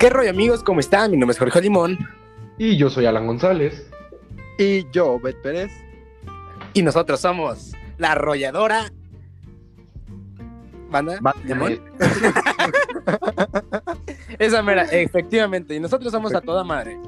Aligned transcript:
¿Qué 0.00 0.08
rollo 0.08 0.30
amigos? 0.30 0.62
¿Cómo 0.64 0.80
están? 0.80 1.10
Mi 1.10 1.18
nombre 1.18 1.32
es 1.32 1.38
Jorge 1.38 1.60
Limón 1.60 1.98
Y 2.58 2.76
yo 2.78 2.88
soy 2.90 3.06
Alan 3.06 3.26
González. 3.26 3.90
Y 4.58 4.88
yo, 4.90 5.18
Bet 5.20 5.40
Pérez. 5.42 5.70
y 6.74 6.82
nosotros 6.82 7.20
somos 7.20 7.72
la 7.98 8.12
arrolladora 8.12 8.90
banda 10.90 11.18
Ba- 11.20 11.34
Limón. 11.44 11.80
Esa 14.38 14.62
mera, 14.62 14.84
efectivamente. 14.84 15.74
Y 15.74 15.80
nosotros 15.80 16.10
somos 16.12 16.34
a 16.34 16.40
toda 16.40 16.64
madre. 16.64 16.98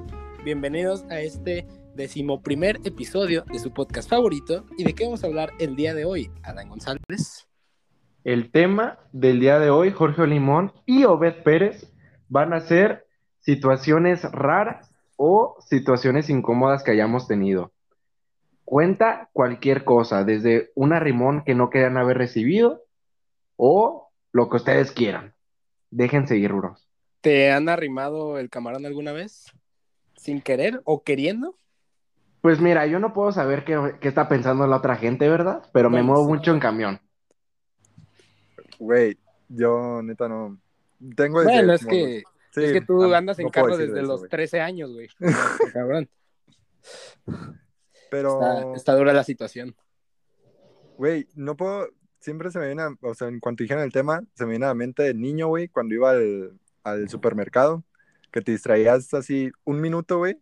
Bienvenidos 0.44 1.04
a 1.10 1.20
este 1.20 1.66
decimoprimer 1.94 2.78
episodio 2.84 3.44
de 3.50 3.58
su 3.58 3.72
podcast 3.72 4.08
favorito. 4.08 4.64
¿Y 4.78 4.84
de 4.84 4.94
qué 4.94 5.04
vamos 5.04 5.24
a 5.24 5.28
hablar 5.28 5.50
el 5.58 5.74
día 5.76 5.94
de 5.94 6.04
hoy, 6.04 6.30
Alan 6.42 6.68
González? 6.68 7.48
El 8.24 8.50
tema 8.52 8.98
del 9.12 9.40
día 9.40 9.58
de 9.58 9.70
hoy, 9.70 9.90
Jorge 9.90 10.26
Limón 10.28 10.72
y 10.86 11.02
Obed 11.04 11.42
Pérez 11.42 11.91
van 12.32 12.54
a 12.54 12.60
ser 12.60 13.06
situaciones 13.40 14.24
raras 14.32 14.90
o 15.16 15.54
situaciones 15.60 16.30
incómodas 16.30 16.82
que 16.82 16.90
hayamos 16.90 17.28
tenido. 17.28 17.72
Cuenta 18.64 19.28
cualquier 19.34 19.84
cosa, 19.84 20.24
desde 20.24 20.70
un 20.74 20.94
arrimón 20.94 21.44
que 21.44 21.54
no 21.54 21.68
querían 21.68 21.98
haber 21.98 22.16
recibido 22.16 22.84
o 23.56 24.08
lo 24.32 24.48
que 24.48 24.56
ustedes 24.56 24.92
quieran. 24.92 25.34
Déjense 25.90 26.38
ir, 26.38 26.50
ruros. 26.50 26.88
¿Te 27.20 27.52
han 27.52 27.68
arrimado 27.68 28.38
el 28.38 28.48
camarón 28.48 28.86
alguna 28.86 29.12
vez? 29.12 29.52
¿Sin 30.16 30.40
querer 30.40 30.80
o 30.84 31.02
queriendo? 31.02 31.54
Pues 32.40 32.60
mira, 32.60 32.86
yo 32.86 32.98
no 32.98 33.12
puedo 33.12 33.30
saber 33.30 33.64
qué, 33.64 33.96
qué 34.00 34.08
está 34.08 34.30
pensando 34.30 34.66
la 34.66 34.78
otra 34.78 34.96
gente, 34.96 35.28
¿verdad? 35.28 35.68
Pero 35.74 35.90
me 35.90 36.02
muevo 36.02 36.26
mucho 36.26 36.52
en 36.52 36.60
camión. 36.60 36.98
Güey, 38.78 39.18
yo 39.50 40.00
neta 40.02 40.30
no. 40.30 40.61
Tengo 41.16 41.40
desde 41.40 41.52
Bueno, 41.52 41.72
es 41.74 41.84
que, 41.86 42.22
sí, 42.52 42.64
es 42.64 42.72
que 42.72 42.80
tú 42.80 43.12
andas 43.14 43.38
en 43.38 43.46
no 43.46 43.50
carro 43.50 43.76
desde 43.76 43.98
eso, 43.98 44.06
los 44.08 44.20
güey. 44.20 44.30
13 44.30 44.60
años, 44.60 44.92
güey. 44.92 45.08
Cabrón. 45.72 46.08
Pero, 48.10 48.40
Está, 48.42 48.72
está 48.76 48.94
dura 48.96 49.12
la 49.12 49.24
situación. 49.24 49.74
güey, 50.96 51.26
no 51.34 51.56
puedo. 51.56 51.88
Siempre 52.20 52.50
se 52.52 52.58
me 52.60 52.66
viene, 52.66 52.82
a- 52.82 52.96
o 53.00 53.14
sea, 53.14 53.26
en 53.28 53.40
cuanto 53.40 53.64
dijeron 53.64 53.82
el 53.82 53.92
tema, 53.92 54.22
se 54.34 54.44
me 54.44 54.50
viene 54.50 54.66
a 54.66 54.68
la 54.68 54.74
mente 54.74 55.02
de 55.02 55.14
niño, 55.14 55.48
güey, 55.48 55.66
cuando 55.68 55.94
iba 55.94 56.10
al, 56.10 56.52
al 56.84 57.08
supermercado, 57.08 57.82
que 58.30 58.40
te 58.42 58.52
distraías 58.52 59.12
así 59.14 59.50
un 59.64 59.80
minuto, 59.80 60.18
güey, 60.18 60.38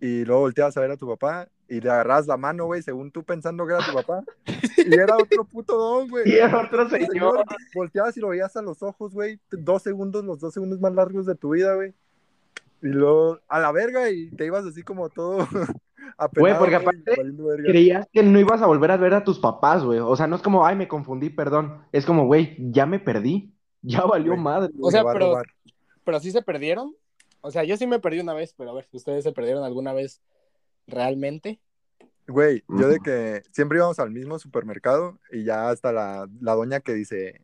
y 0.00 0.24
luego 0.24 0.40
volteabas 0.42 0.76
a 0.76 0.80
ver 0.80 0.90
a 0.90 0.96
tu 0.96 1.06
papá 1.06 1.48
y 1.70 1.80
le 1.80 1.88
agarrabas 1.88 2.26
la 2.26 2.36
mano, 2.36 2.66
güey, 2.66 2.82
según 2.82 3.12
tú 3.12 3.22
pensando 3.22 3.64
que 3.64 3.74
era 3.74 3.86
tu 3.86 3.94
papá, 3.94 4.24
y 4.76 4.92
era 4.92 5.16
otro 5.16 5.44
puto 5.44 5.78
don, 5.78 6.08
güey. 6.08 6.28
Y 6.28 6.34
el 6.34 6.52
otro 6.52 6.88
señor. 6.90 7.08
señor, 7.12 7.44
volteabas 7.74 8.16
y 8.16 8.20
lo 8.20 8.28
veías 8.28 8.56
a 8.56 8.62
los 8.62 8.82
ojos, 8.82 9.14
güey. 9.14 9.38
Dos 9.52 9.82
segundos, 9.82 10.24
los 10.24 10.40
dos 10.40 10.52
segundos 10.52 10.80
más 10.80 10.92
largos 10.92 11.26
de 11.26 11.36
tu 11.36 11.50
vida, 11.50 11.76
güey. 11.76 11.94
Y 12.82 12.88
luego 12.88 13.38
a 13.46 13.60
la 13.60 13.70
verga 13.70 14.10
y 14.10 14.30
te 14.30 14.46
ibas 14.46 14.66
así 14.66 14.82
como 14.82 15.10
todo 15.10 15.38
apenado. 16.18 16.40
Güey, 16.40 16.58
porque 16.58 16.74
aparte 16.74 17.02
verga. 17.16 17.64
Creías 17.64 18.08
que 18.12 18.24
no 18.24 18.40
ibas 18.40 18.62
a 18.62 18.66
volver 18.66 18.90
a 18.90 18.96
ver 18.96 19.14
a 19.14 19.22
tus 19.22 19.38
papás, 19.38 19.84
güey. 19.84 20.00
O 20.00 20.16
sea, 20.16 20.26
no 20.26 20.34
es 20.34 20.42
como, 20.42 20.66
ay, 20.66 20.74
me 20.74 20.88
confundí, 20.88 21.30
perdón. 21.30 21.84
Es 21.92 22.04
como, 22.04 22.26
güey, 22.26 22.56
ya 22.58 22.84
me 22.84 22.98
perdí. 22.98 23.54
Ya 23.82 24.02
valió 24.02 24.36
madre. 24.36 24.72
O 24.80 24.90
sea, 24.90 25.04
pero-. 25.04 25.40
Pero 26.02 26.18
sí 26.18 26.32
se 26.32 26.42
perdieron. 26.42 26.96
O 27.42 27.52
sea, 27.52 27.62
yo 27.62 27.76
sí 27.76 27.86
me 27.86 28.00
perdí 28.00 28.18
una 28.18 28.34
vez, 28.34 28.54
pero 28.56 28.70
a 28.70 28.74
ver, 28.74 28.88
¿ustedes 28.92 29.22
se 29.22 29.32
perdieron 29.32 29.62
alguna 29.62 29.92
vez 29.92 30.20
realmente? 30.90 31.60
Güey, 32.28 32.62
yo 32.68 32.88
de 32.88 33.00
que 33.00 33.42
siempre 33.50 33.78
íbamos 33.78 33.98
al 33.98 34.10
mismo 34.10 34.38
supermercado 34.38 35.18
y 35.32 35.44
ya 35.44 35.68
hasta 35.70 35.92
la, 35.92 36.28
la 36.40 36.54
doña 36.54 36.78
que 36.80 36.94
dice, 36.94 37.40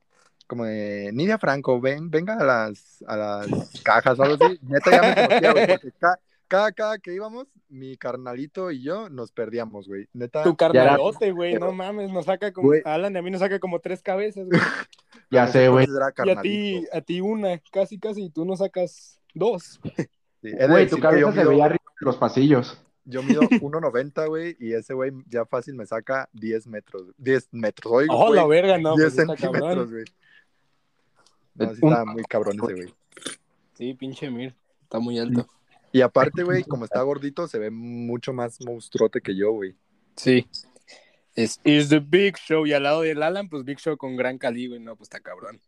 como 0.46 0.64
de, 0.64 1.10
Nidia 1.12 1.38
Franco, 1.38 1.80
ven, 1.80 2.08
venga 2.10 2.34
a 2.38 2.44
las, 2.44 3.02
a 3.08 3.16
las 3.16 3.48
cajas 3.82 4.18
o 4.18 4.22
algo 4.22 4.44
así. 4.44 4.58
Neta 4.62 4.90
ya 4.90 5.02
me 5.02 5.14
conocía, 5.26 5.52
güey, 5.52 5.66
porque 5.66 5.92
ca- 5.98 6.20
cada, 6.46 6.70
cada 6.70 6.98
que 6.98 7.12
íbamos, 7.12 7.48
mi 7.68 7.96
carnalito 7.96 8.70
y 8.70 8.80
yo 8.84 9.08
nos 9.10 9.32
perdíamos, 9.32 9.88
güey. 9.88 10.06
Neta. 10.12 10.44
Tu 10.44 10.54
carnalote, 10.56 11.32
güey, 11.32 11.54
no 11.54 11.72
mames, 11.72 12.12
nos 12.12 12.26
saca 12.26 12.52
como. 12.52 12.68
Güey. 12.68 12.82
Alan 12.84 13.12
y 13.16 13.18
a 13.18 13.22
mí 13.22 13.30
nos 13.32 13.40
saca 13.40 13.58
como 13.58 13.80
tres 13.80 14.02
cabezas, 14.02 14.46
güey. 14.46 14.60
Ya 15.30 15.48
sé, 15.48 15.68
güey. 15.68 15.86
entonces 15.86 15.96
era 16.00 16.06
Y 16.06 16.10
a 16.10 16.12
carnalito. 16.12 16.42
ti, 16.42 16.86
a 16.96 17.00
ti 17.00 17.20
una, 17.20 17.58
casi, 17.72 17.98
casi, 17.98 18.26
y 18.26 18.30
tú 18.30 18.44
nos 18.44 18.60
sacas 18.60 19.18
dos. 19.34 19.80
Sí, 20.40 20.48
he 20.48 20.50
de 20.50 20.66
Güey, 20.68 20.84
decir 20.84 20.96
tu 20.98 21.02
cabeza 21.02 21.32
se 21.32 21.38
mido- 21.40 21.48
veía 21.50 21.64
arriba 21.64 21.82
de 22.00 22.04
los 22.06 22.16
pasillos. 22.16 22.80
Yo 23.06 23.22
mido 23.22 23.40
1.90, 23.62 24.28
güey, 24.28 24.56
y 24.60 24.72
ese 24.74 24.92
güey 24.92 25.12
ya 25.28 25.46
fácil 25.46 25.74
me 25.74 25.86
saca 25.86 26.28
10 26.32 26.66
metros. 26.66 27.04
10 27.16 27.48
metros, 27.52 27.92
oigo, 27.92 28.14
Oh, 28.14 28.34
la 28.34 28.46
verga, 28.46 28.76
no, 28.78 28.94
10 28.96 29.14
pues 29.14 29.26
centímetros, 29.40 29.90
güey. 29.90 30.04
No, 31.54 31.74
sí 31.74 31.80
Un- 31.82 31.92
está 31.92 32.04
muy 32.04 32.22
cabrón 32.24 32.56
ese 32.62 32.74
güey. 32.74 32.94
Sí, 33.74 33.94
pinche 33.94 34.30
Mir, 34.30 34.54
está 34.82 34.98
muy 34.98 35.18
alto. 35.18 35.46
Y 35.92 36.00
aparte, 36.02 36.42
güey, 36.42 36.64
como 36.64 36.84
está 36.84 37.00
gordito, 37.02 37.48
se 37.48 37.58
ve 37.58 37.70
mucho 37.70 38.32
más 38.32 38.58
monstruote 38.64 39.20
que 39.20 39.34
yo, 39.36 39.52
güey. 39.52 39.74
Sí. 40.16 40.46
Es 41.34 41.60
is 41.64 41.88
the 41.90 42.00
Big 42.00 42.36
Show. 42.36 42.66
Y 42.66 42.72
al 42.72 42.82
lado 42.82 43.02
del 43.02 43.22
Alan, 43.22 43.48
pues 43.48 43.64
Big 43.64 43.78
Show 43.78 43.96
con 43.96 44.16
gran 44.16 44.36
cali, 44.38 44.66
güey. 44.68 44.80
No, 44.80 44.96
pues 44.96 45.06
está 45.06 45.20
cabrón. 45.20 45.60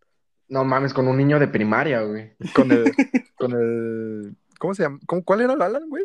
No 0.48 0.64
mames, 0.64 0.92
con 0.94 1.06
un 1.08 1.16
niño 1.16 1.38
de 1.38 1.48
primaria, 1.48 2.00
güey. 2.02 2.32
Con 2.54 2.72
el, 2.72 2.84
con 3.36 3.52
el, 3.52 4.34
¿cómo 4.58 4.74
se 4.74 4.82
llama? 4.82 4.98
¿Cómo- 5.06 5.22
¿Cuál 5.24 5.42
era 5.42 5.52
el 5.52 5.62
Alan, 5.62 5.88
güey? 5.88 6.04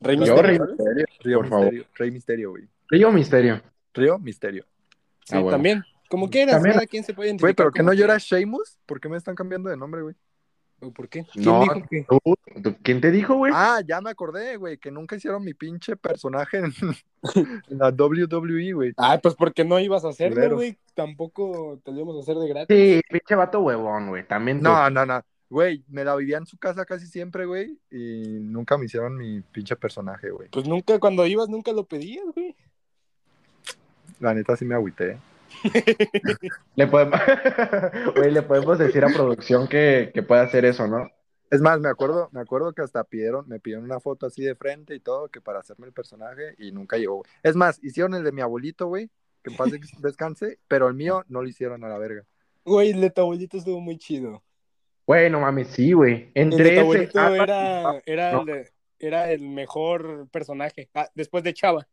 Rey 0.00 0.16
Yo, 0.16 0.20
Misterio. 0.22 0.42
Rey. 0.42 0.58
Misterio. 0.68 1.06
Río 1.20 1.38
Por 1.38 1.48
favor. 1.48 1.64
Misterio, 1.66 1.86
Rey 1.94 2.10
Misterio, 2.10 2.50
güey. 2.50 2.68
Río 2.88 3.12
Misterio. 3.12 3.62
Río 3.94 4.18
Misterio. 4.18 4.64
Sí, 5.24 5.34
Ah, 5.36 5.40
bueno. 5.40 5.50
también. 5.50 5.84
Como 6.08 6.30
quieras, 6.30 6.54
También- 6.56 6.74
cada 6.74 6.86
quien 6.86 7.04
se 7.04 7.12
puede 7.12 7.28
identificar. 7.28 7.46
Güey, 7.48 7.54
pero 7.54 7.70
que 7.72 7.82
no 7.82 7.92
yo 7.92 8.04
era 8.04 8.14
quiera. 8.18 8.40
Sheamus, 8.40 8.78
¿por 8.86 9.00
qué 9.00 9.08
me 9.08 9.16
están 9.18 9.34
cambiando 9.34 9.68
de 9.68 9.76
nombre, 9.76 10.02
güey? 10.02 10.14
¿O 10.80 10.92
¿Por 10.92 11.08
qué? 11.08 11.26
¿Quién 11.32 11.44
No, 11.44 11.60
dijo 11.62 11.82
que? 11.90 12.06
tú- 12.08 12.62
tú- 12.62 12.76
¿Quién 12.82 13.00
te 13.00 13.10
dijo, 13.10 13.34
güey? 13.34 13.52
Ah, 13.54 13.80
ya 13.84 14.00
me 14.00 14.10
acordé, 14.10 14.56
güey, 14.56 14.78
que 14.78 14.92
nunca 14.92 15.16
hicieron 15.16 15.44
mi 15.44 15.52
pinche 15.52 15.96
personaje 15.96 16.58
en, 16.58 16.72
en 17.68 17.78
la 17.78 17.90
WWE, 17.90 18.72
güey. 18.74 18.92
Ah, 18.96 19.18
pues 19.20 19.34
porque 19.34 19.64
no 19.64 19.80
ibas 19.80 20.04
a 20.04 20.10
hacerlo, 20.10 20.54
güey. 20.54 20.78
Tampoco 20.94 21.80
te 21.84 21.90
lo 21.90 21.96
íbamos 21.98 22.16
a 22.16 22.20
hacer 22.20 22.36
de 22.36 22.48
gratis. 22.48 22.76
Sí, 22.76 23.00
pinche 23.10 23.34
vato 23.34 23.60
huevón, 23.60 24.08
güey. 24.10 24.24
También 24.26 24.58
tú. 24.58 24.64
No, 24.64 24.88
no, 24.88 25.04
no. 25.04 25.20
Güey, 25.50 25.82
me 25.88 26.04
la 26.04 26.14
vivía 26.14 26.36
en 26.36 26.46
su 26.46 26.58
casa 26.58 26.84
casi 26.84 27.06
siempre, 27.06 27.46
güey, 27.46 27.78
y 27.90 28.38
nunca 28.40 28.76
me 28.76 28.84
hicieron 28.84 29.16
mi 29.16 29.40
pinche 29.40 29.76
personaje, 29.76 30.30
güey. 30.30 30.48
Pues 30.50 30.68
nunca, 30.68 30.98
cuando 30.98 31.26
ibas, 31.26 31.48
nunca 31.48 31.72
lo 31.72 31.84
pedías, 31.86 32.24
güey. 32.34 32.54
La 34.20 34.34
neta 34.34 34.56
sí 34.56 34.64
me 34.64 34.74
agüité. 34.74 35.18
Le 36.76 36.86
podemos... 36.86 37.18
Güey, 38.16 38.30
le 38.30 38.42
podemos 38.42 38.78
decir 38.78 39.04
a 39.04 39.08
producción 39.08 39.66
que, 39.68 40.10
que 40.12 40.22
pueda 40.22 40.42
hacer 40.42 40.64
eso, 40.64 40.86
¿no? 40.86 41.08
Es 41.50 41.62
más, 41.62 41.80
me 41.80 41.88
acuerdo, 41.88 42.28
me 42.32 42.40
acuerdo 42.40 42.72
que 42.74 42.82
hasta 42.82 43.02
pidieron, 43.04 43.48
me 43.48 43.58
pidieron 43.58 43.84
una 43.84 44.00
foto 44.00 44.26
así 44.26 44.42
de 44.42 44.54
frente 44.54 44.94
y 44.94 45.00
todo, 45.00 45.28
que 45.28 45.40
para 45.40 45.60
hacerme 45.60 45.86
el 45.86 45.92
personaje, 45.94 46.54
y 46.58 46.72
nunca 46.72 46.98
llegó, 46.98 47.16
güey. 47.16 47.30
Es 47.42 47.56
más, 47.56 47.82
hicieron 47.82 48.14
el 48.14 48.22
de 48.24 48.32
mi 48.32 48.42
abuelito, 48.42 48.86
güey, 48.86 49.08
que 49.42 49.50
en 49.50 49.56
paz 49.56 49.70
des- 49.70 49.80
descanse, 50.02 50.58
pero 50.68 50.88
el 50.88 50.94
mío 50.94 51.24
no 51.28 51.40
lo 51.40 51.48
hicieron 51.48 51.82
a 51.84 51.88
la 51.88 51.96
verga. 51.96 52.24
Güey, 52.64 52.90
el 52.90 53.00
de 53.00 53.10
tu 53.10 53.22
abuelito 53.22 53.56
estuvo 53.56 53.80
muy 53.80 53.96
chido. 53.96 54.42
Güey, 55.08 55.30
no 55.30 55.40
mames, 55.40 55.68
sí, 55.68 55.92
güey. 55.94 56.30
El 56.34 56.52
Entre 56.52 56.82
tu 56.82 56.92
ese... 56.92 57.08
Ah, 57.18 57.32
era, 57.34 58.02
era, 58.04 58.32
no. 58.32 58.42
el 58.42 58.68
era 58.98 59.30
el 59.32 59.40
mejor 59.40 60.28
personaje. 60.28 60.90
Ah, 60.94 61.08
después 61.14 61.42
de 61.42 61.54
Chava, 61.54 61.88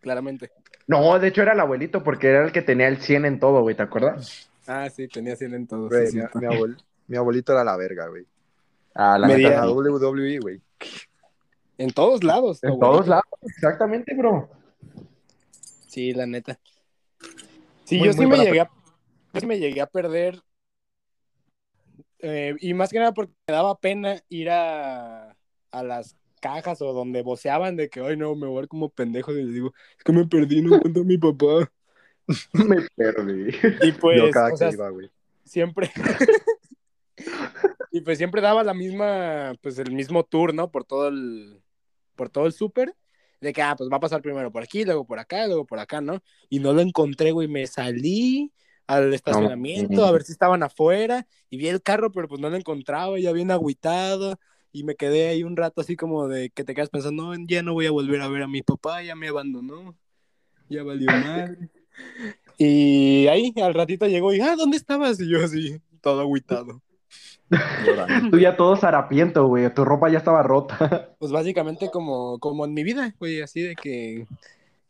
claramente. 0.00 0.50
No, 0.88 1.16
de 1.20 1.28
hecho 1.28 1.42
era 1.42 1.52
el 1.52 1.60
abuelito 1.60 2.02
porque 2.02 2.26
era 2.26 2.44
el 2.44 2.50
que 2.50 2.62
tenía 2.62 2.88
el 2.88 2.96
100 2.96 3.24
en 3.24 3.38
todo, 3.38 3.60
güey, 3.62 3.76
¿te 3.76 3.84
acuerdas? 3.84 4.50
Ah, 4.66 4.90
sí, 4.90 5.06
tenía 5.06 5.36
100 5.36 5.54
en 5.54 5.66
todo. 5.68 5.88
Güey, 5.88 6.08
sí, 6.08 6.16
mi, 6.16 6.22
sí. 6.24 6.28
mi 6.40 6.46
abuel- 6.46 6.76
mi 7.06 7.16
abuelito 7.16 7.52
era 7.52 7.62
la 7.62 7.76
verga, 7.76 8.08
güey. 8.08 8.26
Ah, 8.94 9.16
la 9.16 9.28
Me 9.28 9.36
neta, 9.36 9.62
sí. 9.62 9.68
WWE, 9.72 10.38
güey. 10.40 10.60
En 11.78 11.90
todos 11.92 12.24
lados. 12.24 12.64
En 12.64 12.70
abuelito. 12.70 12.90
todos 12.90 13.06
lados, 13.06 13.24
exactamente, 13.42 14.12
bro. 14.16 14.50
Sí, 15.86 16.12
la 16.12 16.26
neta. 16.26 16.58
Sí, 17.84 17.98
Muy, 17.98 18.06
yo 18.08 18.12
sí 18.12 18.18
muy 18.18 18.26
me 18.26 18.36
buena 18.36 18.44
llegué 18.44 18.60
a, 18.62 18.70
yo 19.34 19.40
sí 19.40 19.46
me 19.46 19.58
llegué 19.60 19.80
a 19.82 19.86
perder. 19.86 20.42
Eh, 22.28 22.56
y 22.60 22.74
más 22.74 22.90
que 22.90 22.98
nada 22.98 23.14
porque 23.14 23.32
me 23.46 23.54
daba 23.54 23.78
pena 23.78 24.20
ir 24.28 24.50
a, 24.50 25.36
a 25.70 25.82
las 25.84 26.16
cajas 26.40 26.82
o 26.82 26.92
donde 26.92 27.22
voceaban 27.22 27.76
de 27.76 27.88
que, 27.88 28.00
ay, 28.00 28.16
no, 28.16 28.34
me 28.34 28.48
voy 28.48 28.56
a 28.56 28.60
ver 28.62 28.68
como 28.68 28.88
pendejo. 28.88 29.32
Y 29.32 29.44
les 29.44 29.54
digo, 29.54 29.72
es 29.96 30.02
que 30.02 30.12
me 30.12 30.26
perdí, 30.26 30.60
no 30.60 30.74
encuentro 30.74 31.02
a 31.02 31.06
mi 31.06 31.18
papá. 31.18 31.70
Me 32.54 32.78
perdí. 32.96 33.54
Y 33.82 33.92
pues, 34.00 34.18
Yo 34.18 34.30
cada 34.32 34.48
o 34.48 34.50
que 34.50 34.56
sea, 34.56 34.72
iba, 34.72 34.88
güey. 34.90 35.08
siempre. 35.44 35.92
y 37.92 38.00
pues 38.00 38.18
siempre 38.18 38.40
daba 38.40 38.64
la 38.64 38.74
misma, 38.74 39.54
pues 39.62 39.78
el 39.78 39.92
mismo 39.92 40.24
tour, 40.24 40.52
¿no? 40.52 40.72
Por 40.72 40.82
todo 40.84 41.06
el, 41.06 41.62
por 42.16 42.28
todo 42.28 42.46
el 42.46 42.52
súper. 42.52 42.96
De 43.40 43.52
que, 43.52 43.62
ah, 43.62 43.76
pues 43.78 43.88
va 43.88 43.98
a 43.98 44.00
pasar 44.00 44.22
primero 44.22 44.50
por 44.50 44.64
aquí, 44.64 44.84
luego 44.84 45.06
por 45.06 45.20
acá, 45.20 45.46
luego 45.46 45.64
por 45.64 45.78
acá, 45.78 46.00
¿no? 46.00 46.20
Y 46.48 46.58
no 46.58 46.72
lo 46.72 46.80
encontré, 46.80 47.30
güey. 47.30 47.46
Me 47.46 47.68
salí 47.68 48.52
al 48.86 49.12
estacionamiento 49.12 50.04
a 50.04 50.12
ver 50.12 50.22
si 50.22 50.32
estaban 50.32 50.62
afuera 50.62 51.26
y 51.50 51.56
vi 51.56 51.68
el 51.68 51.82
carro, 51.82 52.12
pero 52.12 52.28
pues 52.28 52.40
no 52.40 52.50
lo 52.50 52.56
encontraba, 52.56 53.18
ya 53.18 53.32
bien 53.32 53.50
agüitado. 53.50 54.38
Y 54.72 54.84
me 54.84 54.94
quedé 54.94 55.28
ahí 55.28 55.42
un 55.42 55.56
rato 55.56 55.80
así 55.80 55.96
como 55.96 56.28
de 56.28 56.50
que 56.50 56.62
te 56.62 56.74
quedas 56.74 56.90
pensando, 56.90 57.34
no, 57.34 57.44
ya 57.46 57.62
no 57.62 57.72
voy 57.72 57.86
a 57.86 57.90
volver 57.90 58.20
a 58.20 58.28
ver 58.28 58.42
a 58.42 58.48
mi 58.48 58.62
papá, 58.62 59.02
ya 59.02 59.16
me 59.16 59.28
abandonó, 59.28 59.96
ya 60.68 60.82
valió 60.82 61.06
madre. 61.06 61.70
Y 62.58 63.26
ahí 63.26 63.52
al 63.62 63.74
ratito 63.74 64.06
llegó 64.06 64.32
y, 64.32 64.40
ah, 64.40 64.56
¿dónde 64.56 64.78
estabas? 64.78 65.20
Y 65.20 65.28
yo 65.28 65.44
así, 65.44 65.78
todo 66.00 66.20
agüitado. 66.20 66.80
Tú 68.30 68.38
ya 68.38 68.56
todo 68.56 68.76
zarapiento, 68.76 69.46
güey. 69.46 69.72
Tu 69.72 69.84
ropa 69.84 70.08
ya 70.10 70.18
estaba 70.18 70.42
rota. 70.42 71.12
Pues 71.18 71.32
básicamente 71.32 71.90
como, 71.90 72.38
como 72.38 72.64
en 72.64 72.74
mi 72.74 72.82
vida, 72.82 73.14
güey, 73.18 73.40
así 73.40 73.60
de 73.60 73.74
que, 73.74 74.26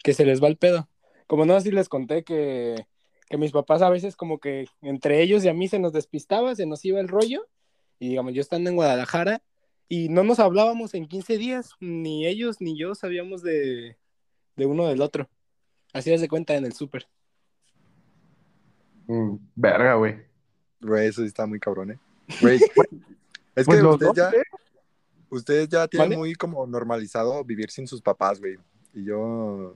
que 0.03 0.13
se 0.13 0.25
les 0.25 0.43
va 0.43 0.49
el 0.49 0.57
pedo. 0.57 0.89
Como 1.27 1.45
no, 1.45 1.55
así 1.55 1.71
les 1.71 1.89
conté 1.89 2.23
que, 2.25 2.87
que 3.29 3.39
mis 3.39 3.53
papás 3.53 3.83
a 3.83 3.91
veces 3.91 4.17
como 4.17 4.39
que 4.39 4.67
entre 4.83 5.21
ellos 5.23 5.45
y 5.45 5.49
a 5.49 5.55
mí 5.55 5.69
se 5.69 5.79
nos 5.79 5.93
despistaba, 5.93 6.55
se 6.55 6.67
nos 6.67 6.85
iba 6.85 7.01
el 7.01 7.09
rollo. 7.09 7.47
Y 7.99 8.11
digamos, 8.11 8.35
yo 8.35 8.41
estando 8.41 8.71
en 8.71 8.77
Guadalajara 8.77 9.43
y 9.89 10.09
no 10.09 10.23
nos 10.25 10.39
hablábamos 10.39 10.95
en 10.95 11.07
15 11.07 11.39
días, 11.39 11.73
ni 11.81 12.27
ellos 12.27 12.61
ni 12.61 12.79
yo 12.79 12.95
sabíamos 12.95 13.43
de, 13.43 13.97
de 14.57 14.67
uno 14.67 14.87
del 14.87 15.01
otro. 15.01 15.29
Así 15.93 16.13
es 16.13 16.21
de 16.21 16.29
cuenta 16.29 16.55
en 16.55 16.65
el 16.65 16.73
súper. 16.73 17.09
Mm, 19.07 19.37
verga, 19.55 19.95
güey. 19.95 20.17
Güey, 20.81 21.09
eso 21.09 21.23
sí 21.23 21.29
está 21.29 21.47
muy 21.47 21.59
cabrón, 21.59 21.93
¿eh? 21.93 21.99
Güey, 22.41 22.57
es 23.57 23.65
Pues 23.65 23.79
que 23.79 23.87
ustedes 23.87 24.13
ya, 24.15 24.31
¿eh? 24.31 24.43
ustedes 25.31 25.69
ya 25.69 25.89
tienen 25.89 26.19
muy 26.19 26.35
como 26.35 26.67
normalizado 26.67 27.43
vivir 27.45 27.71
sin 27.71 27.87
sus 27.87 28.03
papás, 28.03 28.41
güey. 28.41 28.57
Y 28.93 29.05
yo, 29.05 29.75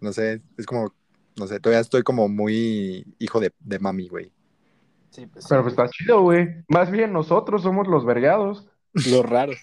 no 0.00 0.12
sé, 0.12 0.42
es 0.56 0.66
como, 0.66 0.92
no 1.38 1.46
sé, 1.46 1.60
todavía 1.60 1.80
estoy 1.80 2.02
como 2.02 2.28
muy 2.28 3.06
hijo 3.18 3.40
de, 3.40 3.52
de 3.60 3.78
mami, 3.78 4.08
güey. 4.08 4.32
Sí, 5.10 5.26
pues 5.26 5.46
Pero 5.48 5.62
pues 5.62 5.72
está 5.72 5.88
chido, 5.88 6.22
güey. 6.22 6.48
Más 6.68 6.90
bien 6.90 7.12
nosotros 7.12 7.62
somos 7.62 7.86
los 7.88 8.04
vergados. 8.04 8.68
Los 8.92 9.24
raros. 9.24 9.56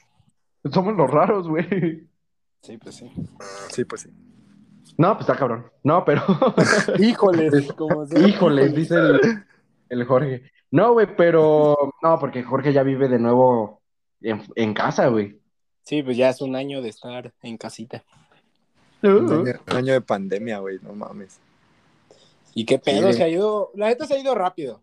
Somos 0.71 0.95
los 0.95 1.09
raros, 1.09 1.47
güey. 1.47 2.07
Sí, 2.61 2.77
pues 2.77 2.95
sí. 2.95 3.11
Sí, 3.69 3.85
pues 3.85 4.01
sí. 4.01 4.09
No, 4.97 5.13
pues 5.13 5.21
está 5.21 5.37
cabrón. 5.37 5.65
No, 5.83 6.03
pero. 6.03 6.23
Híjoles, 6.99 7.71
como 7.73 8.05
sea. 8.05 8.27
Híjole, 8.27 8.69
dice 8.69 8.95
el, 8.95 9.45
el 9.89 10.05
Jorge. 10.05 10.51
No, 10.71 10.93
güey, 10.93 11.07
pero. 11.15 11.93
No, 12.01 12.19
porque 12.19 12.43
Jorge 12.43 12.73
ya 12.73 12.83
vive 12.83 13.07
de 13.07 13.19
nuevo 13.19 13.81
en, 14.21 14.41
en 14.55 14.73
casa, 14.73 15.07
güey. 15.07 15.39
Sí, 15.83 16.01
pues 16.01 16.17
ya 16.17 16.29
es 16.29 16.41
un 16.41 16.55
año 16.55 16.81
de 16.81 16.89
estar 16.89 17.33
en 17.43 17.57
casita. 17.57 18.03
Un 19.03 19.31
año, 19.31 19.59
un 19.67 19.77
año 19.77 19.93
de 19.93 20.01
pandemia, 20.01 20.57
güey, 20.59 20.79
no 20.81 20.93
mames. 20.93 21.39
¿Y 22.55 22.65
qué 22.65 22.79
pedo? 22.79 23.11
Sí. 23.11 23.17
Se 23.17 23.23
ha 23.23 23.29
ido, 23.29 23.71
la 23.75 23.89
neta 23.89 24.07
se 24.07 24.15
ha 24.15 24.19
ido 24.19 24.33
rápido. 24.33 24.81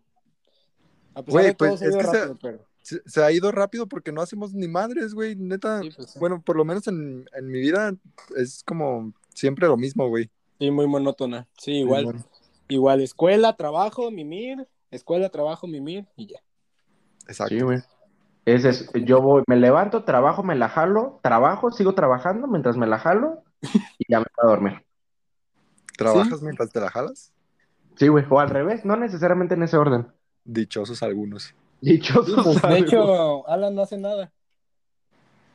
A 1.15 1.23
pesar 1.23 1.31
Güey, 1.31 1.45
de 1.47 1.53
todo 1.55 1.69
pues, 1.69 1.79
se 1.81 1.85
ha 1.85 1.89
es 1.89 1.93
ido 1.95 2.01
se- 2.03 2.17
rápido, 2.19 2.37
pero 2.41 2.65
Se, 2.81 3.01
se 3.05 3.23
ha 3.23 3.31
ido 3.31 3.51
rápido 3.51 3.87
porque 3.87 4.11
no 4.13 4.21
hacemos 4.21 4.53
ni 4.53 4.67
madres, 4.67 5.13
güey, 5.13 5.35
neta. 5.35 5.81
sí, 5.81 5.89
pues, 5.95 6.11
sí. 6.11 6.19
Bueno, 6.19 6.41
por 6.41 6.55
lo 6.55 6.63
menos 6.63 6.87
en, 6.87 7.25
en 7.33 7.47
mi 7.47 7.59
vida 7.59 7.93
es 8.37 8.63
como 8.65 9.11
siempre 9.33 9.67
lo 9.67 9.75
mismo, 9.75 10.07
güey. 10.07 10.29
Sí, 10.59 10.71
muy 10.71 10.87
monótona. 10.87 11.47
Sí, 11.57 11.79
igual. 11.79 12.05
Bueno, 12.05 12.23
Igual, 12.69 13.01
escuela, 13.01 13.55
trabajo, 13.57 14.09
mimir, 14.09 14.67
escuela, 14.89 15.29
trabajo, 15.29 15.67
mimir 15.67 16.07
y 16.15 16.27
ya. 16.27 16.39
Exacto. 17.27 17.53
Sí, 17.53 17.61
güey. 17.61 17.79
Ese 18.45 18.69
es, 18.69 18.89
yo 19.05 19.21
voy, 19.21 19.43
me 19.47 19.57
levanto, 19.57 20.03
trabajo, 20.05 20.43
me 20.43 20.55
la 20.55 20.69
jalo, 20.69 21.19
trabajo, 21.21 21.71
sigo 21.71 21.93
trabajando 21.93 22.47
mientras 22.47 22.77
me 22.77 22.87
la 22.87 22.99
jalo 22.99 23.43
y 23.97 24.05
ya 24.11 24.19
me 24.19 24.25
voy 24.37 24.45
a 24.45 24.49
dormir. 24.49 24.85
¿Trabajas 25.97 26.41
mientras 26.41 26.71
te 26.71 26.79
la 26.79 26.89
jalas? 26.89 27.32
Sí, 27.95 28.07
güey, 28.07 28.25
o 28.29 28.39
al 28.39 28.49
revés, 28.49 28.85
no 28.85 28.95
necesariamente 28.95 29.53
en 29.55 29.63
ese 29.63 29.77
orden. 29.77 30.07
Dichosos 30.43 31.03
algunos. 31.03 31.53
Dichosos 31.81 32.43
Pues, 32.43 32.61
de 32.61 32.79
hecho, 32.79 33.47
Alan 33.47 33.75
no 33.75 33.81
hace 33.81 33.97
nada 33.97 34.31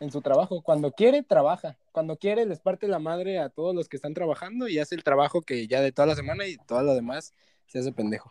en 0.00 0.10
su 0.10 0.20
trabajo. 0.20 0.62
Cuando 0.62 0.92
quiere, 0.92 1.22
trabaja. 1.22 1.76
Cuando 1.92 2.16
quiere, 2.16 2.46
les 2.46 2.60
parte 2.60 2.86
la 2.86 2.98
madre 2.98 3.38
a 3.38 3.48
todos 3.48 3.74
los 3.74 3.88
que 3.88 3.96
están 3.96 4.14
trabajando 4.14 4.68
y 4.68 4.78
hace 4.78 4.94
el 4.94 5.02
trabajo 5.02 5.42
que 5.42 5.66
ya 5.66 5.80
de 5.80 5.92
toda 5.92 6.06
la 6.06 6.14
semana 6.14 6.46
y 6.46 6.56
todo 6.56 6.82
lo 6.82 6.94
demás 6.94 7.32
se 7.66 7.80
hace 7.80 7.92
pendejo. 7.92 8.30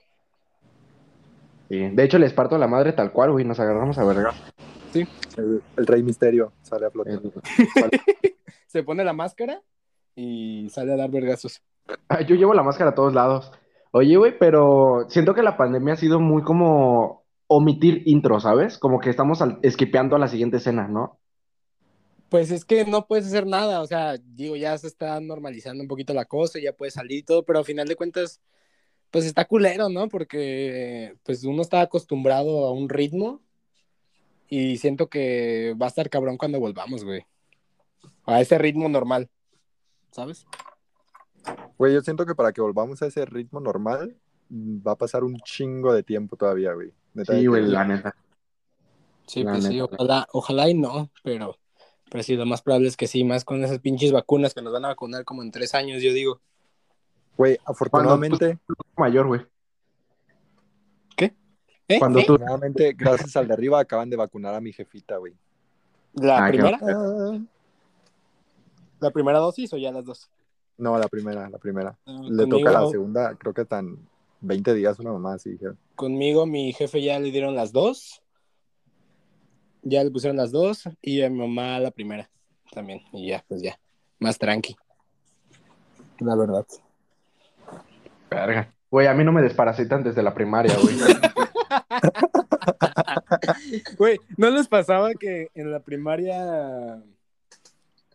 Sí, 1.69 1.79
De 1.79 2.03
hecho, 2.03 2.17
les 2.17 2.33
parto 2.33 2.57
la 2.57 2.67
madre 2.67 2.93
tal 2.93 3.11
cual, 3.11 3.31
güey, 3.31 3.43
nos 3.43 3.59
agarramos 3.59 3.97
a 3.97 4.05
verga. 4.05 4.33
El, 4.93 5.61
el 5.75 5.87
rey 5.87 6.01
misterio 6.01 6.53
sale 6.61 6.85
a 6.85 6.89
flote. 6.89 7.19
Se 8.67 8.83
pone 8.83 9.03
la 9.03 9.13
máscara 9.13 9.61
y 10.15 10.69
sale 10.69 10.93
a 10.93 10.97
dar 10.97 11.09
vergazos. 11.09 11.61
Ah, 12.09 12.21
Yo 12.21 12.35
llevo 12.35 12.53
la 12.53 12.63
máscara 12.63 12.91
a 12.91 12.95
todos 12.95 13.13
lados. 13.13 13.51
Oye, 13.91 14.17
güey, 14.17 14.37
pero 14.37 15.05
siento 15.09 15.33
que 15.33 15.41
la 15.41 15.57
pandemia 15.57 15.93
ha 15.93 15.97
sido 15.97 16.19
muy 16.19 16.43
como 16.43 17.23
omitir 17.47 18.03
intro, 18.05 18.39
¿sabes? 18.39 18.77
Como 18.77 18.99
que 18.99 19.09
estamos 19.09 19.39
esquipeando 19.61 20.15
a 20.15 20.19
la 20.19 20.27
siguiente 20.27 20.57
escena, 20.57 20.87
¿no? 20.87 21.19
Pues 22.29 22.51
es 22.51 22.65
que 22.65 22.83
no 22.85 23.07
puedes 23.07 23.25
hacer 23.27 23.47
nada, 23.47 23.81
o 23.81 23.87
sea, 23.87 24.17
digo, 24.17 24.57
ya 24.57 24.77
se 24.77 24.87
está 24.87 25.19
normalizando 25.21 25.81
un 25.81 25.87
poquito 25.87 26.13
la 26.13 26.25
cosa, 26.25 26.59
ya 26.59 26.73
puedes 26.73 26.95
salir 26.95 27.19
y 27.19 27.23
todo, 27.23 27.43
pero 27.45 27.59
al 27.59 27.65
final 27.65 27.87
de 27.87 27.95
cuentas, 27.95 28.41
pues 29.11 29.25
está 29.25 29.45
culero, 29.45 29.87
¿no? 29.87 30.09
Porque 30.09 31.15
pues 31.23 31.45
uno 31.45 31.61
está 31.61 31.79
acostumbrado 31.79 32.65
a 32.65 32.73
un 32.73 32.89
ritmo 32.89 33.41
y 34.49 34.77
siento 34.77 35.07
que 35.07 35.73
va 35.81 35.85
a 35.85 35.89
estar 35.89 36.09
cabrón 36.09 36.37
cuando 36.37 36.59
volvamos, 36.59 37.05
güey. 37.05 37.25
A 38.25 38.41
ese 38.41 38.57
ritmo 38.57 38.89
normal, 38.89 39.29
¿sabes? 40.11 40.45
Güey, 41.77 41.93
yo 41.93 42.01
siento 42.01 42.25
que 42.25 42.35
para 42.35 42.51
que 42.51 42.61
volvamos 42.61 43.01
a 43.01 43.07
ese 43.07 43.25
ritmo 43.25 43.59
normal, 43.59 44.15
mm, 44.49 44.79
va 44.85 44.93
a 44.93 44.97
pasar 44.97 45.23
un 45.23 45.37
chingo 45.39 45.93
de 45.93 46.03
tiempo 46.03 46.35
todavía, 46.35 46.73
güey. 46.73 46.91
Neta, 47.13 47.33
Sí, 47.33 47.45
güey, 47.45 47.65
la 47.67 47.85
neta. 47.85 48.15
Sí, 49.27 49.43
La 49.43 49.51
pues 49.51 49.65
sí, 49.65 49.81
ojalá, 49.81 50.27
ojalá 50.31 50.69
y 50.69 50.73
no, 50.73 51.09
pero, 51.23 51.57
pero 52.09 52.23
sí, 52.23 52.35
lo 52.35 52.45
más 52.45 52.61
probable 52.61 52.87
es 52.87 52.97
que 52.97 53.07
sí, 53.07 53.23
más 53.23 53.43
con 53.43 53.63
esas 53.63 53.79
pinches 53.79 54.11
vacunas 54.11 54.53
que 54.53 54.61
nos 54.61 54.73
van 54.73 54.85
a 54.85 54.89
vacunar 54.89 55.25
como 55.25 55.43
en 55.43 55.51
tres 55.51 55.75
años, 55.75 56.01
yo 56.01 56.13
digo. 56.13 56.39
Güey, 57.35 57.57
afortunadamente, 57.65 58.57
Mayor, 58.95 59.27
güey. 59.27 59.41
¿Eh? 61.89 61.99
Cuando 61.99 62.19
¿Eh? 62.19 62.25
tú... 62.25 62.33
afortunadamente, 62.33 62.93
gracias 62.97 63.35
al 63.37 63.47
de 63.47 63.53
arriba, 63.53 63.79
acaban 63.79 64.09
de 64.09 64.17
vacunar 64.17 64.53
a 64.53 64.61
mi 64.61 64.73
jefita, 64.73 65.17
güey. 65.17 65.33
¿La 66.13 66.45
Ah, 66.45 66.51
qué 66.51 66.57
primera? 66.57 66.79
Ah, 66.81 67.39
¿La 68.99 69.11
primera 69.11 69.39
dosis 69.39 69.71
o 69.73 69.77
ya 69.77 69.91
las 69.91 70.03
dos? 70.03 70.29
No, 70.77 70.97
la 70.97 71.07
primera, 71.07 71.49
la 71.49 71.57
primera. 71.57 71.97
Ah, 72.05 72.19
Le 72.23 72.43
conmigo- 72.43 72.57
toca 72.59 72.71
la 72.71 72.87
segunda, 72.89 73.35
creo 73.35 73.53
que 73.53 73.61
están 73.61 73.97
20 74.41 74.73
días, 74.75 74.99
una 74.99 75.11
mamá 75.13 75.33
así. 75.35 75.51
dijeron. 75.51 75.77
Conmigo, 75.95 76.45
mi 76.45 76.71
jefe 76.73 77.01
ya 77.01 77.19
le 77.19 77.31
dieron 77.31 77.55
las 77.55 77.71
dos. 77.71 78.21
Ya 79.81 80.03
le 80.03 80.11
pusieron 80.11 80.37
las 80.37 80.51
dos. 80.51 80.83
Y 81.01 81.21
a 81.23 81.29
mi 81.29 81.39
mamá 81.39 81.79
la 81.79 81.91
primera 81.91 82.29
también. 82.71 83.01
Y 83.13 83.29
ya, 83.29 83.43
pues 83.47 83.61
ya. 83.61 83.79
Más 84.19 84.37
tranqui. 84.37 84.75
La 86.19 86.35
verdad. 86.35 86.65
Verga. 88.29 88.73
Güey, 88.91 89.07
a 89.07 89.13
mí 89.13 89.23
no 89.23 89.31
me 89.31 89.41
desparasitan 89.41 90.03
desde 90.03 90.21
la 90.23 90.33
primaria, 90.33 90.75
güey. 90.81 90.95
Güey, 93.97 94.19
¿no 94.37 94.49
les 94.49 94.67
pasaba 94.67 95.13
que 95.13 95.49
en 95.55 95.71
la 95.71 95.79
primaria, 95.79 97.01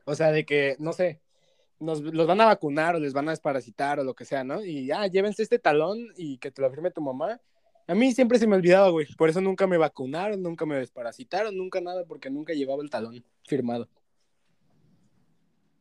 o 0.04 0.14
sea, 0.14 0.31
de 0.31 0.45
que, 0.45 0.76
no 0.78 0.92
sé, 0.92 1.21
nos, 1.83 2.01
los 2.01 2.27
van 2.27 2.41
a 2.41 2.47
vacunar 2.47 2.95
o 2.95 2.99
les 2.99 3.12
van 3.12 3.29
a 3.29 3.33
desparasitar 3.33 3.99
o 3.99 4.05
lo 4.05 4.15
que 4.15 4.25
sea, 4.25 4.45
¿no? 4.45 4.65
Y 4.65 4.87
ya, 4.87 5.07
llévense 5.07 5.43
este 5.43 5.59
talón 5.59 5.99
y 6.17 6.39
que 6.39 6.51
te 6.51 6.62
lo 6.62 6.71
firme 6.71 6.91
tu 6.91 7.03
mamá. 7.03 7.41
A 7.89 7.95
mí 7.95 8.12
siempre 8.12 8.39
se 8.39 8.47
me 8.47 8.57
olvidaba, 8.57 8.89
güey. 8.91 9.07
Por 9.17 9.29
eso 9.29 9.41
nunca 9.41 9.67
me 9.67 9.77
vacunaron, 9.77 10.41
nunca 10.41 10.65
me 10.65 10.77
desparasitaron, 10.77 11.57
nunca 11.57 11.81
nada, 11.81 12.05
porque 12.07 12.31
nunca 12.31 12.53
llevaba 12.53 12.83
el 12.83 12.91
talón 12.91 13.25
firmado. 13.45 13.89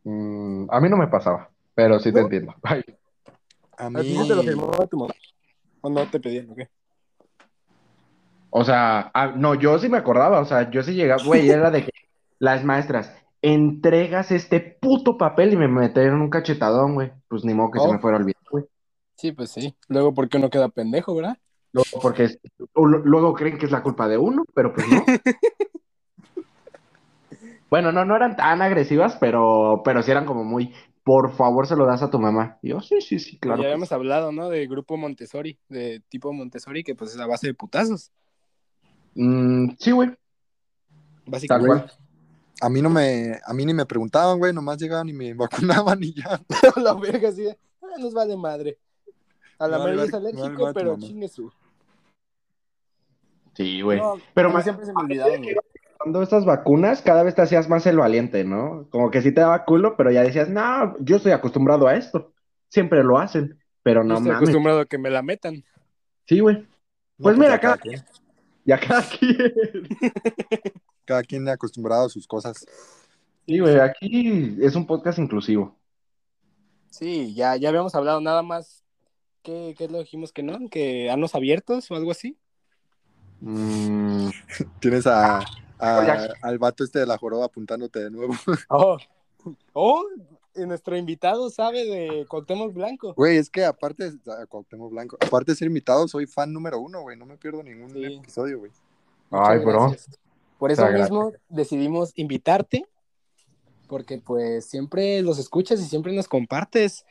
Mm, 0.03 0.65
a 0.69 0.81
mí 0.81 0.89
no 0.89 0.97
me 0.97 1.07
pasaba, 1.07 1.51
pero 1.75 1.99
sí 1.99 2.11
te 2.11 2.19
¿No? 2.19 2.25
entiendo. 2.25 2.55
Ay, 2.63 2.83
A 3.77 3.85
¿A 3.85 3.89
mí, 3.89 4.13
no 4.13 4.27
te 4.27 4.35
lo 4.35 4.41
firmaba 4.41 4.87
tu 4.87 4.97
mamá? 4.97 5.13
¿O 5.81 5.89
no 5.89 6.09
te 6.09 6.19
pedían, 6.19 6.49
o 6.49 6.55
qué? 6.55 6.67
O 8.49 8.65
sea, 8.65 9.11
ah, 9.13 9.33
no, 9.35 9.55
yo 9.55 9.77
sí 9.79 9.87
me 9.87 9.97
acordaba, 9.97 10.41
o 10.41 10.45
sea, 10.45 10.69
yo 10.69 10.83
sí 10.83 10.93
llegaba, 10.93 11.23
güey, 11.23 11.49
era 11.49 11.71
de 11.71 11.85
que 11.85 11.91
las 12.37 12.65
maestras, 12.65 13.15
entregas 13.41 14.31
este 14.31 14.59
puto 14.59 15.17
papel 15.17 15.53
y 15.53 15.57
me 15.57 15.67
metieron 15.67 16.21
un 16.21 16.29
cachetadón, 16.29 16.93
güey. 16.93 17.11
Pues 17.27 17.43
ni 17.43 17.53
modo 17.53 17.71
que 17.71 17.79
se 17.79 17.87
Oh. 17.87 17.93
me 17.93 17.99
fuera 17.99 18.17
a 18.17 18.19
olvidar, 18.21 18.41
güey. 18.51 18.65
Sí, 19.15 19.31
pues 19.31 19.51
sí. 19.51 19.75
Luego, 19.87 20.13
¿por 20.13 20.29
qué 20.29 20.37
uno 20.37 20.49
queda 20.49 20.69
pendejo, 20.69 21.15
verdad? 21.15 21.37
Luego, 21.73 21.87
porque 22.01 22.23
es- 22.25 22.39
luego 22.75 23.33
creen 23.33 23.57
que 23.57 23.65
es 23.65 23.71
la 23.71 23.81
culpa 23.83 24.07
de 24.07 24.17
uno, 24.17 24.43
pero 24.53 24.73
pues 24.73 24.87
no. 24.89 25.03
Bueno, 27.69 27.91
no, 27.93 28.03
no 28.03 28.15
eran 28.17 28.35
tan 28.35 28.61
agresivas, 28.61 29.15
pero, 29.19 29.81
pero 29.85 30.03
sí 30.03 30.11
eran 30.11 30.25
como 30.25 30.43
muy, 30.43 30.73
por 31.05 31.31
favor, 31.31 31.67
se 31.67 31.77
lo 31.77 31.85
das 31.85 32.03
a 32.03 32.09
tu 32.09 32.19
mamá. 32.19 32.57
Y 32.61 32.69
yo, 32.71 32.81
sí, 32.81 32.99
sí, 32.99 33.17
sí, 33.17 33.39
claro. 33.39 33.61
ya 33.61 33.69
habíamos 33.69 33.93
hablado, 33.93 34.33
¿no? 34.33 34.49
De 34.49 34.67
grupo 34.67 34.97
Montessori, 34.97 35.57
de 35.69 36.01
tipo 36.09 36.33
Montessori, 36.33 36.83
que 36.83 36.95
pues 36.95 37.13
es 37.15 37.19
a 37.21 37.27
base 37.27 37.47
de 37.47 37.53
putazos, 37.53 38.11
sí. 39.13 39.21
Mm, 39.23 39.75
sí, 39.79 39.91
güey, 39.91 40.09
tal 40.09 40.17
básicamente. 41.27 41.93
A 42.61 42.69
mí 42.69 42.81
no 42.81 42.89
me, 42.89 43.39
a 43.45 43.53
mí 43.53 43.65
ni 43.65 43.73
me 43.73 43.85
preguntaban, 43.85 44.37
güey, 44.39 44.53
nomás 44.53 44.77
llegaban 44.77 45.09
y 45.09 45.13
me 45.13 45.33
vacunaban 45.93 46.03
y 46.03 46.13
ya. 46.13 46.39
la 46.77 46.93
verga 46.93 47.29
así 47.29 47.43
de, 47.43 47.57
ah, 47.81 47.97
nos 47.99 48.13
vale 48.13 48.37
madre. 48.37 48.77
A 49.59 49.67
la 49.67 49.77
vale 49.77 49.95
Mary 49.95 50.07
es 50.07 50.13
alérgico, 50.13 50.71
pero 50.73 50.97
chingue 50.97 51.27
su. 51.27 51.51
Sí, 53.53 53.81
güey. 53.81 53.99
No, 53.99 54.15
Pero 54.33 54.49
más- 54.49 54.63
siempre 54.63 54.85
se 54.85 54.93
me 54.93 55.01
olvidaban, 55.03 55.41
güey. 55.43 55.55
Cuando 55.97 56.23
estas 56.23 56.45
vacunas, 56.45 57.01
cada 57.03 57.21
vez 57.21 57.35
te 57.35 57.43
hacías 57.43 57.69
más 57.69 57.85
el 57.85 57.97
valiente, 57.97 58.43
¿no? 58.43 58.87
Como 58.89 59.11
que 59.11 59.21
sí 59.21 59.31
te 59.31 59.41
daba 59.41 59.65
culo, 59.65 59.95
pero 59.97 60.09
ya 60.09 60.23
decías, 60.23 60.49
no, 60.49 60.95
yo 60.99 61.17
estoy 61.17 61.31
acostumbrado 61.31 61.87
a 61.87 61.95
esto. 61.95 62.33
Siempre 62.69 63.03
lo 63.03 63.19
hacen, 63.19 63.59
pero 63.83 64.01
Yo 64.01 64.07
no 64.07 64.13
estoy 64.15 64.31
mames. 64.31 64.41
acostumbrado 64.41 64.79
a 64.79 64.85
que 64.87 64.97
me 64.97 65.11
la 65.11 65.21
metan. 65.21 65.63
Sí, 66.25 66.39
güey. 66.39 66.65
Pues 67.19 67.37
No, 67.37 67.43
mira, 67.43 67.55
acá- 67.55 67.77
cada 67.77 67.77
quien. 67.77 68.01
Ya 68.65 68.79
cada 68.79 69.03
quien. 69.03 69.53
Cada 71.05 71.23
quien 71.23 71.47
acostumbrado 71.49 72.05
a 72.05 72.09
sus 72.09 72.27
cosas. 72.27 72.65
Sí, 73.47 73.59
güey, 73.59 73.79
aquí 73.79 74.57
es 74.61 74.75
un 74.75 74.85
podcast 74.85 75.19
inclusivo. 75.19 75.75
Sí, 76.89 77.33
ya, 77.33 77.55
ya 77.55 77.69
habíamos 77.69 77.95
hablado 77.95 78.21
nada 78.21 78.43
más. 78.43 78.83
¿Qué, 79.43 79.73
qué 79.77 79.87
lo 79.87 79.99
dijimos 79.99 80.31
que 80.31 80.43
no? 80.43 80.69
¿Que 80.69 81.09
anos 81.09 81.33
abiertos 81.35 81.89
o 81.89 81.95
algo 81.95 82.11
así? 82.11 82.37
Mm, 83.39 84.29
Tienes 84.79 85.07
a, 85.07 85.43
al 85.79 86.59
vato 86.59 86.83
este 86.83 86.99
de 86.99 87.07
la 87.07 87.17
joroba 87.17 87.45
apuntándote 87.45 87.99
de 87.99 88.11
nuevo. 88.11 88.33
Oh, 88.69 88.97
oh 89.73 90.03
y 90.53 90.65
nuestro 90.65 90.95
invitado 90.97 91.49
sabe 91.49 91.85
de 91.85 92.25
Cuauhtémoc 92.27 92.73
Blanco. 92.73 93.13
Güey, 93.15 93.37
es 93.37 93.49
que 93.49 93.65
aparte, 93.65 94.11
Cuauhtémoc 94.49 94.91
Blanco, 94.91 95.17
aparte 95.19 95.53
de 95.53 95.55
ser 95.55 95.67
invitado, 95.67 96.07
soy 96.07 96.27
fan 96.27 96.51
número 96.53 96.79
uno, 96.79 97.01
güey. 97.01 97.17
No 97.17 97.25
me 97.25 97.37
pierdo 97.37 97.63
ningún 97.63 97.89
Sí. 97.91 98.17
episodio, 98.19 98.59
güey. 98.59 98.71
Ay, 99.31 99.59
bro. 99.59 99.87
gracias. 99.89 100.19
Por 100.61 100.71
eso 100.71 100.87
mismo 100.91 101.33
decidimos 101.49 102.11
invitarte, 102.15 102.85
porque 103.87 104.19
pues 104.19 104.67
siempre 104.69 105.23
los 105.23 105.39
escuchas 105.39 105.79
y 105.81 105.85
siempre 105.85 106.13
nos 106.13 106.27
compartes. 106.27 107.03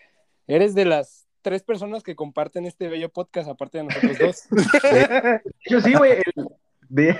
Eres 0.47 0.76
de 0.76 0.85
las 0.85 1.26
tres 1.42 1.64
personas 1.64 2.04
que 2.04 2.14
comparten 2.14 2.64
este 2.64 2.87
bello 2.87 3.09
podcast, 3.09 3.49
aparte 3.49 3.78
de 3.78 3.85
nosotros 3.85 4.19
dos. 4.21 4.45
Yo 5.69 5.80
sí, 5.80 5.95
güey. 5.95 6.23
De... 6.88 7.19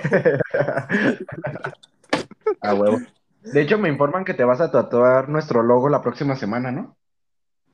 A 2.61 2.75
huevo. 2.75 2.99
De 3.41 3.61
hecho, 3.61 3.77
me 3.77 3.89
informan 3.89 4.23
que 4.23 4.33
te 4.33 4.45
vas 4.45 4.61
a 4.61 4.71
tatuar 4.71 5.27
nuestro 5.27 5.63
logo 5.63 5.89
la 5.89 6.01
próxima 6.01 6.37
semana, 6.37 6.71
¿no? 6.71 6.95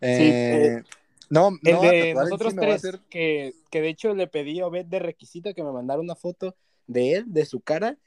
Eh, 0.02 0.82
no, 1.30 1.50
El 1.64 1.76
no, 1.76 1.82
de 1.84 2.14
nosotros 2.16 2.54
sí 2.54 2.60
tres, 2.60 2.84
hacer- 2.84 3.02
que, 3.08 3.54
que 3.70 3.82
de 3.82 3.90
hecho 3.90 4.16
le 4.16 4.26
pedí 4.26 4.62
a 4.62 4.66
Obed 4.66 4.88
de 4.88 4.98
requisito 4.98 5.54
que 5.54 5.64
me 5.64 5.72
mandara 5.72 6.02
una 6.02 6.16
foto 6.16 6.56
de 6.88 7.18
él, 7.18 7.26
de 7.28 7.46
su 7.46 7.62
cara, 7.62 8.00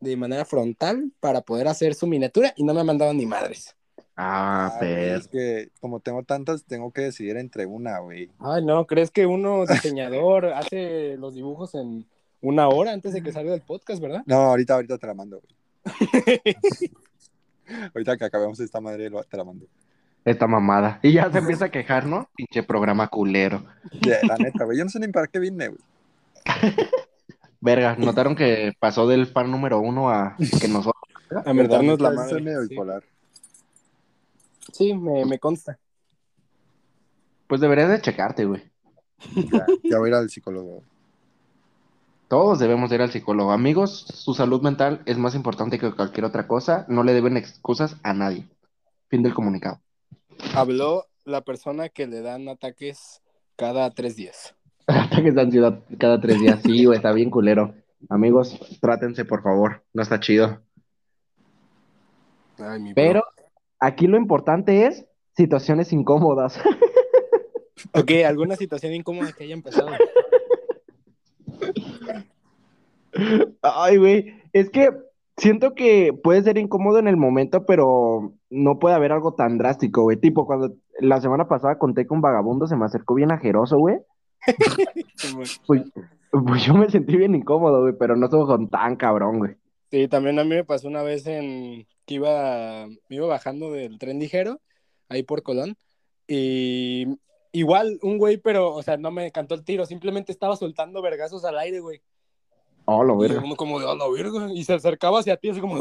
de 0.00 0.16
manera 0.16 0.44
frontal, 0.44 1.12
para 1.20 1.40
poder 1.42 1.68
hacer 1.68 1.94
su 1.94 2.06
miniatura, 2.06 2.52
y 2.56 2.64
no 2.64 2.74
me 2.74 2.80
ha 2.80 2.84
mandado 2.84 3.12
ni 3.14 3.26
madres. 3.26 3.74
Ah, 4.16 4.66
Ah, 4.72 4.76
pero. 4.80 5.16
es 5.16 5.28
que 5.28 5.70
como 5.80 6.00
tengo 6.00 6.22
tantas, 6.24 6.64
tengo 6.64 6.92
que 6.92 7.02
decidir 7.02 7.36
entre 7.38 7.64
una, 7.66 8.00
güey. 8.00 8.30
Ay, 8.38 8.62
no, 8.64 8.86
¿crees 8.86 9.10
que 9.10 9.24
uno 9.26 9.64
diseñador 9.66 10.46
hace 10.54 11.16
los 11.16 11.34
dibujos 11.34 11.74
en 11.74 12.06
una 12.42 12.68
hora 12.68 12.92
antes 12.92 13.12
de 13.14 13.22
que 13.22 13.32
salga 13.32 13.54
el 13.54 13.62
podcast, 13.62 14.00
verdad? 14.02 14.22
No, 14.26 14.36
ahorita, 14.36 14.74
ahorita 14.74 14.98
te 14.98 15.06
la 15.06 15.14
mando, 15.14 15.40
güey. 15.40 16.40
ahorita 17.94 18.16
que 18.16 18.24
acabemos 18.24 18.60
esta 18.60 18.80
madre, 18.80 19.10
te 19.28 19.36
la 19.36 19.44
mando. 19.44 19.66
Esta 20.24 20.46
mamada. 20.46 21.00
Y 21.02 21.12
ya 21.12 21.30
se 21.32 21.38
empieza 21.38 21.66
a 21.66 21.70
quejar, 21.70 22.04
¿no? 22.04 22.28
Pinche 22.36 22.62
programa 22.62 23.08
culero. 23.08 23.64
Ya, 24.02 24.18
la 24.22 24.36
neta, 24.36 24.64
güey. 24.64 24.76
Yo 24.76 24.84
no 24.84 24.90
sé 24.90 25.00
ni 25.00 25.08
para 25.08 25.28
qué 25.28 25.38
vine, 25.38 25.68
güey. 25.68 25.80
Verga, 27.60 27.94
¿notaron 27.96 28.34
que 28.34 28.72
pasó 28.78 29.06
del 29.06 29.26
fan 29.26 29.50
número 29.50 29.80
uno 29.80 30.10
a 30.10 30.36
que 30.60 30.68
nosotros? 30.68 31.02
A 31.44 31.52
mentarnos 31.52 32.00
la 32.00 32.10
madre. 32.10 32.40
medio 32.40 32.62
Sí, 32.62 32.68
bipolar. 32.68 33.04
Sí, 34.72 34.94
me, 34.94 35.24
me 35.24 35.38
consta. 35.38 35.78
Pues 37.46 37.60
deberías 37.60 37.90
de 37.90 38.00
checarte, 38.00 38.44
güey. 38.44 38.62
Ya, 39.34 39.66
ya 39.84 39.98
voy 39.98 40.08
a 40.08 40.10
ir 40.10 40.14
al 40.14 40.30
psicólogo. 40.30 40.82
Todos 42.28 42.60
debemos 42.60 42.88
de 42.88 42.96
ir 42.96 43.02
al 43.02 43.10
psicólogo. 43.10 43.50
Amigos, 43.50 44.06
su 44.08 44.34
salud 44.34 44.62
mental 44.62 45.02
es 45.04 45.18
más 45.18 45.34
importante 45.34 45.78
que 45.78 45.92
cualquier 45.92 46.24
otra 46.24 46.46
cosa. 46.46 46.86
No 46.88 47.02
le 47.02 47.12
deben 47.12 47.36
excusas 47.36 47.96
a 48.04 48.14
nadie. 48.14 48.48
Fin 49.08 49.22
del 49.22 49.34
comunicado. 49.34 49.80
Habló 50.54 51.06
la 51.24 51.42
persona 51.42 51.88
que 51.88 52.06
le 52.06 52.22
dan 52.22 52.48
ataques 52.48 53.20
cada 53.56 53.90
tres 53.90 54.16
días. 54.16 54.54
Ataques 54.86 55.34
de 55.34 55.40
ansiedad 55.40 55.80
cada 55.98 56.20
tres 56.20 56.40
días. 56.40 56.60
Sí, 56.62 56.84
güey, 56.84 56.96
está 56.96 57.12
bien 57.12 57.30
culero. 57.30 57.74
Amigos, 58.08 58.58
trátense, 58.80 59.24
por 59.24 59.42
favor. 59.42 59.82
No 59.92 60.02
está 60.02 60.20
chido. 60.20 60.60
Ay, 62.58 62.80
mi 62.80 62.92
bro. 62.92 62.94
Pero 62.94 63.24
aquí 63.78 64.06
lo 64.06 64.16
importante 64.16 64.86
es 64.86 65.06
situaciones 65.36 65.92
incómodas. 65.92 66.60
Ok, 67.94 68.10
¿alguna 68.26 68.56
situación 68.56 68.94
incómoda 68.94 69.32
que 69.32 69.44
haya 69.44 69.54
empezado? 69.54 69.88
Ay, 73.62 73.96
güey, 73.96 74.34
es 74.52 74.70
que 74.70 74.90
siento 75.36 75.74
que 75.74 76.12
puede 76.12 76.42
ser 76.42 76.58
incómodo 76.58 76.98
en 76.98 77.08
el 77.08 77.16
momento, 77.16 77.66
pero 77.66 78.34
no 78.50 78.78
puede 78.78 78.94
haber 78.94 79.12
algo 79.12 79.34
tan 79.34 79.58
drástico, 79.58 80.02
güey. 80.02 80.18
Tipo, 80.18 80.46
cuando 80.46 80.74
la 81.00 81.20
semana 81.20 81.48
pasada 81.48 81.78
conté 81.78 82.06
que 82.06 82.14
un 82.14 82.20
vagabundo 82.20 82.66
se 82.66 82.76
me 82.76 82.84
acercó 82.84 83.14
bien 83.14 83.32
ajeroso, 83.32 83.78
güey. 83.78 83.98
Pues, 85.66 85.84
pues 86.30 86.64
yo 86.64 86.74
me 86.74 86.88
sentí 86.88 87.16
bien 87.16 87.34
incómodo, 87.34 87.82
güey, 87.82 87.94
pero 87.98 88.16
no 88.16 88.26
estuvo 88.26 88.46
con 88.46 88.68
tan 88.68 88.96
cabrón, 88.96 89.38
güey. 89.38 89.56
Sí, 89.90 90.06
también 90.08 90.38
a 90.38 90.44
mí 90.44 90.50
me 90.50 90.64
pasó 90.64 90.88
una 90.88 91.02
vez 91.02 91.26
en 91.26 91.86
que 92.06 92.14
iba, 92.14 92.86
me 92.86 93.16
iba 93.16 93.26
bajando 93.26 93.72
del 93.72 93.98
tren 93.98 94.18
ligero, 94.18 94.60
ahí 95.08 95.22
por 95.22 95.42
Colón, 95.42 95.76
y 96.28 97.06
igual 97.52 97.98
un 98.02 98.18
güey, 98.18 98.36
pero, 98.36 98.72
o 98.74 98.82
sea, 98.82 98.96
no 98.96 99.10
me 99.10 99.32
cantó 99.32 99.54
el 99.54 99.64
tiro, 99.64 99.84
simplemente 99.86 100.30
estaba 100.30 100.56
soltando 100.56 101.02
vergazos 101.02 101.44
al 101.44 101.58
aire, 101.58 101.80
güey. 101.80 102.00
Oh, 102.84 103.02
lo 103.02 103.16
Y 103.16 103.28
verga. 103.28 103.42
uno 103.44 103.56
como 103.56 103.80
de, 103.80 103.90
a 103.90 103.94
la 103.94 104.08
verga, 104.08 104.48
y 104.52 104.64
se 104.64 104.74
acercaba 104.74 105.20
hacia 105.20 105.36
ti, 105.36 105.50
así 105.50 105.60
como... 105.60 105.76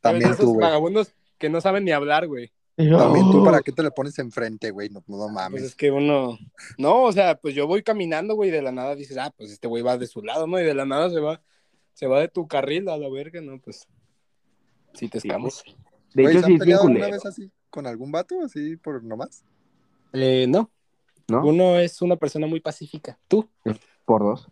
También 0.00 0.32
esos 0.32 0.46
tú, 0.46 0.54
güey. 0.54 0.66
vagabundos 0.66 1.14
que 1.38 1.48
no 1.48 1.60
saben 1.60 1.84
ni 1.84 1.92
hablar, 1.92 2.26
güey. 2.26 2.50
También 2.76 3.30
tú. 3.30 3.44
¿para 3.44 3.60
qué 3.60 3.72
te 3.72 3.82
le 3.82 3.90
pones 3.90 4.18
enfrente, 4.18 4.70
güey? 4.70 4.88
No, 4.88 5.00
no 5.06 5.16
Pues 5.18 5.32
mames. 5.32 5.62
es 5.62 5.74
que 5.74 5.90
uno... 5.90 6.38
No, 6.78 7.04
o 7.04 7.12
sea, 7.12 7.36
pues 7.36 7.54
yo 7.54 7.66
voy 7.66 7.82
caminando, 7.82 8.34
güey, 8.34 8.48
y 8.48 8.52
de 8.52 8.62
la 8.62 8.72
nada 8.72 8.94
dices, 8.94 9.18
ah, 9.18 9.32
pues 9.36 9.50
este 9.50 9.68
güey 9.68 9.82
va 9.82 9.98
de 9.98 10.06
su 10.06 10.22
lado, 10.22 10.46
¿no? 10.46 10.58
Y 10.58 10.64
de 10.64 10.74
la 10.74 10.86
nada 10.86 11.10
se 11.10 11.20
va, 11.20 11.42
se 11.92 12.06
va 12.06 12.20
de 12.20 12.28
tu 12.28 12.46
carril 12.48 12.88
a 12.88 12.96
la 12.96 13.08
verga, 13.10 13.40
¿no? 13.40 13.60
Pues... 13.60 13.86
Sí 14.94 15.08
te 15.08 15.20
Sí, 15.20 15.28
escamos. 15.28 15.62
De 16.14 16.24
hecho, 16.24 16.40
¿se 16.40 16.46
sí 16.46 16.58
peleado 16.58 16.82
alguna 16.82 17.00
culero, 17.00 17.16
vez 17.16 17.26
así 17.26 17.50
con 17.70 17.86
algún 17.86 18.12
vato? 18.12 18.42
Así 18.42 18.76
por 18.76 19.02
nomás. 19.02 19.44
Eh, 20.12 20.46
no, 20.48 20.70
¿no? 21.28 21.44
uno 21.46 21.78
es 21.78 22.02
una 22.02 22.16
persona 22.16 22.46
muy 22.46 22.60
pacífica. 22.60 23.18
¿Tú? 23.28 23.48
Por 24.04 24.22
dos. 24.22 24.48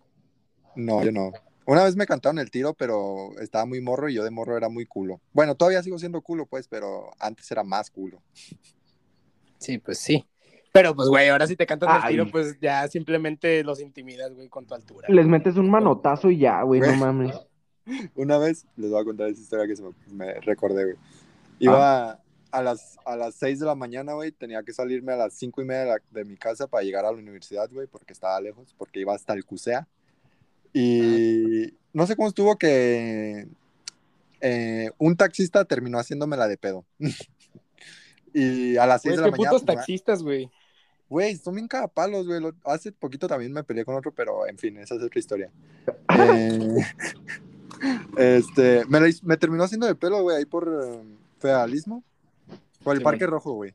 No, 0.75 1.05
yo 1.05 1.13
no. 1.13 1.33
Una 1.71 1.85
vez 1.85 1.95
me 1.95 2.05
cantaron 2.05 2.41
el 2.41 2.51
tiro, 2.51 2.75
pero 2.75 3.31
estaba 3.41 3.65
muy 3.65 3.81
morro 3.81 4.09
y 4.09 4.15
yo 4.15 4.25
de 4.25 4.31
morro 4.33 4.57
era 4.57 4.69
muy 4.69 4.87
culo. 4.87 5.21
Bueno, 5.33 5.55
todavía 5.55 5.81
sigo 5.85 6.01
siendo 6.01 6.21
culo, 6.21 6.45
pues, 6.45 6.67
pero 6.67 7.13
antes 7.21 7.49
era 7.53 7.63
más 7.63 7.93
culo. 7.93 8.21
Sí, 9.59 9.79
pues 9.79 9.99
sí. 10.01 10.27
Pero 10.73 10.97
pues, 10.97 11.09
güey, 11.09 11.29
ahora 11.29 11.47
si 11.47 11.55
te 11.55 11.67
cantan 11.67 11.95
el 11.95 12.03
tiro, 12.09 12.25
pues 12.33 12.59
ya 12.61 12.89
simplemente 12.89 13.63
los 13.63 13.81
intimidas, 13.81 14.35
güey, 14.35 14.49
con 14.49 14.67
tu 14.67 14.75
altura. 14.75 15.07
Les 15.11 15.27
metes 15.29 15.55
un 15.59 15.71
manotazo 15.71 16.29
y 16.33 16.39
ya, 16.39 16.61
güey, 16.63 16.81
no 16.81 16.93
mames. 16.97 17.37
Una 18.17 18.39
vez, 18.39 18.67
les 18.75 18.91
voy 18.91 19.01
a 19.01 19.05
contar 19.05 19.29
esa 19.29 19.41
historia 19.41 19.69
que 19.69 19.77
se 19.77 19.85
me, 19.85 19.91
me 20.09 20.41
recordé, 20.41 20.87
güey. 20.87 20.97
Iba 21.61 22.21
a, 22.51 22.63
las, 22.65 22.99
a 23.05 23.15
las 23.15 23.37
6 23.37 23.61
de 23.61 23.67
la 23.67 23.77
mañana, 23.77 24.15
güey, 24.15 24.33
tenía 24.33 24.65
que 24.65 24.73
salirme 24.73 25.13
a 25.13 25.17
las 25.17 25.35
cinco 25.35 25.63
y 25.63 25.67
media 25.67 25.83
de, 25.83 25.87
la- 25.91 26.03
de 26.11 26.25
mi 26.25 26.37
casa 26.37 26.67
para 26.67 26.83
llegar 26.83 27.05
a 27.05 27.13
la 27.13 27.19
universidad, 27.19 27.71
güey, 27.71 27.87
porque 27.87 28.13
estaba 28.13 28.41
lejos, 28.41 28.75
porque 28.77 28.99
iba 28.99 29.15
hasta 29.15 29.35
el 29.35 29.45
CUSEA. 29.45 29.87
Y 30.73 31.75
no 31.93 32.07
sé 32.07 32.17
cómo 32.17 32.29
estuvo 32.29 32.57
que 32.57 33.49
eh, 34.41 34.91
un 34.99 35.17
taxista 35.17 35.65
terminó 35.65 35.99
haciéndome 35.99 36.37
la 36.37 36.49
de 36.49 36.57
pedo. 36.57 36.85
y 38.35 38.77
a 38.77 38.87
las 38.87 39.03
6 39.03 39.13
Güey, 39.13 39.17
de 39.17 39.31
la 39.31 39.37
mañana... 39.37 39.51
putos 39.51 39.65
pues, 39.65 39.77
taxistas, 39.77 40.23
güey. 40.23 40.51
Güey, 41.09 41.37
son 41.37 41.57
bien 41.57 41.67
cagapalos, 41.67 42.27
güey. 42.27 42.41
Hace 42.65 42.93
poquito 42.93 43.27
también 43.27 43.53
me 43.53 43.65
peleé 43.65 43.85
con 43.85 43.97
otro, 43.97 44.13
pero 44.15 44.47
en 44.47 44.57
fin, 44.57 44.77
esa 44.79 44.95
es 44.95 45.03
otra 45.03 45.19
historia. 45.19 45.51
Eh, 46.19 46.77
este, 48.17 48.85
me, 48.87 49.01
la 49.01 49.09
hiz- 49.09 49.23
me 49.23 49.37
terminó 49.37 49.65
haciendo 49.65 49.87
de 49.87 49.95
pelo, 49.95 50.23
güey, 50.23 50.37
ahí 50.37 50.45
por 50.45 50.69
eh, 50.69 51.03
Federalismo. 51.39 52.05
Por 52.83 52.95
el 52.95 52.99
Sí, 52.99 53.05
Parque 53.05 53.27
Rojo, 53.27 53.53
güey. 53.53 53.75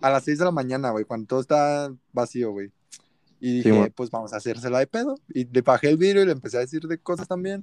A 0.00 0.10
las 0.10 0.24
6 0.24 0.38
de 0.38 0.44
la 0.44 0.50
mañana, 0.50 0.90
güey, 0.90 1.04
cuando 1.04 1.26
todo 1.26 1.40
está 1.40 1.92
vacío, 2.12 2.50
güey. 2.50 2.72
Y 3.44 3.60
Sí, 3.62 3.68
dije, 3.68 3.72
man. 3.78 3.92
pues 3.94 4.10
vamos 4.10 4.32
a 4.32 4.38
hacérsela 4.38 4.78
de 4.78 4.86
pedo. 4.86 5.16
Y 5.34 5.44
le 5.44 5.60
bajé 5.60 5.90
el 5.90 5.98
vidrio 5.98 6.22
y 6.22 6.26
le 6.26 6.32
empecé 6.32 6.56
a 6.56 6.60
decir 6.60 6.80
de 6.88 6.96
cosas 6.96 7.28
también. 7.28 7.62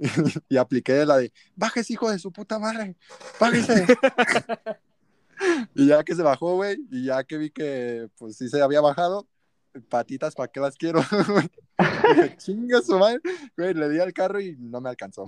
y 0.48 0.56
apliqué 0.56 1.06
la 1.06 1.18
de, 1.18 1.32
bájese, 1.54 1.92
hijo 1.92 2.10
de 2.10 2.18
su 2.18 2.32
puta 2.32 2.58
madre, 2.58 2.96
bájese. 3.38 3.86
y 5.76 5.86
ya 5.86 6.02
que 6.02 6.16
se 6.16 6.22
bajó, 6.22 6.56
güey, 6.56 6.78
y 6.90 7.04
ya 7.04 7.22
que 7.22 7.38
vi 7.38 7.50
que, 7.50 8.08
pues 8.18 8.38
sí 8.38 8.48
se 8.48 8.60
había 8.60 8.80
bajado, 8.80 9.28
patitas, 9.88 10.34
¿para 10.34 10.50
qué 10.50 10.58
las 10.58 10.76
quiero? 10.76 11.00
Dije, 11.78 12.36
chinga 12.38 12.82
su 12.82 12.98
madre. 12.98 13.20
Güey, 13.56 13.74
le 13.74 13.88
di 13.88 14.00
al 14.00 14.12
carro 14.12 14.40
y 14.40 14.56
no 14.58 14.80
me 14.80 14.88
alcanzó. 14.88 15.26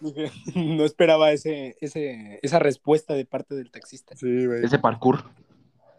Dije, 0.00 0.32
No 0.56 0.84
esperaba 0.84 1.30
ese, 1.30 1.76
ese, 1.80 2.40
esa 2.42 2.58
respuesta 2.58 3.14
de 3.14 3.26
parte 3.26 3.54
del 3.54 3.70
taxista. 3.70 4.16
Sí, 4.16 4.44
güey. 4.46 4.64
Ese 4.64 4.80
parkour. 4.80 5.22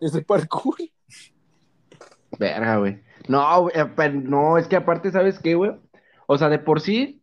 Ese 0.01 0.21
parkour. 0.21 0.75
Verga, 2.39 2.77
güey. 2.77 3.01
No, 3.27 3.61
güey, 3.63 3.73
eh, 3.75 4.09
no, 4.23 4.57
es 4.57 4.67
que 4.67 4.75
aparte, 4.75 5.11
¿sabes 5.11 5.39
qué, 5.39 5.55
güey? 5.55 5.71
O 6.27 6.37
sea, 6.37 6.49
de 6.49 6.59
por 6.59 6.81
sí, 6.81 7.21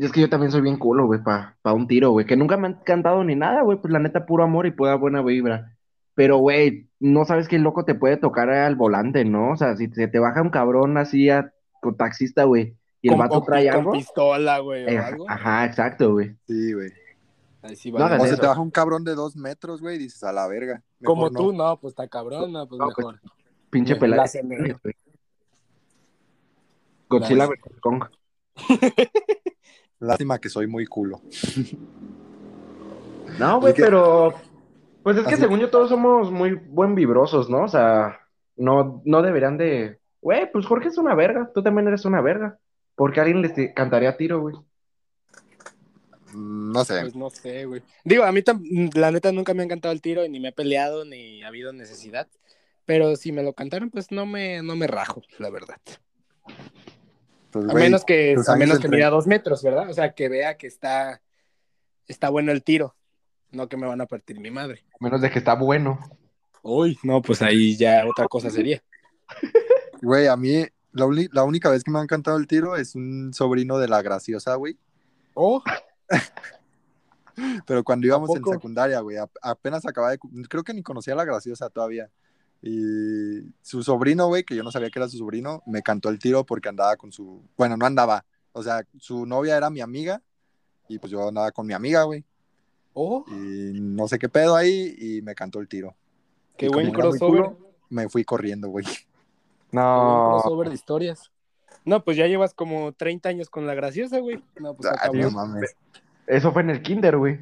es 0.00 0.12
que 0.12 0.20
yo 0.20 0.28
también 0.30 0.50
soy 0.52 0.62
bien 0.62 0.78
culo, 0.78 1.06
güey, 1.06 1.22
para 1.22 1.56
pa 1.62 1.72
un 1.72 1.86
tiro, 1.86 2.10
güey. 2.10 2.26
Que 2.26 2.36
nunca 2.36 2.56
me 2.56 2.68
han 2.68 2.74
cantado 2.84 3.22
ni 3.24 3.34
nada, 3.34 3.62
güey. 3.62 3.78
Pues 3.78 3.92
la 3.92 3.98
neta, 3.98 4.26
puro 4.26 4.44
amor 4.44 4.66
y 4.66 4.70
pura 4.70 4.94
buena 4.94 5.22
vibra. 5.22 5.72
Pero, 6.14 6.38
güey, 6.38 6.88
no 7.00 7.24
sabes 7.24 7.48
qué 7.48 7.58
loco 7.58 7.84
te 7.84 7.94
puede 7.96 8.16
tocar 8.16 8.48
al 8.48 8.76
volante, 8.76 9.24
¿no? 9.24 9.50
O 9.52 9.56
sea, 9.56 9.76
si 9.76 9.88
se 9.88 10.06
te 10.08 10.18
baja 10.20 10.40
un 10.42 10.50
cabrón 10.50 10.96
así 10.96 11.28
a, 11.28 11.52
con 11.80 11.96
taxista, 11.96 12.44
güey, 12.44 12.76
y 13.02 13.08
el 13.08 13.14
Con- 13.16 13.18
vato 13.28 13.42
trae 13.42 13.66
con 13.68 13.78
algo. 13.80 13.92
pistola, 13.92 14.60
güey, 14.60 14.84
eh, 14.94 15.00
ajá, 15.28 15.64
exacto, 15.66 16.12
güey. 16.12 16.36
Sí, 16.46 16.72
güey. 16.72 16.90
Ahí 17.62 17.74
sí 17.76 17.90
No 17.90 17.98
vale. 17.98 18.06
hagan 18.14 18.20
O 18.20 18.24
se 18.24 18.30
eso. 18.34 18.40
te 18.42 18.46
baja 18.46 18.60
un 18.60 18.70
cabrón 18.70 19.04
de 19.04 19.14
dos 19.14 19.34
metros, 19.36 19.80
güey, 19.80 19.96
y 19.96 19.98
dices, 19.98 20.22
a 20.22 20.32
la 20.32 20.46
verga. 20.46 20.82
Como 21.02 21.28
no. 21.30 21.38
tú, 21.38 21.52
no, 21.52 21.76
pues 21.80 21.92
está 21.92 22.06
cabrón, 22.06 22.52
no, 22.52 22.66
pues 22.68 22.78
No, 22.78 22.86
pues, 22.94 22.98
mejor. 22.98 23.20
Pinche 23.74 23.96
pelada. 23.96 24.24
Godzilla 27.08 27.46
vs. 27.46 27.80
Kong. 27.80 28.04
Lástima 29.98 30.38
que 30.38 30.48
soy 30.48 30.66
muy 30.68 30.86
culo. 30.86 31.20
No, 33.38 33.58
güey, 33.58 33.72
Es 33.72 33.76
que- 33.76 33.82
pero. 33.82 34.32
Pues 35.02 35.16
es 35.16 35.24
que 35.26 35.34
Así- 35.34 35.42
según 35.42 35.58
yo 35.58 35.68
todos 35.68 35.88
somos 35.88 36.30
muy 36.30 36.52
buen 36.54 36.94
vibrosos, 36.94 37.50
¿no? 37.50 37.64
O 37.64 37.68
sea, 37.68 38.20
no, 38.54 39.02
no 39.04 39.22
deberían 39.22 39.58
de. 39.58 39.98
Güey, 40.20 40.52
pues 40.52 40.64
Jorge 40.66 40.86
es 40.88 40.98
una 40.98 41.16
verga. 41.16 41.50
Tú 41.52 41.60
también 41.60 41.88
eres 41.88 42.04
una 42.04 42.20
verga. 42.20 42.58
Porque 42.94 43.18
alguien 43.20 43.42
les 43.42 43.74
cantaría 43.74 44.16
tiro, 44.16 44.40
güey. 44.40 44.54
Mm, 46.32 46.70
No 46.70 46.84
sé. 46.84 47.00
Pues 47.00 47.16
no 47.16 47.28
sé, 47.30 47.64
güey. 47.64 47.82
Digo, 48.04 48.22
a 48.22 48.30
mí 48.30 48.40
la 48.94 49.10
neta 49.10 49.32
nunca 49.32 49.52
me 49.52 49.62
ha 49.62 49.64
encantado 49.64 49.92
el 49.92 50.00
tiro, 50.00 50.22
ni 50.28 50.38
me 50.38 50.50
he 50.50 50.52
peleado, 50.52 51.04
ni 51.04 51.42
ha 51.42 51.48
habido 51.48 51.72
necesidad. 51.72 52.28
Pero 52.86 53.16
si 53.16 53.32
me 53.32 53.42
lo 53.42 53.52
cantaron, 53.54 53.90
pues 53.90 54.10
no 54.10 54.26
me, 54.26 54.62
no 54.62 54.76
me 54.76 54.86
rajo, 54.86 55.22
la 55.38 55.50
verdad. 55.50 55.76
Pues, 57.50 57.68
A 57.68 57.74
menos 57.74 58.04
que, 58.04 58.34
a 58.46 58.56
menos 58.56 58.78
que 58.78 58.88
mida 58.88 59.10
dos 59.10 59.26
metros, 59.26 59.62
¿verdad? 59.62 59.88
O 59.88 59.94
sea, 59.94 60.12
que 60.14 60.28
vea 60.28 60.56
que 60.56 60.66
está, 60.66 61.22
está 62.08 62.28
bueno 62.28 62.52
el 62.52 62.62
tiro. 62.62 62.94
No 63.52 63.68
que 63.68 63.76
me 63.76 63.86
van 63.86 64.00
a 64.00 64.06
partir 64.06 64.40
mi 64.40 64.50
madre. 64.50 64.84
A 65.00 65.04
menos 65.04 65.20
de 65.20 65.30
que 65.30 65.38
está 65.38 65.54
bueno. 65.54 65.98
Uy, 66.62 66.98
no, 67.04 67.22
pues 67.22 67.40
ahí 67.42 67.76
ya 67.76 68.04
otra 68.08 68.26
cosa 68.26 68.50
sería. 68.50 68.82
Güey, 70.02 70.26
a 70.26 70.36
mí 70.36 70.66
la, 70.92 71.06
la 71.32 71.44
única 71.44 71.70
vez 71.70 71.82
que 71.82 71.90
me 71.90 71.98
ha 71.98 72.02
encantado 72.02 72.36
el 72.36 72.46
tiro 72.46 72.76
es 72.76 72.94
un 72.94 73.32
sobrino 73.32 73.78
de 73.78 73.88
la 73.88 74.02
graciosa, 74.02 74.54
güey. 74.56 74.76
Oh, 75.32 75.62
Pero 77.66 77.82
cuando 77.82 78.06
íbamos 78.06 78.28
en 78.36 78.44
secundaria, 78.44 79.00
güey, 79.00 79.16
ap- 79.16 79.34
apenas 79.42 79.84
acababa 79.86 80.12
de... 80.12 80.18
Creo 80.48 80.62
que 80.62 80.74
ni 80.74 80.82
conocía 80.82 81.14
a 81.14 81.16
la 81.16 81.24
graciosa 81.24 81.68
todavía. 81.70 82.10
Y 82.66 83.42
su 83.60 83.82
sobrino, 83.82 84.26
güey, 84.28 84.42
que 84.42 84.56
yo 84.56 84.62
no 84.62 84.70
sabía 84.72 84.88
que 84.88 84.98
era 84.98 85.06
su 85.08 85.18
sobrino, 85.18 85.62
me 85.66 85.82
cantó 85.82 86.08
el 86.08 86.18
tiro 86.18 86.44
porque 86.44 86.70
andaba 86.70 86.96
con 86.96 87.12
su... 87.12 87.42
Bueno, 87.58 87.76
no 87.76 87.84
andaba. 87.84 88.24
O 88.52 88.62
sea, 88.62 88.86
su 88.98 89.26
novia 89.26 89.56
era 89.58 89.68
mi 89.68 89.82
amiga 89.82 90.22
y 90.88 90.98
pues 90.98 91.10
yo 91.12 91.28
andaba 91.28 91.50
con 91.52 91.66
mi 91.66 91.74
amiga, 91.74 92.04
güey. 92.04 92.24
oh, 92.94 93.22
Y 93.28 93.78
no 93.80 94.08
sé 94.08 94.18
qué 94.18 94.30
pedo 94.30 94.56
ahí 94.56 94.94
y 94.98 95.20
me 95.20 95.34
cantó 95.34 95.60
el 95.60 95.68
tiro. 95.68 95.94
qué 96.56 96.66
Y 96.66 96.68
buen 96.70 96.90
crossover. 96.90 97.42
culo, 97.42 97.58
Me 97.90 98.08
fui 98.08 98.24
corriendo, 98.24 98.68
güey. 98.68 98.86
No. 99.70 100.38
crossover 100.40 100.68
de 100.70 100.74
historias. 100.74 101.30
No, 101.84 102.02
pues 102.02 102.16
ya 102.16 102.26
llevas 102.26 102.54
como 102.54 102.92
30 102.92 103.28
años 103.28 103.50
con 103.50 103.66
la 103.66 103.74
graciosa, 103.74 104.20
güey. 104.20 104.42
No, 104.58 104.72
pues 104.74 104.90
Ah, 104.90 104.96
cabrón. 105.04 105.34
mames. 105.34 105.76
Eso 106.26 106.50
fue 106.50 106.62
en 106.62 106.70
el 106.70 106.80
kinder, 106.80 107.18
güey. 107.18 107.40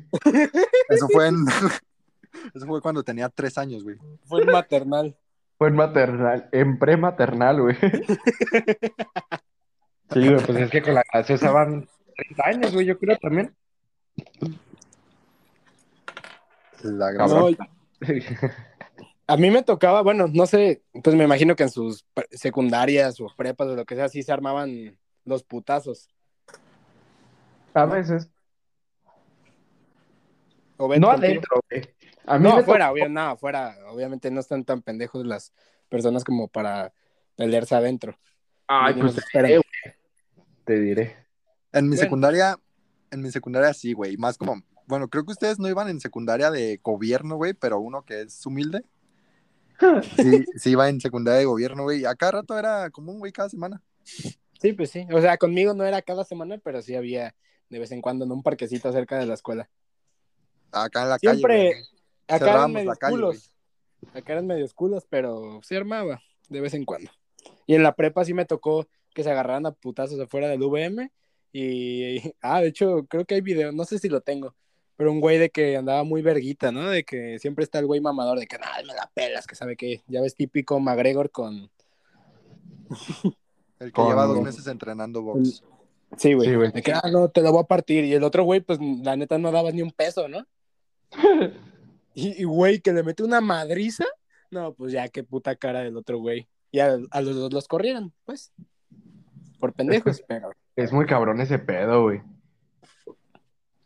Eso 0.89 1.07
fue 1.13 1.29
en... 1.29 1.37
Eso 2.55 2.67
fue 2.67 2.81
cuando 2.81 3.03
tenía 3.03 3.29
tres 3.29 3.59
años, 3.59 3.83
güey. 3.83 3.97
Fue 4.25 4.45
maternal. 4.45 5.17
Fue 5.59 5.69
en 5.69 5.77
maternal, 5.77 6.49
en 6.53 6.79
prematernal, 6.79 7.61
güey. 7.61 7.77
Sí, 10.13 10.29
güey, 10.29 10.45
pues 10.45 10.59
es 10.59 10.71
que 10.71 10.83
con 10.83 10.95
la 10.95 11.05
graciosa 11.11 11.51
van 11.51 11.89
30 12.17 12.47
años, 12.47 12.75
güey, 12.75 12.85
yo 12.87 12.99
creo 12.99 13.17
también. 13.19 13.55
La 16.83 17.13
graciosa. 17.13 17.65
No, 18.01 18.51
A 19.27 19.37
mí 19.37 19.51
me 19.51 19.63
tocaba, 19.63 20.03
bueno, 20.03 20.27
no 20.31 20.47
sé, 20.47 20.83
pues 21.03 21.17
me 21.17 21.25
imagino 21.25 21.57
que 21.57 21.63
en 21.63 21.71
sus 21.71 22.05
secundarias 22.33 23.21
o 23.21 23.29
prepas 23.37 23.69
o 23.69 23.77
lo 23.77 23.85
que 23.87 23.95
sea, 23.95 24.09
sí 24.09 24.23
se 24.23 24.33
armaban 24.33 24.99
los 25.25 25.45
putazos. 25.45 26.09
A 27.73 27.87
veces. 27.87 28.29
No 30.79 31.11
adentro, 31.11 31.61
güey. 31.71 31.89
A 32.35 32.39
mí 32.39 32.45
No, 32.49 32.55
me 32.57 32.61
afuera, 32.63 32.87
tocó- 32.87 32.93
obvio, 32.95 33.09
no, 33.09 33.21
afuera. 33.21 33.77
Obviamente 33.91 34.31
no 34.31 34.41
están 34.41 34.65
tan 34.65 34.83
pendejos 34.83 35.27
las 35.27 35.53
personas 35.89 36.25
como 36.25 36.49
para 36.49 36.93
pelearse 37.37 37.75
adentro. 37.75 38.19
Ay, 38.67 38.95
pues 38.95 39.15
te 39.17 39.23
diré, 39.43 39.57
güey. 39.57 39.95
Te 40.65 40.81
diré. 40.81 41.17
En 41.73 41.85
mi 41.85 41.97
Bueno. 41.97 42.03
secundaria, 42.03 42.57
en 43.11 43.21
mi 43.23 43.31
secundaria 43.31 43.75
sí, 43.75 43.93
güey. 43.93 44.17
Más 44.17 44.39
como, 44.39 44.63
bueno, 44.87 45.09
creo 45.09 45.25
que 45.25 45.33
ustedes 45.33 45.59
no 45.59 45.69
iban 45.69 45.89
en 45.89 46.01
secundaria 46.01 46.51
de 46.51 46.81
gobierno, 46.83 47.37
güey, 47.37 47.53
pero 47.55 47.79
uno 47.81 48.05
que 48.05 48.23
es 48.23 48.45
humilde. 48.47 48.85
Sí, 50.17 50.45
sí 50.57 50.71
iba 50.71 50.89
en 50.89 51.01
secundaria 51.01 51.41
de 51.41 51.45
gobierno, 51.47 51.83
güey. 51.83 52.01
y 52.03 52.05
A 52.05 52.15
cada 52.15 52.33
rato 52.33 52.57
era 52.59 52.89
común, 52.91 53.19
güey, 53.19 53.33
cada 53.33 53.49
semana. 53.49 53.83
Sí, 54.05 54.73
pues 54.75 54.91
sí. 54.91 55.07
O 55.13 55.21
sea, 55.21 55.37
conmigo 55.39 55.75
no 55.75 55.85
era 55.85 56.01
cada 56.03 56.25
semana, 56.25 56.57
pero 56.63 56.81
sí 56.83 56.95
había 56.95 57.35
de 57.69 57.79
vez 57.81 57.91
en 57.91 58.01
cuando 58.01 58.25
en 58.25 58.31
un 58.33 58.43
parquecito 58.43 58.93
cerca 58.93 59.19
de 59.19 59.27
la 59.27 59.35
escuela. 59.35 59.69
Acá 60.71 61.03
en 61.03 61.09
la 61.09 61.19
Siempre, 61.19 61.41
calle. 61.43 61.69
güey. 61.71 61.85
Acá 62.29 62.51
eran 62.51 62.61
la 62.61 62.69
medios 62.69 62.99
calle, 62.99 63.13
culos. 63.13 63.55
Acá 64.15 64.33
eran 64.33 64.47
medios 64.47 64.75
culos, 64.75 65.07
pero 65.09 65.61
se 65.63 65.77
armaba 65.77 66.21
de 66.49 66.61
vez 66.61 66.75
en 66.75 66.85
cuando. 66.85 67.11
Y 67.67 67.75
en 67.75 67.83
la 67.83 67.95
prepa 67.95 68.25
sí 68.25 68.35
me 68.35 68.45
tocó 68.45 68.87
que 69.15 69.23
se 69.23 69.31
agarraran 69.31 69.67
a 69.67 69.73
putazos 69.73 70.19
afuera 70.21 70.49
del 70.49 70.63
VM. 70.63 71.11
Y, 71.53 72.35
ah, 72.43 72.61
de 72.61 72.69
hecho, 72.69 73.07
creo 73.09 73.25
que 73.25 73.35
hay 73.35 73.41
video, 73.41 73.73
no 73.73 73.85
sé 73.85 73.99
si 73.99 74.09
lo 74.09 74.21
tengo, 74.21 74.55
pero 74.97 75.13
un 75.13 75.21
güey 75.21 75.39
de 75.39 75.51
que 75.51 75.77
andaba 75.77 76.05
muy 76.05 76.23
verguita, 76.23 76.73
¿no? 76.73 76.89
De 76.89 77.05
que 77.05 77.39
siempre 77.39 77.65
está 77.65 77.79
el 77.79 77.87
güey 77.87 78.01
mamador 78.01 78.39
de 78.39 78.47
que, 78.47 78.59
nada, 78.59 78.79
me 78.87 78.95
la 78.95 79.11
pelas, 79.15 79.47
que 79.47 79.55
sabe 79.55 79.77
que, 79.77 80.03
ya 80.07 80.21
ves, 80.21 80.35
típico 80.35 80.81
McGregor 80.81 81.31
con... 81.31 81.71
El 83.79 83.89
que 83.89 83.93
Con- 83.93 84.09
lleva 84.09 84.27
dos 84.27 84.41
meses 84.41 84.67
entrenando 84.69 85.23
box. 85.23 85.65
Sí, 86.17 86.35
güey. 86.35 86.49
Sí, 86.49 86.55
güey. 86.55 86.71
de 86.71 86.83
que, 86.83 86.93
ah, 86.93 87.03
no, 87.11 87.31
te 87.31 87.41
lo 87.41 87.51
voy 87.51 87.63
a 87.63 87.67
partir. 87.67 88.05
Y 88.05 88.13
el 88.13 88.23
otro 88.23 88.45
güey, 88.45 88.61
pues, 88.61 88.79
la 88.81 89.17
neta 89.17 89.39
no 89.39 89.51
daba 89.51 89.73
ni 89.73 89.83
un 89.83 89.91
peso, 89.91 90.29
¿no? 90.29 90.47
Y, 92.15 92.45
güey, 92.45 92.81
que 92.81 92.93
le 92.93 93.03
mete 93.03 93.23
una 93.23 93.41
madriza. 93.41 94.05
No, 94.51 94.75
pues 94.75 94.93
ya, 94.93 95.09
qué 95.09 95.25
puta 95.25 95.57
cara 95.57 95.81
del 95.81 95.97
otro 95.97 96.19
güey. 96.19 96.49
Y 96.71 96.81
a, 96.81 96.99
a 97.11 97.21
los 97.21 97.37
dos 97.37 97.53
los 97.53 97.69
corrieron, 97.69 98.13
pues. 98.25 98.53
Por 99.59 99.73
pendejos, 99.73 100.23
pero. 100.29 100.51
Es 100.77 100.93
muy 100.93 101.07
cabrón 101.07 101.41
ese 101.41 101.59
pedo, 101.59 102.03
güey. 102.03 102.23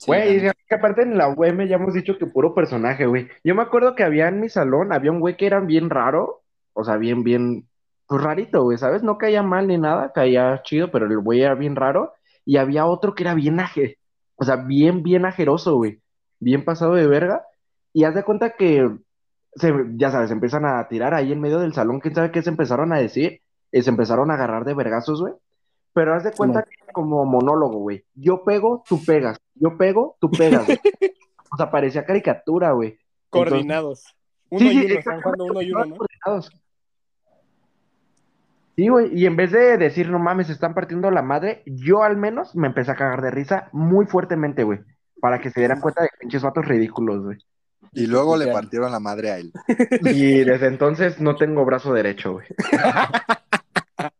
Güey, 0.06 0.36
es 0.36 0.52
que 0.68 0.74
aparte 0.74 1.02
en 1.02 1.16
la 1.16 1.28
UM 1.28 1.66
ya 1.66 1.76
hemos 1.76 1.94
dicho 1.94 2.18
que 2.18 2.26
puro 2.26 2.54
personaje, 2.54 3.06
güey. 3.06 3.28
Yo 3.42 3.54
me 3.54 3.62
acuerdo 3.62 3.94
que 3.94 4.04
había 4.04 4.28
en 4.28 4.40
mi 4.40 4.48
salón, 4.48 4.92
había 4.92 5.10
un 5.10 5.20
güey 5.20 5.36
que 5.36 5.46
era 5.46 5.60
bien 5.60 5.90
raro, 5.90 6.42
o 6.74 6.84
sea, 6.84 6.96
bien, 6.96 7.24
bien, 7.24 7.66
pues 8.06 8.22
rarito, 8.22 8.62
güey, 8.62 8.78
¿sabes? 8.78 9.02
No 9.02 9.18
caía 9.18 9.42
mal 9.42 9.66
ni 9.66 9.78
nada, 9.78 10.12
caía 10.12 10.60
chido, 10.62 10.90
pero 10.90 11.06
el 11.06 11.18
güey 11.18 11.40
era 11.40 11.54
bien 11.54 11.76
raro. 11.76 12.12
Y 12.44 12.58
había 12.58 12.86
otro 12.86 13.14
que 13.14 13.24
era 13.24 13.34
bien 13.34 13.58
aje, 13.58 13.98
o 14.36 14.44
sea, 14.44 14.56
bien, 14.56 15.02
bien 15.02 15.24
ajeroso, 15.24 15.76
güey. 15.76 16.00
Bien 16.38 16.64
pasado 16.64 16.94
de 16.94 17.06
verga. 17.06 17.44
Y 17.96 18.04
haz 18.04 18.14
de 18.14 18.24
cuenta 18.24 18.56
que, 18.56 18.94
se, 19.54 19.72
ya 19.94 20.10
sabes, 20.10 20.30
empiezan 20.30 20.66
a 20.66 20.86
tirar 20.86 21.14
ahí 21.14 21.32
en 21.32 21.40
medio 21.40 21.60
del 21.60 21.72
salón, 21.72 21.98
quién 21.98 22.14
sabe 22.14 22.30
qué 22.30 22.42
se 22.42 22.50
empezaron 22.50 22.92
a 22.92 22.98
decir, 22.98 23.40
y 23.72 23.80
se 23.80 23.88
empezaron 23.88 24.30
a 24.30 24.34
agarrar 24.34 24.66
de 24.66 24.74
vergazos, 24.74 25.22
güey. 25.22 25.32
Pero 25.94 26.14
haz 26.14 26.22
de 26.22 26.32
cuenta 26.32 26.62
que 26.62 26.74
era 26.82 26.92
como 26.92 27.24
monólogo, 27.24 27.78
güey. 27.78 28.04
Yo 28.14 28.44
pego, 28.44 28.84
tú 28.86 29.02
pegas. 29.02 29.38
Yo 29.54 29.78
pego, 29.78 30.18
tú 30.20 30.30
pegas. 30.30 30.66
güey. 30.66 30.78
o 31.50 31.56
sea, 31.56 31.70
parecía 31.70 32.04
caricatura, 32.04 32.72
güey. 32.72 32.98
Coordinados. 33.30 34.14
Uno 34.50 34.60
Sí, 34.60 34.66
y 34.66 34.72
sí, 34.72 34.84
uno, 34.84 34.98
están 34.98 35.22
jugando 35.22 35.44
uno 35.44 35.62
y 35.62 35.72
uno, 35.72 35.84
¿no? 35.86 35.96
Coordinados. 35.96 36.50
Sí, 38.76 38.88
güey, 38.88 39.18
y 39.18 39.24
en 39.24 39.36
vez 39.36 39.52
de 39.52 39.78
decir, 39.78 40.10
no 40.10 40.18
mames, 40.18 40.48
se 40.48 40.52
están 40.52 40.74
partiendo 40.74 41.10
la 41.10 41.22
madre, 41.22 41.62
yo 41.64 42.02
al 42.02 42.18
menos 42.18 42.54
me 42.54 42.66
empecé 42.66 42.90
a 42.90 42.96
cagar 42.96 43.22
de 43.22 43.30
risa 43.30 43.70
muy 43.72 44.04
fuertemente, 44.04 44.64
güey, 44.64 44.80
para 45.18 45.40
que 45.40 45.48
se 45.48 45.60
dieran 45.60 45.80
cuenta 45.80 46.02
de 46.02 46.10
pinches 46.20 46.42
vatos 46.42 46.66
ridículos, 46.66 47.24
güey. 47.24 47.38
Y 47.96 48.06
luego 48.06 48.36
le 48.36 48.46
Ya. 48.46 48.52
partieron 48.52 48.92
la 48.92 49.00
madre 49.00 49.30
a 49.30 49.38
él. 49.38 49.52
Y 50.02 50.44
desde 50.44 50.66
entonces 50.66 51.20
no 51.20 51.36
tengo 51.36 51.64
brazo 51.64 51.92
derecho, 51.92 52.34
güey. 52.34 52.46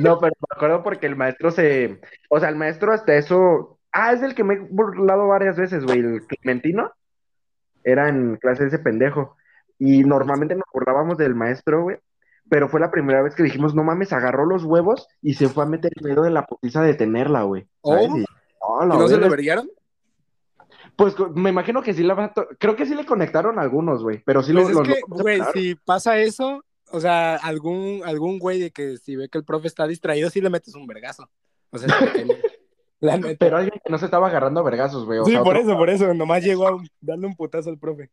No, 0.00 0.18
pero 0.18 0.32
me 0.40 0.56
acuerdo 0.56 0.82
porque 0.82 1.06
el 1.06 1.16
maestro 1.16 1.50
se, 1.50 2.00
o 2.28 2.40
sea, 2.40 2.48
el 2.48 2.56
maestro 2.56 2.92
hasta 2.92 3.14
eso, 3.14 3.78
ah, 3.92 4.12
es 4.12 4.22
el 4.22 4.34
que 4.34 4.42
me 4.42 4.54
he 4.54 4.58
burlado 4.58 5.28
varias 5.28 5.56
veces, 5.56 5.84
güey, 5.84 5.98
el 6.00 6.26
Clementino, 6.26 6.90
era 7.84 8.08
en 8.08 8.36
clase 8.36 8.62
de 8.64 8.68
ese 8.70 8.78
pendejo, 8.80 9.36
y 9.78 10.02
normalmente 10.02 10.54
nos 10.54 10.64
burlábamos 10.72 11.18
del 11.18 11.34
maestro, 11.34 11.82
güey, 11.82 11.98
pero 12.48 12.68
fue 12.68 12.80
la 12.80 12.90
primera 12.90 13.22
vez 13.22 13.34
que 13.34 13.42
dijimos, 13.44 13.74
no 13.74 13.84
mames, 13.84 14.12
agarró 14.12 14.44
los 14.46 14.64
huevos 14.64 15.06
y 15.22 15.34
se 15.34 15.48
fue 15.48 15.64
a 15.64 15.68
meter 15.68 15.92
en 15.94 16.08
medio 16.08 16.22
de 16.22 16.30
la 16.30 16.46
putiza 16.46 16.82
de 16.82 16.94
tenerla, 16.94 17.42
güey. 17.42 17.66
¿sabes? 17.84 18.08
Oh. 18.10 18.16
Y- 18.18 18.22
¿Y 18.22 18.88
la 18.88 18.96
no 18.96 19.08
se 19.08 19.18
le 19.18 19.28
verguiaron? 19.28 19.68
Pues 20.96 21.14
me 21.34 21.50
imagino 21.50 21.82
que 21.82 21.92
sí 21.94 22.02
la 22.02 22.32
creo 22.58 22.76
que 22.76 22.86
sí 22.86 22.94
le 22.94 23.04
conectaron 23.04 23.58
algunos, 23.58 24.02
güey, 24.02 24.22
pero 24.24 24.42
sí 24.42 24.52
Pues 24.52 24.68
es 24.68 24.74
los 24.74 24.86
que, 24.86 25.00
güey, 25.08 25.40
si 25.52 25.74
pasa 25.74 26.18
eso, 26.18 26.64
o 26.90 27.00
sea, 27.00 27.36
algún, 27.36 28.02
algún 28.04 28.38
güey 28.38 28.60
de 28.60 28.70
que 28.70 28.96
si 28.98 29.16
ve 29.16 29.28
que 29.28 29.38
el 29.38 29.44
profe 29.44 29.66
está 29.66 29.86
distraído, 29.86 30.30
sí 30.30 30.40
le 30.40 30.50
metes 30.50 30.74
un 30.74 30.86
vergazo. 30.86 31.28
O 31.70 31.78
sea, 31.78 31.88
la 33.00 33.16
neta. 33.18 33.36
Pero 33.38 33.56
alguien 33.56 33.80
que 33.84 33.90
no 33.90 33.98
se 33.98 34.04
estaba 34.04 34.28
agarrando 34.28 34.60
a 34.60 34.64
vergazos, 34.64 35.04
güey. 35.04 35.18
sí, 35.24 35.32
sea, 35.32 35.42
por 35.42 35.56
otro- 35.56 35.68
eso, 35.68 35.78
por 35.78 35.90
eso, 35.90 36.14
nomás 36.14 36.44
llegó 36.44 36.68
a 36.68 36.76
darle 37.00 37.26
un 37.26 37.34
putazo 37.34 37.70
al 37.70 37.78
profe. 37.78 38.10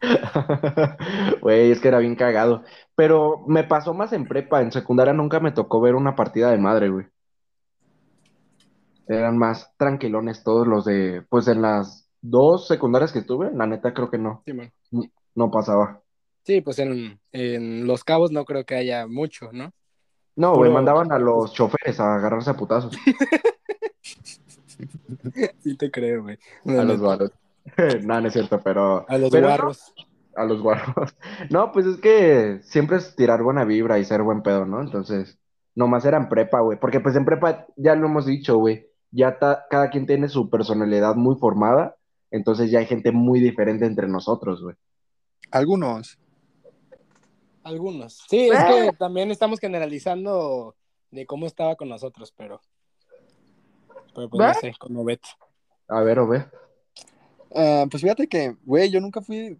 Güey, 1.42 1.70
es 1.70 1.80
que 1.80 1.88
era 1.88 1.98
bien 1.98 2.16
cagado. 2.16 2.64
Pero 2.94 3.44
me 3.46 3.64
pasó 3.64 3.94
más 3.94 4.12
en 4.12 4.26
prepa, 4.26 4.62
en 4.62 4.72
secundaria 4.72 5.12
nunca 5.12 5.40
me 5.40 5.52
tocó 5.52 5.80
ver 5.80 5.94
una 5.94 6.16
partida 6.16 6.50
de 6.50 6.58
madre, 6.58 6.88
güey. 6.88 7.06
Eran 9.10 9.38
más 9.38 9.72
tranquilones 9.76 10.44
todos 10.44 10.66
los 10.66 10.84
de, 10.84 11.22
pues 11.28 11.48
en 11.48 11.62
las 11.62 12.08
dos 12.20 12.68
secundarias 12.68 13.12
que 13.12 13.22
tuve, 13.22 13.50
la 13.52 13.66
neta 13.66 13.92
creo 13.94 14.10
que 14.10 14.18
no, 14.18 14.42
Sí, 14.46 14.52
man. 14.52 14.72
no 15.34 15.50
pasaba. 15.50 16.00
Sí, 16.44 16.60
pues 16.60 16.78
en, 16.78 17.20
en 17.32 17.86
Los 17.86 18.04
Cabos 18.04 18.30
no 18.32 18.44
creo 18.44 18.64
que 18.64 18.74
haya 18.76 19.06
mucho, 19.06 19.50
¿no? 19.52 19.72
No, 20.36 20.54
güey, 20.54 20.72
mandaban 20.72 21.12
a 21.12 21.18
los 21.18 21.52
choferes 21.52 22.00
a 22.00 22.14
agarrarse 22.16 22.50
a 22.50 22.56
putazos, 22.56 22.96
Sí 25.60 25.76
te 25.76 25.90
creo, 25.90 26.22
güey. 26.22 26.38
a 26.66 26.84
los 26.84 27.00
guarros. 27.00 27.32
no, 28.04 28.20
no 28.20 28.26
es 28.28 28.32
cierto, 28.32 28.60
pero... 28.62 29.04
A 29.08 29.18
los 29.18 29.30
pero 29.30 29.42
no, 29.42 29.48
guarros. 29.48 29.92
a 30.36 30.44
los 30.44 30.62
guarros. 30.62 31.14
No, 31.50 31.72
pues 31.72 31.86
es 31.86 31.96
que 31.98 32.60
siempre 32.62 32.96
es 32.98 33.14
tirar 33.16 33.42
buena 33.42 33.64
vibra 33.64 33.98
y 33.98 34.04
ser 34.04 34.22
buen 34.22 34.42
pedo, 34.42 34.64
¿no? 34.66 34.80
Entonces, 34.80 35.38
nomás 35.74 36.04
era 36.04 36.16
en 36.16 36.28
prepa, 36.28 36.60
güey. 36.60 36.78
Porque 36.78 37.00
pues 37.00 37.16
en 37.16 37.24
prepa, 37.24 37.66
ya 37.76 37.94
lo 37.94 38.06
hemos 38.06 38.26
dicho, 38.26 38.56
güey, 38.56 38.86
ya 39.10 39.38
ta- 39.38 39.66
cada 39.68 39.90
quien 39.90 40.06
tiene 40.06 40.28
su 40.28 40.48
personalidad 40.50 41.14
muy 41.14 41.36
formada, 41.36 41.96
entonces 42.30 42.70
ya 42.70 42.78
hay 42.78 42.86
gente 42.86 43.12
muy 43.12 43.40
diferente 43.40 43.86
entre 43.86 44.08
nosotros, 44.08 44.62
güey. 44.62 44.76
Algunos. 45.50 46.18
Algunos. 47.62 48.24
Sí, 48.28 48.48
es 48.48 48.64
que 48.64 48.92
también 48.98 49.30
estamos 49.30 49.58
generalizando 49.60 50.76
de 51.10 51.26
cómo 51.26 51.46
estaba 51.46 51.76
con 51.76 51.88
nosotros, 51.88 52.32
pero. 52.36 52.60
Pero 54.14 54.28
pues 54.28 54.40
no 54.40 54.54
sé, 54.54 54.72
como 54.78 55.04
Beto. 55.04 55.28
A 55.88 56.00
ver, 56.02 56.18
o 56.20 56.26
ve. 56.26 56.44
Ah, 57.54 57.84
pues 57.90 58.02
fíjate 58.02 58.28
que, 58.28 58.56
güey, 58.64 58.90
yo 58.90 59.00
nunca 59.00 59.20
fui. 59.20 59.58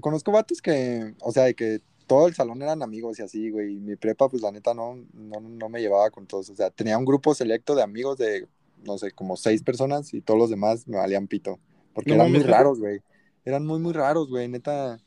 Conozco 0.00 0.32
vatos 0.32 0.62
que, 0.62 1.14
o 1.20 1.30
sea, 1.30 1.44
de 1.44 1.54
que 1.54 1.80
todo 2.06 2.26
el 2.26 2.34
salón 2.34 2.62
eran 2.62 2.82
amigos 2.82 3.18
y 3.18 3.22
así, 3.22 3.50
güey. 3.50 3.74
Y 3.74 3.80
mi 3.80 3.96
prepa, 3.96 4.28
pues 4.28 4.42
la 4.42 4.50
neta, 4.50 4.72
no, 4.72 4.96
no, 5.12 5.40
no 5.40 5.68
me 5.68 5.80
llevaba 5.80 6.10
con 6.10 6.26
todos. 6.26 6.48
O 6.50 6.56
sea, 6.56 6.70
tenía 6.70 6.96
un 6.96 7.04
grupo 7.04 7.34
selecto 7.34 7.74
de 7.74 7.82
amigos 7.82 8.16
de, 8.18 8.48
no 8.84 8.98
sé, 8.98 9.10
como 9.12 9.36
seis 9.36 9.62
personas 9.62 10.12
y 10.14 10.20
todos 10.20 10.38
los 10.38 10.50
demás 10.50 10.86
me 10.88 10.96
valían 10.96 11.26
pito. 11.28 11.58
Porque 11.94 12.10
No 12.10 12.16
eran 12.22 12.32
muy 12.32 12.42
raros, 12.42 12.78
güey. 12.78 13.00
Eran 13.44 13.66
muy, 13.66 13.78
muy 13.80 13.92
raros, 13.92 14.28
güey. 14.28 14.48
Neta. 14.48 14.98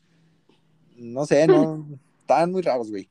No 0.96 1.24
sé, 1.26 1.46
no. 1.46 1.86
Estaban 2.18 2.50
muy 2.52 2.62
raros, 2.62 2.90
güey. 2.90 3.08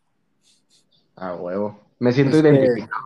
A 1.15 1.35
huevo. 1.35 1.79
Me 1.99 2.11
siento 2.13 2.37
Este- 2.37 2.49
identificado. 2.49 3.03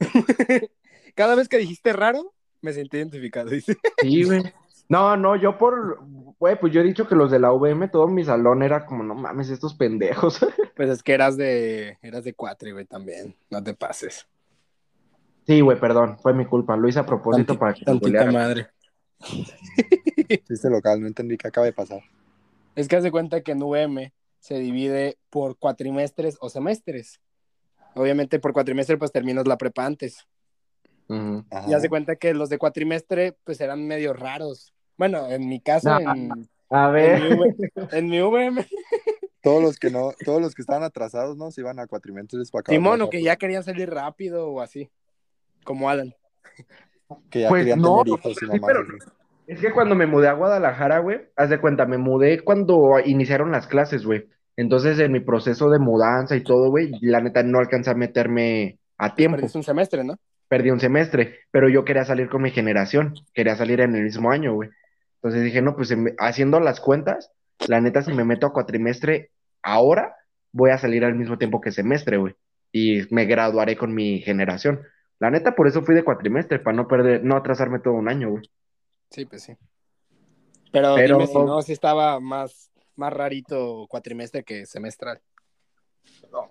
Cada 1.14 1.34
vez 1.34 1.48
que 1.48 1.58
dijiste 1.58 1.92
raro, 1.92 2.32
me 2.60 2.72
sentí 2.72 2.96
identificado. 2.96 3.50
dice. 3.50 3.76
Sí, 4.00 4.24
güey. 4.24 4.42
No, 4.88 5.16
no, 5.16 5.36
yo 5.36 5.56
por, 5.56 6.00
güey, 6.38 6.58
pues 6.58 6.72
yo 6.72 6.80
he 6.80 6.84
dicho 6.84 7.06
que 7.06 7.14
los 7.14 7.30
de 7.30 7.38
la 7.38 7.52
VM, 7.52 7.88
todo 7.88 8.08
mi 8.08 8.24
salón 8.24 8.62
era 8.62 8.86
como, 8.86 9.04
no 9.04 9.14
mames, 9.14 9.48
estos 9.50 9.74
pendejos. 9.74 10.40
Pues 10.76 10.88
es 10.88 11.02
que 11.02 11.12
eras 11.12 11.36
de. 11.36 11.98
Eras 12.00 12.24
de 12.24 12.32
cuatro, 12.32 12.72
güey, 12.72 12.86
también. 12.86 13.36
No 13.50 13.62
te 13.62 13.74
pases. 13.74 14.26
Sí, 15.46 15.60
güey, 15.60 15.78
perdón, 15.80 16.18
fue 16.18 16.32
mi 16.34 16.44
culpa. 16.46 16.76
Lo 16.76 16.88
hice 16.88 16.98
a 17.00 17.06
propósito 17.06 17.54
Tanti- 17.54 17.58
para 17.58 17.74
que 17.74 17.84
Tantita 17.84 18.06
golearan. 18.24 18.34
madre. 18.34 18.68
Chiste 20.48 20.70
local, 20.70 21.00
no 21.00 21.06
entendí 21.06 21.36
qué 21.36 21.48
acaba 21.48 21.64
de 21.66 21.72
pasar. 21.72 22.02
Es 22.76 22.88
que 22.88 22.96
haz 22.96 23.02
de 23.02 23.10
cuenta 23.10 23.40
que 23.42 23.52
en 23.52 23.62
UM 23.62 24.10
se 24.38 24.58
divide 24.58 25.18
por 25.28 25.58
cuatrimestres 25.58 26.36
o 26.40 26.48
semestres. 26.48 27.20
Obviamente 27.94 28.38
por 28.38 28.52
cuatrimestre 28.52 28.96
pues 28.96 29.12
terminas 29.12 29.46
la 29.46 29.58
prepa 29.58 29.84
antes. 29.84 30.26
Ujú. 31.08 31.44
Ajá. 31.50 31.68
Y 31.68 31.74
haz 31.74 31.82
de 31.82 31.88
cuenta 31.88 32.16
que 32.16 32.32
los 32.34 32.48
de 32.48 32.58
cuatrimestre 32.58 33.36
pues 33.44 33.60
eran 33.60 33.86
medio 33.86 34.12
raros. 34.12 34.72
Bueno, 34.96 35.28
en 35.28 35.48
mi 35.48 35.60
caso, 35.60 35.90
No. 35.98 36.12
en, 36.12 36.32
A 36.70 36.86
en 36.86 36.92
ver. 36.92 37.36
mi, 37.36 37.44
en 37.98 38.06
mi 38.08 38.20
VM, 38.20 38.64
Todos 39.42 39.62
los 39.62 39.78
que 39.78 39.90
no, 39.90 40.12
todos 40.24 40.40
los 40.40 40.54
que 40.54 40.60
estaban 40.60 40.82
atrasados, 40.82 41.36
¿no? 41.38 41.50
Se 41.50 41.62
iban 41.62 41.78
a 41.78 41.86
cuatrimestres 41.86 42.50
para 42.50 42.60
acabar. 42.60 42.76
Simón, 42.76 43.00
o 43.00 43.06
que 43.08 43.16
carrera. 43.18 43.32
ya 43.32 43.36
querían 43.36 43.64
salir 43.64 43.88
rápido 43.90 44.48
o 44.50 44.60
así. 44.60 44.90
Como 45.64 45.88
Alan. 45.90 46.14
Que 47.30 47.40
ya 47.40 47.48
Pues 47.48 47.62
querían 47.62 47.80
no, 47.80 48.02
tener 48.04 48.18
hijos 48.18 48.32
y 48.32 48.34
sí, 48.34 48.46
mamás. 48.46 48.60
pero-. 48.66 48.84
Es 49.46 49.60
que 49.60 49.72
cuando 49.72 49.96
me 49.96 50.06
mudé 50.06 50.28
a 50.28 50.32
Guadalajara, 50.34 51.00
güey, 51.00 51.22
haz 51.34 51.50
de 51.50 51.60
cuenta, 51.60 51.84
me 51.84 51.98
mudé 51.98 52.40
cuando 52.40 53.00
iniciaron 53.04 53.50
las 53.50 53.66
clases, 53.66 54.04
güey. 54.06 54.28
Entonces, 54.56 54.98
en 55.00 55.10
mi 55.10 55.20
proceso 55.20 55.70
de 55.70 55.78
mudanza 55.80 56.36
y 56.36 56.42
todo, 56.44 56.70
güey, 56.70 56.92
la 57.00 57.20
neta 57.20 57.42
no 57.42 57.58
alcancé 57.58 57.90
a 57.90 57.94
meterme 57.94 58.78
a 58.96 59.14
tiempo. 59.16 59.36
Perdiste 59.38 59.58
un 59.58 59.64
semestre, 59.64 60.04
¿no? 60.04 60.14
Perdí 60.48 60.70
un 60.70 60.78
semestre, 60.80 61.40
pero 61.50 61.68
yo 61.68 61.84
quería 61.84 62.04
salir 62.04 62.28
con 62.28 62.42
mi 62.42 62.50
generación, 62.50 63.14
quería 63.34 63.56
salir 63.56 63.80
en 63.80 63.94
el 63.96 64.02
mismo 64.04 64.30
año, 64.30 64.54
güey. 64.54 64.70
Entonces 65.16 65.42
dije, 65.42 65.62
no, 65.62 65.74
pues 65.74 65.90
en- 65.90 66.14
haciendo 66.18 66.60
las 66.60 66.80
cuentas, 66.80 67.32
la 67.66 67.80
neta, 67.80 68.02
si 68.02 68.12
me 68.12 68.24
meto 68.24 68.46
a 68.46 68.52
cuatrimestre 68.52 69.30
ahora, 69.62 70.14
voy 70.52 70.70
a 70.70 70.78
salir 70.78 71.04
al 71.04 71.14
mismo 71.16 71.38
tiempo 71.38 71.60
que 71.60 71.72
semestre, 71.72 72.18
güey. 72.18 72.34
Y 72.72 73.02
me 73.12 73.24
graduaré 73.24 73.76
con 73.76 73.94
mi 73.94 74.20
generación. 74.20 74.80
La 75.20 75.30
neta, 75.30 75.54
por 75.54 75.68
eso 75.68 75.82
fui 75.82 75.94
de 75.94 76.02
cuatrimestre, 76.02 76.58
para 76.58 76.76
no 76.76 76.88
perder, 76.88 77.22
no 77.22 77.36
atrasarme 77.36 77.78
todo 77.78 77.94
un 77.94 78.08
año, 78.08 78.30
güey. 78.30 78.50
Sí, 79.10 79.24
pues 79.26 79.42
sí. 79.44 79.54
Pero, 80.72 80.94
Pero- 80.96 81.16
dime 81.18 81.26
si 81.28 81.38
no, 81.38 81.62
si 81.62 81.72
estaba 81.72 82.18
más, 82.20 82.70
más 82.96 83.12
rarito 83.12 83.86
cuatrimestre 83.88 84.42
que 84.44 84.66
semestral. 84.66 85.20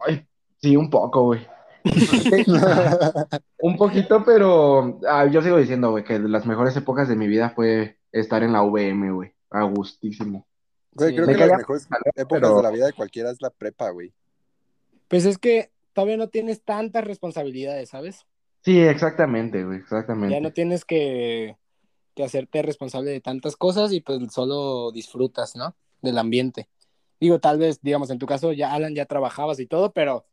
Ay, 0.05 0.25
sí, 0.61 0.75
un 0.77 0.89
poco, 0.89 1.23
güey. 1.25 1.45
Un 3.59 3.77
poquito, 3.77 4.23
pero 4.25 4.99
ah, 5.07 5.25
yo 5.25 5.41
sigo 5.41 5.57
diciendo, 5.57 5.91
güey, 5.91 6.03
que 6.03 6.19
de 6.19 6.27
las 6.29 6.45
mejores 6.45 6.75
épocas 6.75 7.07
de 7.07 7.15
mi 7.15 7.27
vida 7.27 7.51
fue 7.51 7.97
estar 8.11 8.43
en 8.43 8.51
la 8.53 8.61
VM, 8.63 9.11
güey. 9.11 9.33
A 9.49 9.63
gustísimo. 9.63 10.45
Güey, 10.91 11.11
Sí. 11.11 11.15
creo 11.15 11.27
Me 11.27 11.35
que 11.35 11.45
las 11.47 11.57
mejores 11.59 11.87
épocas 12.15 12.25
pero- 12.29 12.57
de 12.57 12.63
la 12.63 12.71
vida 12.71 12.85
de 12.85 12.93
cualquiera 12.93 13.31
es 13.31 13.41
la 13.41 13.49
prepa, 13.49 13.89
güey. 13.91 14.13
Pues 15.07 15.25
es 15.25 15.37
que 15.37 15.71
todavía 15.93 16.17
no 16.17 16.27
tienes 16.27 16.61
tantas 16.63 17.03
responsabilidades, 17.05 17.89
¿sabes? 17.89 18.25
Sí, 18.61 18.79
exactamente, 18.79 19.63
güey, 19.63 19.77
Ya 19.77 19.79
no 19.79 19.83
exactamente. 19.83 20.51
tienes 20.51 20.85
que, 20.85 21.57
que 22.15 22.23
hacerte 22.23 22.61
responsable 22.61 23.11
de 23.11 23.21
tantas 23.21 23.55
cosas 23.55 23.93
y 23.93 24.01
pues 24.01 24.19
solo 24.31 24.91
disfrutas, 24.91 25.55
¿no? 25.55 25.75
Del 26.01 26.17
ambiente. 26.17 26.67
Digo, 27.19 27.39
tal 27.39 27.57
vez, 27.57 27.81
digamos, 27.81 28.09
en 28.09 28.19
tu 28.19 28.25
caso 28.25 28.53
ya, 28.53 28.73
Alan, 28.73 28.95
ya 28.95 29.05
trabajabas 29.05 29.59
y 29.59 29.67
todo, 29.67 29.91
pero 29.91 30.25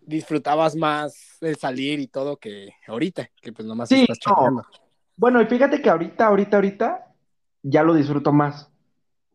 disfrutabas 0.00 0.76
más 0.76 1.38
el 1.40 1.56
salir 1.56 1.98
y 2.00 2.06
todo 2.06 2.36
que 2.36 2.70
ahorita, 2.86 3.30
que 3.40 3.52
pues 3.52 3.66
nomás 3.66 3.88
Sí, 3.88 4.06
estás 4.08 4.18
no. 4.26 4.62
Bueno, 5.16 5.40
y 5.40 5.46
fíjate 5.46 5.80
que 5.80 5.88
ahorita, 5.88 6.26
ahorita, 6.26 6.56
ahorita 6.56 7.14
ya 7.62 7.82
lo 7.82 7.94
disfruto 7.94 8.32
más, 8.32 8.70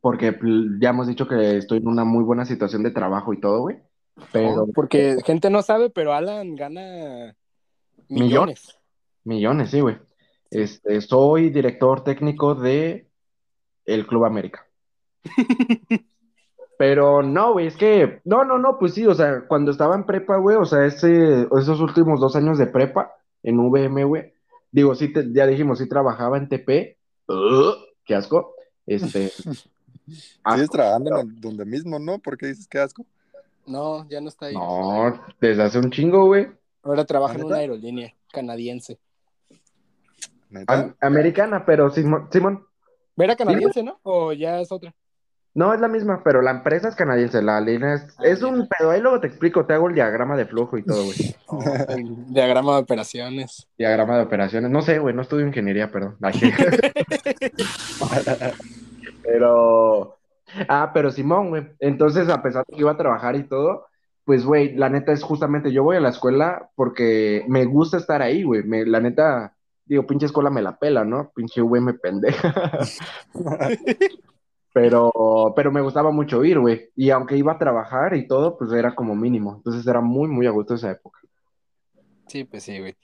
porque 0.02 0.34
pl, 0.34 0.78
ya 0.80 0.90
hemos 0.90 1.08
dicho 1.08 1.28
que 1.28 1.58
estoy 1.58 1.80
en 1.80 1.88
una 1.88 2.04
muy 2.04 2.24
buena 2.24 2.46
situación 2.46 2.84
de 2.84 2.92
trabajo 2.92 3.34
y 3.34 3.40
todo, 3.40 3.62
güey. 3.62 3.78
Pero 4.32 4.68
Porque 4.76 5.18
gente 5.26 5.50
no 5.50 5.62
sabe, 5.62 5.90
pero 5.90 6.14
Alan 6.14 6.56
gana 6.56 7.36
millones. 8.10 8.78
millones, 9.24 9.70
sí, 9.72 9.80
güey. 9.82 9.98
Este, 10.52 11.00
soy 11.02 11.50
director 11.52 12.04
técnico 12.04 12.56
de 12.56 13.08
el 13.86 14.08
Club 14.08 14.26
América. 14.26 14.66
Pero 16.78 17.22
no, 17.22 17.54
güey, 17.54 17.68
es 17.68 17.76
que, 17.76 18.22
no, 18.24 18.46
no, 18.46 18.58
no, 18.58 18.80
pues 18.80 18.94
sí, 18.94 19.06
o 19.06 19.14
sea, 19.14 19.42
cuando 19.48 19.72
estaba 19.72 19.96
en 19.96 20.06
prepa, 20.06 20.38
güey, 20.38 20.56
o 20.56 20.64
sea, 20.66 20.86
ese, 20.86 21.42
esos 21.60 21.82
últimos 21.82 22.22
dos 22.22 22.36
años 22.38 22.58
de 22.58 22.68
prepa 22.68 23.14
en 23.44 23.60
VM, 23.60 24.06
güey, 24.06 24.34
digo, 24.72 24.96
sí, 24.96 25.12
te- 25.12 25.32
ya 25.34 25.46
dijimos, 25.46 25.80
sí 25.80 25.90
trabajaba 25.90 26.38
en 26.38 26.48
TP, 26.48 26.98
¡Ugh! 27.28 27.76
qué 28.06 28.16
asco, 28.16 28.54
este, 28.86 29.28
Sigues 30.08 30.40
asco, 30.44 30.72
trabajando 30.72 31.20
en 31.20 31.28
el- 31.30 31.42
donde 31.42 31.66
mismo, 31.66 32.00
¿no? 32.00 32.18
¿Por 32.20 32.38
qué 32.38 32.48
dices 32.48 32.66
que 32.68 32.80
asco? 32.80 33.06
No, 33.68 34.08
ya 34.10 34.22
no 34.22 34.30
está 34.30 34.46
ahí. 34.46 34.56
no, 34.56 35.22
desde 35.42 35.62
hace 35.64 35.80
un 35.80 35.92
chingo, 35.92 36.28
güey, 36.28 36.48
Ahora 36.90 37.06
trabaja 37.06 37.36
en 37.36 37.42
¿Ah, 37.42 37.46
una 37.46 37.58
aerolínea 37.58 38.12
canadiense. 38.34 38.98
Americana, 41.00 41.64
pero 41.64 41.92
Simón, 41.92 42.28
Simón, 42.32 42.66
¿Era 43.16 43.36
canadiense, 43.36 43.84
no? 43.84 44.00
¿O 44.02 44.34
ya 44.34 44.60
es 44.60 44.72
otra? 44.72 44.96
no 45.54 45.72
es 45.74 45.80
la 45.80 45.88
misma, 45.88 46.24
pero 46.24 46.42
la 46.42 46.50
empresa 46.52 46.88
es 46.88 46.96
canadiense, 46.96 47.44
la 47.44 47.62
línea 47.62 47.94
es, 47.94 48.16
Ah, 48.18 48.24
es 48.24 48.42
un 48.42 48.68
pedo, 48.68 48.90
ahí 48.90 49.02
luego 49.02 49.20
te 49.20 49.28
explico, 49.28 49.68
te 49.68 49.74
hago 49.74 49.90
el 49.90 49.94
diagrama 49.94 50.36
de 50.36 50.48
flujo 50.48 50.78
y 50.78 50.84
todo, 50.84 51.04
güey. 51.04 51.36
El 51.90 52.34
diagrama 52.34 52.78
de 52.78 52.82
operaciones. 52.82 53.68
Diagrama 53.78 54.18
de 54.18 54.24
operaciones. 54.24 54.72
No 54.72 54.82
sé, 54.82 54.98
güey, 54.98 55.14
no 55.14 55.22
estudio 55.22 55.46
ingeniería, 55.46 55.92
perdón. 55.92 56.18
Pero. 59.24 60.18
Ah, 60.68 60.92
pero 60.94 61.12
Simón, 61.12 61.50
güey. 61.50 61.68
Entonces, 61.80 62.30
a 62.30 62.42
pesar 62.42 62.66
de 62.68 62.76
que 62.76 62.82
iba 62.82 62.92
a 62.92 62.98
trabajar 62.98 63.36
y 63.36 63.44
todo, 63.44 63.86
pues, 64.30 64.46
güey, 64.46 64.76
la 64.76 64.90
neta 64.90 65.12
es 65.12 65.24
justamente, 65.24 65.72
yo 65.72 65.82
voy 65.82 65.98
a 65.98 66.00
la 66.00 66.10
escuela 66.10 66.70
porque 66.76 67.44
me 67.48 67.66
gusta 67.66 67.98
estar 67.98 68.22
ahí, 68.22 68.44
güey. 68.44 68.62
La 68.86 69.00
neta, 69.00 69.58
digo, 69.86 70.06
pinche 70.06 70.28
escuela 70.28 70.52
me 70.52 70.62
la 70.62 70.78
pela, 70.78 71.04
¿no? 71.04 71.32
Pinche 71.34 71.62
güey 71.62 71.82
me 71.82 71.96
pendeja. 71.96 72.54
Pero, 74.72 75.12
pero 75.56 75.72
me 75.72 75.82
gustaba 75.82 76.12
mucho 76.12 76.46
ir, 76.46 76.60
güey. 76.60 76.92
Y 76.96 77.10
aunque 77.10 77.36
iba 77.36 77.54
a 77.54 77.58
trabajar 77.58 78.16
y 78.16 78.28
todo, 78.28 78.56
pues 78.56 78.72
era 78.72 78.94
como 78.94 79.16
mínimo. 79.16 79.56
Entonces 79.56 79.86
era 79.88 80.00
muy, 80.00 80.28
muy 80.28 80.46
a 80.46 80.52
gusto 80.52 80.76
esa 80.76 80.92
época. 80.92 81.20
Sí, 82.28 82.44
pues 82.44 82.62
sí, 82.62 82.78
güey. 82.78 82.96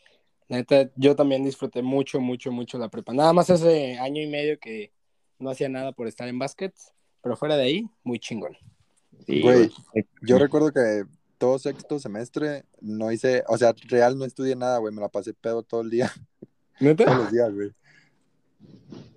La 0.47 0.57
neta, 0.57 0.91
yo 0.95 1.15
también 1.15 1.43
disfruté 1.43 1.81
mucho, 1.81 2.21
mucho, 2.21 2.51
mucho 2.51 2.77
la 2.77 2.89
prepa. 2.89 3.13
Nada 3.13 3.33
más 3.33 3.49
ese 3.49 3.97
año 3.97 4.21
y 4.21 4.27
medio 4.27 4.59
que 4.59 4.91
no 5.39 5.49
hacía 5.49 5.69
nada 5.69 5.91
por 5.91 6.05
estar 6.05 6.27
en 6.27 6.38
básquet, 6.38 6.75
pero 7.23 7.35
fuera 7.35 7.57
de 7.57 7.63
ahí, 7.63 7.89
muy 8.03 8.19
chingón. 8.19 8.55
Sí, 9.25 9.41
Güey, 9.41 9.71
güey. 9.93 10.07
Yo 10.21 10.38
recuerdo 10.39 10.71
que 10.71 11.03
todo 11.38 11.57
sexto 11.59 11.99
semestre 11.99 12.63
no 12.81 13.11
hice, 13.11 13.43
o 13.47 13.57
sea, 13.57 13.73
real 13.88 14.17
no 14.17 14.25
estudié 14.25 14.55
nada, 14.55 14.77
güey, 14.77 14.93
me 14.93 15.01
la 15.01 15.09
pasé 15.09 15.33
pedo 15.33 15.63
todo 15.63 15.81
el 15.81 15.89
día, 15.89 16.11
¿Neta? 16.79 17.05
todos 17.05 17.17
los 17.17 17.31
días, 17.31 17.53
güey. 17.53 17.71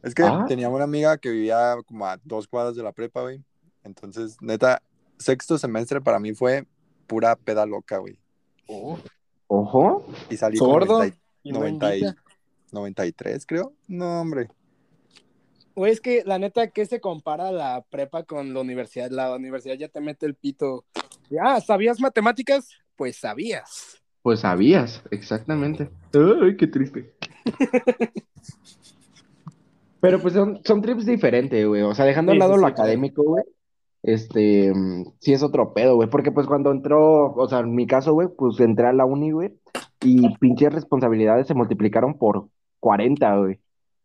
Es 0.02 0.14
que 0.14 0.22
Ah. 0.22 0.44
tenía 0.48 0.68
una 0.68 0.84
amiga 0.84 1.16
que 1.18 1.30
vivía 1.30 1.76
como 1.86 2.06
a 2.06 2.18
dos 2.24 2.46
cuadras 2.48 2.74
de 2.76 2.82
la 2.82 2.92
prepa, 2.92 3.22
güey. 3.22 3.42
Entonces, 3.84 4.36
neta, 4.40 4.82
sexto 5.18 5.58
semestre 5.58 6.00
para 6.00 6.18
mí 6.18 6.32
fue 6.34 6.66
pura 7.06 7.36
peda 7.36 7.66
loca, 7.66 7.98
güey. 7.98 8.18
Ojo. 9.46 10.06
Y 10.30 10.36
salí 10.36 10.58
con 10.58 10.68
Sordo. 10.70 10.98
90 10.98 11.16
Y 11.42 11.52
no 11.52 11.58
90 11.60 11.96
y- 11.96 12.00
invita. 12.00 12.22
93, 12.72 13.46
creo. 13.46 13.72
No, 13.86 14.20
hombre. 14.20 14.48
Güey, 15.78 15.92
es 15.92 16.00
que 16.00 16.24
la 16.26 16.40
neta, 16.40 16.70
¿qué 16.70 16.86
se 16.86 17.00
compara 17.00 17.52
la 17.52 17.84
prepa 17.88 18.24
con 18.24 18.52
la 18.52 18.60
universidad? 18.62 19.12
La 19.12 19.32
universidad 19.32 19.76
ya 19.76 19.86
te 19.86 20.00
mete 20.00 20.26
el 20.26 20.34
pito. 20.34 20.84
Ah, 21.40 21.60
¿sabías 21.60 22.00
matemáticas? 22.00 22.70
Pues 22.96 23.18
sabías. 23.18 24.02
Pues 24.20 24.40
sabías, 24.40 25.04
exactamente. 25.12 25.88
Ay, 26.14 26.56
qué 26.56 26.66
triste. 26.66 27.14
Pero 30.00 30.20
pues 30.20 30.34
son, 30.34 30.58
son 30.64 30.82
trips 30.82 31.06
diferentes, 31.06 31.64
güey. 31.64 31.82
O 31.82 31.94
sea, 31.94 32.06
dejando 32.06 32.32
a 32.32 32.34
Sí, 32.34 32.40
lado 32.40 32.54
sí, 32.54 32.60
lo 32.60 32.66
sí, 32.66 32.72
académico, 32.72 33.22
güey. 33.22 33.44
Este, 34.02 34.72
sí 35.20 35.32
es 35.32 35.44
otro 35.44 35.74
pedo, 35.74 35.94
güey. 35.94 36.10
Porque 36.10 36.32
pues 36.32 36.48
cuando 36.48 36.72
entró, 36.72 37.32
o 37.34 37.48
sea, 37.48 37.60
en 37.60 37.72
mi 37.76 37.86
caso, 37.86 38.14
güey, 38.14 38.26
pues 38.36 38.58
entré 38.58 38.88
a 38.88 38.92
la 38.92 39.04
uni, 39.04 39.30
güey. 39.30 39.56
Y 40.00 40.36
pinches 40.38 40.74
responsabilidades 40.74 41.46
se 41.46 41.54
multiplicaron 41.54 42.18
por 42.18 42.48
40, 42.80 43.36
güey. 43.36 43.60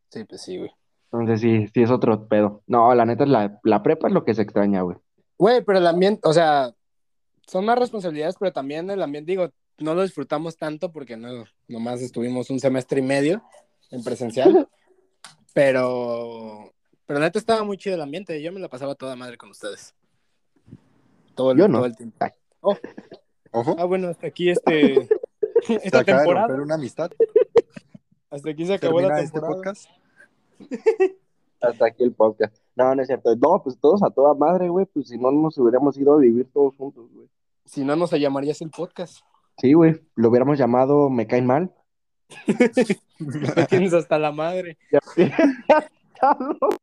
Sí, 0.09 0.23
pues 0.25 0.43
sí, 0.43 0.59
güey. 0.59 0.69
Entonces 1.13 1.41
sí, 1.41 1.67
sí 1.73 1.83
es 1.83 1.91
otro 1.91 2.27
pedo. 2.27 2.63
No, 2.67 2.93
la 2.95 3.05
neta, 3.05 3.25
la, 3.25 3.59
la 3.63 3.83
prepa 3.83 4.07
es 4.07 4.13
lo 4.13 4.25
que 4.25 4.33
se 4.33 4.41
extraña, 4.41 4.81
güey. 4.81 4.97
Güey, 5.37 5.63
pero 5.63 5.77
el 5.77 5.87
ambiente, 5.87 6.21
o 6.27 6.33
sea, 6.33 6.73
son 7.47 7.65
más 7.65 7.77
responsabilidades, 7.77 8.35
pero 8.39 8.51
también 8.51 8.89
el 8.89 9.01
ambiente, 9.01 9.31
digo, 9.31 9.49
no 9.77 9.93
lo 9.93 10.01
disfrutamos 10.03 10.57
tanto 10.57 10.91
porque 10.91 11.15
no, 11.17 11.45
nomás 11.67 12.01
estuvimos 12.01 12.49
un 12.49 12.59
semestre 12.59 12.99
y 12.99 13.03
medio 13.03 13.43
en 13.91 14.03
presencial. 14.03 14.67
Pero, 15.55 16.73
pero 17.05 17.19
neta 17.19 17.37
estaba 17.37 17.63
muy 17.63 17.77
chido 17.77 17.93
el 17.93 18.01
ambiente. 18.01 18.41
Yo 18.41 18.51
me 18.51 18.59
la 18.59 18.69
pasaba 18.69 18.95
toda 18.95 19.15
madre 19.15 19.37
con 19.37 19.51
ustedes. 19.51 19.93
Todo 21.35 21.51
el, 21.51 21.59
Yo 21.59 21.67
no. 21.67 21.77
todo 21.77 21.85
el 21.85 21.95
tiempo. 21.95 22.17
Ojo, 23.51 23.75
Ah, 23.77 23.83
bueno, 23.85 24.07
hasta 24.07 24.25
aquí 24.25 24.49
este. 24.49 25.07
se 25.61 25.75
Esta 25.75 25.99
acaba 25.99 26.21
de 26.21 26.25
temporada. 26.25 26.47
romper 26.47 26.61
una 26.63 26.73
amistad. 26.73 27.11
Hasta 28.31 28.49
aquí 28.49 28.65
se 28.65 28.73
acabó 28.73 28.99
la 28.99 29.09
Termina 29.09 29.23
este 29.25 29.31
temporada. 29.39 29.55
podcast. 29.55 29.89
Hasta 31.61 31.85
aquí 31.85 32.03
el 32.03 32.13
podcast. 32.13 32.55
No, 32.75 32.93
no 32.93 33.01
es 33.01 33.07
cierto. 33.07 33.35
No, 33.35 33.61
pues 33.63 33.77
todos 33.79 34.03
a 34.03 34.09
toda 34.09 34.33
madre, 34.33 34.69
güey. 34.69 34.85
Pues 34.85 35.07
si 35.07 35.17
no 35.17 35.31
nos 35.31 35.57
hubiéramos 35.57 35.97
ido 35.97 36.13
a 36.13 36.19
vivir 36.19 36.49
todos 36.53 36.75
juntos, 36.75 37.09
güey. 37.13 37.27
Si 37.65 37.85
no, 37.85 37.95
no 37.95 38.07
se 38.07 38.19
llamaría 38.19 38.51
así 38.51 38.65
el 38.65 38.71
podcast. 38.71 39.19
Sí, 39.57 39.73
güey. 39.73 40.01
Lo 40.15 40.29
hubiéramos 40.29 40.57
llamado 40.57 41.09
Me 41.09 41.25
caen 41.25 41.45
mal. 41.45 41.73
Me 43.19 43.65
tienes 43.67 43.93
hasta 43.93 44.19
la 44.19 44.31
madre. 44.31 44.77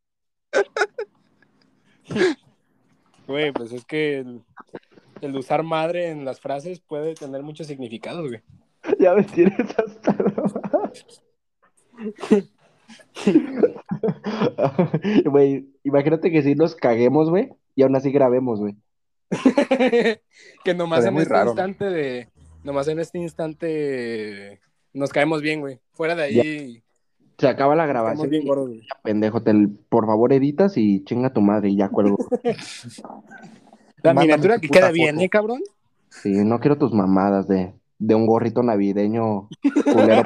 Güey, 3.26 3.52
pues 3.52 3.72
es 3.72 3.84
que 3.84 4.18
el, 4.18 4.42
el 5.20 5.36
usar 5.36 5.62
madre 5.62 6.08
en 6.08 6.24
las 6.24 6.40
frases 6.40 6.80
puede 6.80 7.14
tener 7.14 7.44
muchos 7.44 7.68
significados, 7.68 8.28
güey. 8.28 8.42
ya 8.98 9.14
me 9.14 9.22
tienes 9.22 9.78
hasta 9.78 10.16
Güey, 15.24 15.66
imagínate 15.84 16.30
que 16.30 16.42
si 16.42 16.54
nos 16.54 16.74
caguemos, 16.74 17.30
güey, 17.30 17.50
y 17.74 17.82
aún 17.82 17.94
así 17.96 18.10
grabemos, 18.10 18.60
güey. 18.60 18.76
que 20.64 20.74
nomás 20.74 21.04
en 21.04 21.16
este 21.18 21.42
instante 21.44 21.84
de. 21.84 22.28
Nomás 22.64 22.88
en 22.88 22.98
este 22.98 23.18
instante 23.18 24.60
nos 24.92 25.10
caemos 25.10 25.40
bien, 25.42 25.60
güey. 25.60 25.78
Fuera 25.92 26.14
de 26.14 26.22
ahí, 26.22 26.82
Se 27.38 27.48
acaba 27.48 27.74
la 27.76 27.86
grabación. 27.86 28.28
bien 28.28 28.46
gordos, 28.46 28.70
pendejo, 29.02 29.42
te, 29.42 29.52
por 29.88 30.06
favor 30.06 30.32
editas 30.32 30.76
y 30.76 31.04
chinga 31.04 31.32
tu 31.32 31.40
madre 31.40 31.70
y 31.70 31.76
ya 31.76 31.88
cuelgo. 31.88 32.16
La 34.02 34.14
Mándame 34.14 34.28
miniatura 34.28 34.54
tu 34.56 34.62
que 34.62 34.68
queda 34.68 34.90
bien, 34.90 35.16
foto. 35.16 35.24
¿eh, 35.24 35.28
cabrón? 35.28 35.60
Sí, 36.08 36.30
no 36.44 36.58
quiero 36.58 36.78
tus 36.78 36.92
mamadas 36.94 37.46
de, 37.46 37.74
de 37.98 38.14
un 38.14 38.26
gorrito 38.26 38.62
navideño 38.62 39.48
culero. 39.84 40.22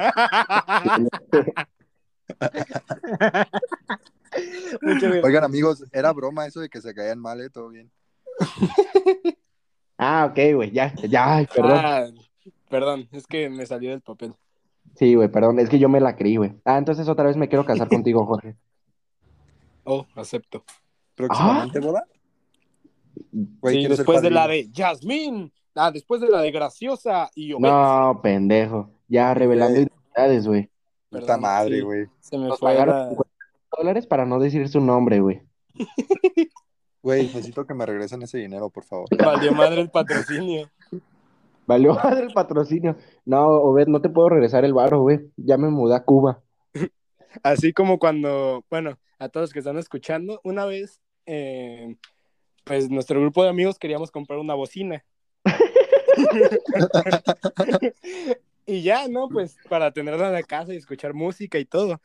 Oigan, 5.23 5.43
amigos, 5.43 5.83
era 5.91 6.11
broma 6.13 6.45
eso 6.45 6.59
de 6.59 6.69
que 6.69 6.81
se 6.81 6.93
caían 6.93 7.19
mal, 7.19 7.41
¿eh? 7.41 7.49
Todo 7.49 7.69
bien. 7.69 7.89
ah, 9.97 10.27
ok, 10.29 10.39
güey, 10.55 10.71
ya, 10.71 10.93
ya, 10.95 11.35
ay, 11.35 11.47
perdón. 11.53 11.71
Ah, 11.73 12.05
perdón, 12.69 13.07
es 13.11 13.25
que 13.27 13.49
me 13.49 13.65
salió 13.65 13.91
del 13.91 14.01
papel. 14.01 14.33
Sí, 14.95 15.15
güey, 15.15 15.29
perdón, 15.29 15.59
es 15.59 15.69
que 15.69 15.79
yo 15.79 15.89
me 15.89 15.99
la 15.99 16.15
creí, 16.15 16.37
güey. 16.37 16.53
Ah, 16.63 16.77
entonces 16.77 17.07
otra 17.07 17.25
vez 17.25 17.37
me 17.37 17.49
quiero 17.49 17.65
casar 17.65 17.87
contigo, 17.87 18.25
Jorge. 18.25 18.55
Oh, 19.83 20.05
acepto. 20.15 20.63
¿Próximamente 21.15 21.79
boda? 21.79 22.05
Güey, 23.31 23.83
sí, 23.83 23.87
después 23.87 24.21
de 24.21 24.31
la 24.31 24.47
de 24.47 24.69
Yasmín. 24.71 25.51
Ah, 25.75 25.91
después 25.91 26.21
de 26.21 26.29
la 26.29 26.41
de 26.41 26.51
Graciosa 26.51 27.29
y 27.35 27.53
Obed. 27.53 27.69
No, 27.69 28.19
pendejo. 28.23 28.89
Ya 29.07 29.33
revelando 29.33 29.79
identidades, 29.79 30.47
güey. 30.47 30.69
Puta 31.19 31.25
Perdón, 31.33 31.41
madre, 31.41 31.75
sí. 31.77 31.81
güey. 31.81 32.07
Se 32.19 32.37
me 32.37 32.47
Nos 32.47 32.59
fue 32.59 32.71
pagaron 32.71 32.95
la... 32.95 33.09
50 33.09 33.29
dólares 33.77 34.07
para 34.07 34.25
no 34.25 34.39
decir 34.39 34.67
su 34.69 34.79
nombre, 34.79 35.19
güey. 35.19 35.41
Güey, 37.05 37.27
necesito 37.27 37.67
que 37.67 37.75
me 37.75 37.85
regresen 37.85 38.23
ese 38.23 38.39
dinero, 38.39 38.71
por 38.71 38.83
favor. 38.83 39.07
Valió 39.15 39.51
madre 39.53 39.79
el 39.79 39.91
patrocinio. 39.91 40.71
Valió 41.67 41.93
madre 41.93 42.25
el 42.25 42.33
patrocinio. 42.33 42.97
No, 43.25 43.45
Obed, 43.45 43.85
no 43.85 44.01
te 44.01 44.09
puedo 44.09 44.29
regresar 44.29 44.65
el 44.65 44.73
barro, 44.73 45.01
güey. 45.01 45.19
Ya 45.37 45.55
me 45.55 45.69
mudé 45.69 45.95
a 45.95 46.03
Cuba. 46.03 46.41
Así 47.43 47.73
como 47.73 47.99
cuando, 47.99 48.65
bueno, 48.71 48.97
a 49.19 49.29
todos 49.29 49.53
que 49.53 49.59
están 49.59 49.77
escuchando, 49.77 50.41
una 50.43 50.65
vez, 50.65 50.99
eh, 51.27 51.95
pues 52.63 52.89
nuestro 52.89 53.21
grupo 53.21 53.43
de 53.43 53.49
amigos 53.49 53.77
queríamos 53.77 54.09
comprar 54.09 54.39
una 54.39 54.55
bocina. 54.55 55.05
Y 58.65 58.81
ya, 58.81 59.07
¿no? 59.07 59.29
Pues 59.29 59.57
para 59.69 59.91
tenerla 59.91 60.27
en 60.27 60.33
la 60.33 60.43
casa 60.43 60.73
y 60.73 60.77
escuchar 60.77 61.13
música 61.13 61.59
y 61.59 61.65
todo. 61.65 62.01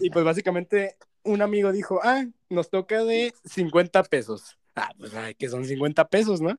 Y 0.00 0.10
pues 0.10 0.24
básicamente 0.24 0.96
un 1.22 1.42
amigo 1.42 1.72
dijo, 1.72 2.00
ah, 2.02 2.24
nos 2.48 2.70
toca 2.70 3.04
de 3.04 3.32
50 3.44 4.02
pesos. 4.04 4.58
Ah, 4.74 4.90
pues 4.98 5.14
ay, 5.14 5.34
que 5.34 5.48
son 5.48 5.64
50 5.64 6.08
pesos, 6.08 6.40
¿no? 6.40 6.58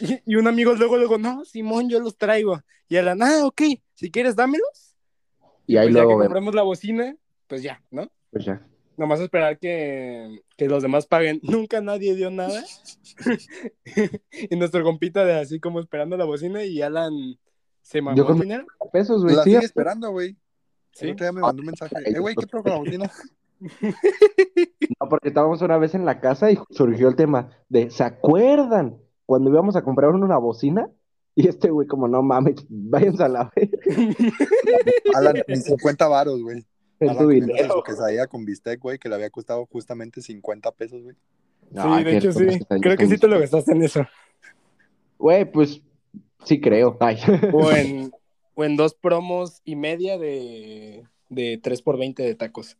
Y, 0.00 0.20
y 0.24 0.36
un 0.36 0.46
amigo 0.46 0.74
luego, 0.74 0.96
luego, 0.96 1.18
no, 1.18 1.44
Simón, 1.44 1.88
yo 1.88 2.00
los 2.00 2.16
traigo. 2.16 2.60
Y 2.88 2.96
Alan, 2.96 3.22
ah, 3.22 3.46
ok, 3.46 3.62
si 3.94 4.10
quieres, 4.10 4.36
dámelos. 4.36 4.96
Y 5.66 5.76
ahí 5.76 5.86
pues 5.86 5.94
ya 5.94 6.02
luego 6.02 6.08
que 6.08 6.14
vemos. 6.14 6.26
compramos 6.26 6.54
la 6.54 6.62
bocina, 6.62 7.16
pues 7.46 7.62
ya, 7.62 7.82
¿no? 7.90 8.10
Pues 8.30 8.44
ya. 8.44 8.64
Nomás 8.96 9.20
esperar 9.20 9.58
que, 9.58 10.40
que 10.56 10.68
los 10.68 10.82
demás 10.82 11.06
paguen. 11.06 11.40
Nunca 11.42 11.80
nadie 11.80 12.14
dio 12.14 12.30
nada. 12.30 12.64
y 14.32 14.56
nuestro 14.56 14.82
compita 14.84 15.24
de 15.24 15.34
así 15.34 15.60
como 15.60 15.80
esperando 15.80 16.16
la 16.16 16.24
bocina 16.24 16.64
y 16.64 16.80
Alan 16.80 17.38
se 17.86 18.02
mamó 18.02 18.16
Yo 18.16 18.26
con- 18.26 18.40
dinero. 18.40 18.66
Pesos, 18.92 19.22
güey. 19.22 19.36
La 19.36 19.44
sí, 19.44 19.50
sigue 19.52 19.64
esperando, 19.64 20.10
güey. 20.10 20.36
Sí. 20.92 21.06
El 21.06 21.12
otro 21.12 21.24
día 21.26 21.32
me 21.32 21.40
mandó 21.40 21.60
un 21.60 21.66
mensaje. 21.66 21.94
Eh, 22.04 22.18
güey, 22.18 22.34
¿qué 22.34 22.46
pedo 22.46 22.62
con 22.64 22.72
la 22.72 22.78
bocina? 22.80 23.10
No, 25.00 25.08
porque 25.08 25.28
estábamos 25.28 25.62
una 25.62 25.78
vez 25.78 25.94
en 25.94 26.04
la 26.04 26.20
casa 26.20 26.50
y 26.50 26.58
surgió 26.70 27.08
el 27.08 27.16
tema 27.16 27.50
de, 27.68 27.90
¿se 27.90 28.02
acuerdan 28.02 28.96
cuando 29.24 29.50
íbamos 29.50 29.76
a 29.76 29.82
comprar 29.82 30.10
una 30.10 30.38
bocina? 30.38 30.88
Y 31.34 31.48
este 31.48 31.70
güey 31.70 31.86
como, 31.86 32.08
no 32.08 32.22
mames, 32.22 32.64
váyanse 32.68 33.22
a 33.22 33.28
la 33.28 33.52
vez 33.54 33.70
Alan, 35.14 35.36
mis 35.46 35.64
50 35.64 36.08
varos, 36.08 36.42
güey. 36.42 36.66
en 36.98 37.08
Alan 37.10 37.22
tu 37.22 37.28
dinero. 37.28 37.74
su 37.74 37.82
quesadilla 37.82 38.26
con 38.26 38.44
bistec, 38.44 38.80
güey, 38.80 38.98
que 38.98 39.08
le 39.08 39.14
había 39.16 39.30
costado 39.30 39.66
justamente 39.66 40.20
50 40.22 40.72
pesos, 40.72 41.02
güey. 41.02 41.14
Sí, 41.70 41.76
Ay, 41.78 42.04
de 42.04 42.16
hecho 42.16 42.32
sí. 42.32 42.46
Creo 42.80 42.96
que 42.96 43.06
sí 43.06 43.18
te 43.18 43.28
lo 43.28 43.38
gastaste 43.38 43.72
en 43.72 43.82
eso. 43.82 44.00
Güey, 45.18 45.50
pues 45.50 45.82
sí 46.46 46.60
creo. 46.60 46.96
Ay. 47.00 47.18
O 47.52 47.70
en, 47.72 48.10
o 48.54 48.64
en 48.64 48.76
dos 48.76 48.94
promos 48.94 49.60
y 49.64 49.76
media 49.76 50.16
de, 50.16 51.04
de 51.28 51.58
3 51.62 51.82
por 51.82 51.98
20 51.98 52.22
de 52.22 52.34
tacos. 52.34 52.78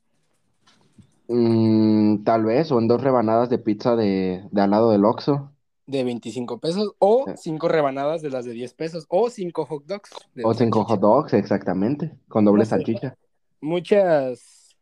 Mm, 1.29 2.23
tal 2.25 2.45
vez, 2.45 2.71
o 2.73 2.79
en 2.79 2.89
dos 2.89 3.03
rebanadas 3.03 3.51
de 3.51 3.59
pizza 3.59 3.97
de, 3.97 4.45
de 4.51 4.61
al 4.63 4.71
lado 4.71 4.91
del 4.93 5.05
Oxxo. 5.05 5.53
De 5.87 6.03
25 6.05 6.59
pesos. 6.59 6.95
O 6.99 7.25
Sí. 7.27 7.33
cinco 7.37 7.69
rebanadas 7.69 8.23
de 8.23 8.31
las 8.31 8.45
de 8.45 8.53
10 8.53 8.75
pesos. 8.75 9.07
O 9.09 9.29
cinco 9.29 9.67
hot 9.67 9.85
dogs. 9.85 10.11
O 10.43 10.55
cinco 10.55 10.85
hot 10.85 11.01
dogs, 11.01 11.35
exactamente, 11.35 12.13
con 12.29 12.45
doble 12.45 12.61
No 12.65 12.67
salchicha. 12.71 13.17
Muchas, 13.61 14.77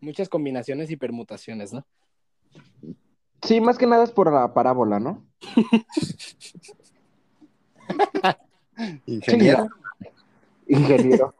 muchas 0.00 0.28
combinaciones 0.28 0.90
y 0.90 0.96
permutaciones, 0.96 1.72
¿no? 1.72 1.84
Sí, 3.42 3.60
más 3.60 3.78
que 3.78 3.86
nada 3.88 4.04
es 4.04 4.12
por 4.12 4.32
la 4.32 4.54
parábola, 4.54 5.00
¿no? 5.00 5.24
Ingeniero. 9.06 9.68
Ingeniero. 10.66 11.34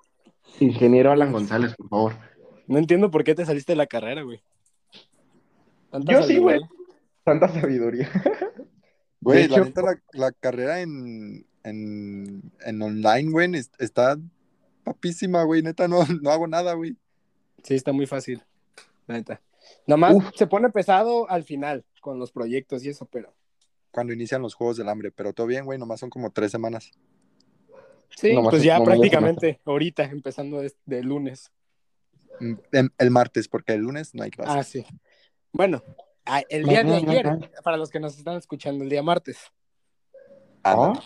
Ingeniero 0.61 1.13
Alan 1.13 1.33
González, 1.33 1.75
por 1.77 1.89
favor. 1.89 2.13
No 2.67 2.79
entiendo 2.79 3.11
por 3.11 3.25
qué 3.25 3.35
te 3.35 3.45
saliste 3.47 3.73
de 3.73 3.77
la 3.77 3.87
carrera, 3.87 4.23
güey. 4.23 4.41
Tanta 5.91 6.13
Yo 6.13 6.23
sí, 6.23 6.39
güey. 6.39 6.61
Tanta 7.25 7.49
sabiduría. 7.49 8.09
Güey, 9.25 9.43
De 9.43 9.49
la 9.51 9.55
hecho- 9.59 9.65
neta, 9.67 9.83
la, 9.83 10.03
la 10.15 10.33
carrera 10.33 10.81
en, 10.81 11.47
en, 11.63 12.43
en 12.67 12.83
online, 12.83 13.31
güey, 13.31 13.55
es- 13.55 13.71
está 13.79 14.19
papísima, 14.83 15.45
güey. 15.45 15.63
Neta, 15.63 15.87
no, 15.87 16.05
no 16.21 16.31
hago 16.33 16.49
nada, 16.49 16.73
güey. 16.73 16.97
Sí, 17.63 17.75
está 17.75 17.93
muy 17.93 18.07
fácil. 18.07 18.43
La 19.07 19.15
neta. 19.15 19.41
Nomás 19.87 20.17
Uf. 20.17 20.25
se 20.35 20.49
pone 20.49 20.71
pesado 20.71 21.31
al 21.31 21.45
final 21.45 21.85
con 22.01 22.19
los 22.19 22.33
proyectos 22.33 22.85
y 22.85 22.89
eso, 22.89 23.07
pero. 23.07 23.33
Cuando 23.93 24.13
inician 24.13 24.43
los 24.43 24.55
Juegos 24.55 24.77
del 24.79 24.89
Hambre, 24.89 25.13
pero 25.13 25.33
todo 25.33 25.47
bien, 25.47 25.65
güey, 25.65 25.79
nomás 25.79 26.01
son 26.01 26.11
como 26.11 26.31
tres 26.31 26.51
semanas. 26.51 26.91
Sí, 28.17 28.35
Nomás 28.35 28.51
pues 28.51 28.63
es- 28.63 28.67
ya 28.67 28.83
prácticamente 28.83 29.61
ahorita, 29.65 30.05
empezando 30.05 30.61
de, 30.61 30.73
de 30.87 31.03
lunes. 31.03 31.51
Mm, 32.41 32.55
El 32.99 33.11
martes, 33.11 33.49
porque 33.49 33.73
el 33.75 33.81
lunes 33.83 34.15
no 34.15 34.23
hay 34.23 34.31
clase. 34.31 34.59
Ah, 34.59 34.63
sí. 34.65 34.85
Bueno, 35.53 35.83
el 36.49 36.65
día 36.65 36.83
de 36.83 36.95
ayer, 36.95 37.51
para 37.63 37.77
los 37.77 37.91
que 37.91 38.01
nos 38.01 38.17
están 38.19 38.37
escuchando, 38.37 38.83
el 38.85 38.91
día 38.91 39.03
martes. 39.03 39.39
Ah, 40.65 40.93
Ah, 40.95 41.01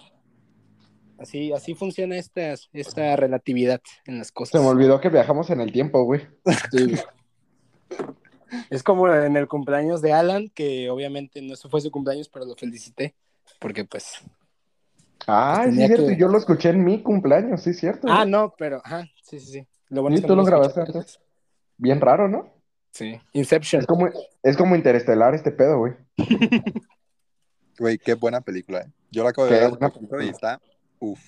Así, 1.18 1.50
así 1.50 1.74
funciona 1.74 2.18
esta, 2.18 2.52
esta 2.74 3.16
relatividad 3.16 3.80
en 4.04 4.18
las 4.18 4.26
se 4.26 4.32
cosas. 4.34 4.60
me 4.60 4.68
olvidó 4.68 5.00
que 5.00 5.08
viajamos 5.08 5.48
en 5.48 5.60
el 5.62 5.72
tiempo, 5.72 6.04
güey. 6.04 6.20
Sí, 6.70 6.84
güey. 6.84 8.06
Es 8.70 8.82
como 8.82 9.12
en 9.12 9.36
el 9.36 9.48
cumpleaños 9.48 10.00
de 10.02 10.12
Alan, 10.12 10.48
que 10.50 10.88
obviamente 10.90 11.42
no 11.42 11.54
fue 11.56 11.80
su 11.80 11.90
cumpleaños, 11.90 12.28
pero 12.28 12.44
lo 12.44 12.54
felicité. 12.54 13.14
Porque 13.58 13.84
pues. 13.84 14.20
Ah, 15.26 15.64
es 15.66 15.74
cierto. 15.74 16.06
que- 16.08 16.16
Yo 16.16 16.28
lo 16.28 16.38
escuché 16.38 16.68
en 16.70 16.84
mi 16.84 17.02
cumpleaños, 17.02 17.62
sí, 17.62 17.70
es 17.70 17.78
cierto. 17.80 18.06
Ah, 18.10 18.24
no, 18.24 18.54
pero. 18.56 18.80
Ajá, 18.84 19.04
sí, 19.22 19.40
sí, 19.40 19.46
sí. 19.52 19.66
Lo 19.88 20.02
bueno 20.02 20.16
que 20.16 20.22
tú 20.26 20.36
lo 20.36 20.44
grabaste 20.44 20.80
escuché. 20.80 20.98
antes. 20.98 21.20
Bien 21.78 22.00
raro, 22.00 22.28
¿no? 22.28 22.52
Sí. 22.92 23.20
Inception. 23.32 23.80
Es 23.82 23.86
como, 23.86 24.08
es 24.42 24.56
como 24.56 24.74
interestelar 24.76 25.34
este 25.34 25.50
pedo, 25.50 25.78
güey. 25.78 25.92
güey, 27.78 27.98
qué 27.98 28.14
buena 28.14 28.40
película, 28.40 28.80
eh. 28.82 28.92
Yo 29.10 29.22
la 29.24 29.30
acabo 29.30 29.46
de 29.46 29.52
ver 29.54 29.62
hace 29.64 29.70
buena 29.70 29.88
poquito 29.90 30.20
y 30.22 30.28
está, 30.28 30.60
uff, 30.98 31.20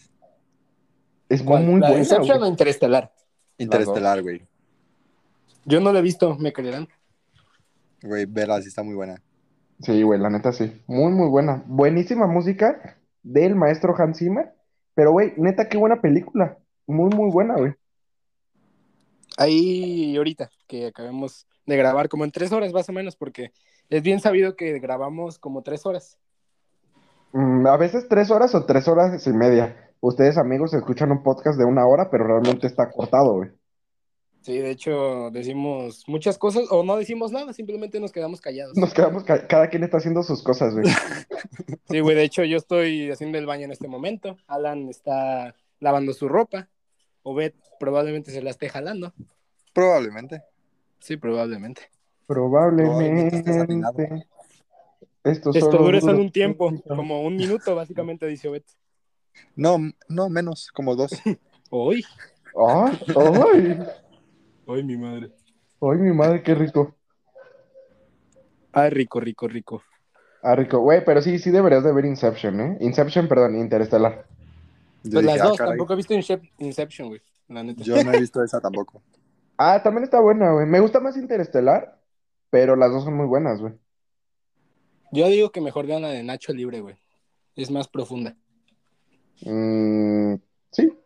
Es 1.29 1.41
muy, 1.41 1.47
¿Cuál? 1.47 1.65
muy 1.65 1.81
¿La 1.81 1.89
buena, 1.89 2.03
Inception 2.03 2.43
o 2.43 2.47
Interestelar? 2.47 3.13
interestelar, 3.59 4.23
güey. 4.23 4.47
Yo 5.65 5.81
no 5.81 5.93
lo 5.93 5.99
he 5.99 6.03
visto, 6.03 6.37
¿me 6.37 6.53
creerán? 6.53 6.89
Güey, 8.03 8.27
vela, 8.27 8.61
sí 8.63 8.69
está 8.69 8.83
muy 8.83 8.95
buena. 8.95 9.21
Sí, 9.81 10.03
güey, 10.03 10.21
la 10.21 10.31
neta 10.31 10.53
sí. 10.53 10.83
Muy, 10.87 11.13
muy 11.13 11.29
buena. 11.29 11.63
Buenísima 11.67 12.27
música 12.27 12.99
del 13.23 13.55
maestro 13.55 13.95
Hans 13.97 14.19
Zimmer. 14.19 14.53
Pero, 14.95 15.13
güey, 15.13 15.33
neta, 15.37 15.69
qué 15.69 15.79
buena 15.79 16.01
película. 16.01 16.59
Muy, 16.87 17.11
muy 17.15 17.31
buena, 17.31 17.57
güey. 17.57 17.75
Ahí 19.37 20.17
ahorita 20.17 20.51
que 20.67 20.87
acabemos 20.87 21.47
de 21.67 21.77
grabar 21.77 22.09
como 22.09 22.25
en 22.25 22.33
tres 22.33 22.51
horas 22.51 22.73
más 22.73 22.89
o 22.89 22.93
menos, 22.93 23.15
porque 23.15 23.53
es 23.89 24.03
bien 24.03 24.21
sabido 24.21 24.57
que 24.57 24.79
grabamos 24.81 25.39
como 25.39 25.63
tres 25.63 25.87
horas. 25.87 26.19
Mm, 27.33 27.67
a 27.67 27.77
veces 27.77 28.09
tres 28.09 28.31
horas 28.31 28.55
o 28.55 28.65
tres 28.65 28.89
horas 28.89 29.27
y 29.27 29.33
media. 29.33 29.93
Ustedes, 30.01 30.39
amigos, 30.39 30.75
escuchan 30.75 31.13
un 31.13 31.23
podcast 31.23 31.59
de 31.59 31.65
una 31.65 31.87
hora, 31.87 32.11
pero 32.11 32.27
realmente 32.27 32.67
está 32.67 32.91
cortado, 32.91 33.35
güey. 33.35 33.51
Sí, 34.49 34.57
de 34.61 34.71
hecho 34.71 35.29
decimos 35.31 36.05
muchas 36.07 36.39
cosas 36.39 36.69
o 36.71 36.83
no 36.83 36.97
decimos 36.97 37.33
nada, 37.33 37.53
simplemente 37.53 38.01
nos 38.01 38.13
quedamos 38.13 38.41
callados. 38.41 38.75
Nos 38.79 38.95
quedamos, 38.95 39.23
ca- 39.23 39.47
cada 39.47 39.69
quien 39.69 39.85
está 39.85 39.99
haciendo 39.99 40.23
sus 40.23 40.43
cosas, 40.43 40.73
güey. 40.73 40.87
Sí, 41.91 42.01
güey, 42.01 42.17
de 42.17 42.23
hecho 42.23 42.43
yo 42.45 42.57
estoy 42.57 43.11
haciendo 43.11 43.37
el 43.37 43.45
baño 43.45 43.67
en 43.67 43.73
este 43.73 43.89
momento, 43.89 44.39
Alan 44.47 44.89
está 44.89 45.55
lavando 45.81 46.15
su 46.15 46.31
ropa, 46.31 46.67
Obed 47.25 47.53
probablemente 47.79 48.31
se 48.31 48.41
la 48.41 48.49
esté 48.49 48.71
jalando. 48.71 49.13
Probablemente. 49.75 50.43
Sí, 50.99 51.19
probablemente. 51.19 51.83
Probablemente. 52.27 54.25
Esto, 55.25 55.51
Esto 55.53 55.77
dura 55.77 56.01
solo 56.01 56.23
un 56.23 56.33
tiempo, 56.33 56.73
como 56.89 57.21
un 57.21 57.37
minuto 57.37 57.75
básicamente, 57.75 58.27
dice 58.27 58.49
Obed. 58.49 58.63
No, 59.57 59.77
no, 60.09 60.31
menos, 60.31 60.71
como 60.73 60.97
dos. 60.97 61.11
Hoy. 61.71 62.03
¡Ay! 62.67 62.99
¡Ay! 63.15 63.79
Ay, 64.69 64.83
mi 64.85 64.97
madre. 64.97 65.31
¡Ay, 65.81 65.99
mi 65.99 66.13
madre, 66.13 66.43
qué 66.43 66.55
rico! 66.55 66.95
Ay, 68.73 68.91
rico, 68.91 69.19
rico, 69.19 69.49
rico. 69.49 69.83
Ah, 70.43 70.55
rico. 70.55 70.79
Güey, 70.81 71.05
pero 71.05 71.23
sí, 71.23 71.39
sí 71.39 71.51
deberías 71.51 71.83
de 71.83 71.93
ver 71.93 72.05
Inception, 72.05 72.61
¿eh? 72.61 72.79
Inception, 72.81 73.27
perdón, 73.29 73.57
Interestelar. 73.57 74.27
Yo 75.05 75.13
Pues 75.13 75.25
dije, 75.25 75.25
las 75.25 75.41
ah, 75.41 75.49
dos, 75.49 75.57
tampoco 75.57 75.93
he 75.95 75.97
visto 75.97 76.15
Incep- 76.15 76.51
Inception, 76.59 77.09
güey, 77.09 77.23
la 77.49 77.63
neta. 77.63 77.83
Yo 77.83 78.03
no 78.05 78.13
he 78.13 78.21
visto 78.21 78.43
esa 78.43 78.61
tampoco. 78.61 79.03
Ah, 79.61 79.83
también 79.83 80.05
está 80.05 80.21
buena, 80.21 80.53
güey. 80.53 80.67
Me 80.67 80.79
gusta 80.79 81.01
más 81.01 81.17
Interestelar, 81.17 82.01
pero 82.49 82.77
las 82.77 82.93
dos 82.93 83.03
son 83.03 83.15
muy 83.15 83.27
buenas, 83.27 83.61
güey. 83.61 83.75
Yo 85.11 85.27
digo 85.27 85.51
que 85.51 85.61
mejor 85.61 85.85
vean 85.89 86.03
la 86.03 86.11
de 86.11 86.23
Nacho 86.23 86.53
Libre, 86.53 86.81
güey. 86.81 86.95
Es 87.57 87.69
más 87.69 87.89
profunda. 87.89 88.37
Mm, 89.41 90.35
sí. 90.71 90.97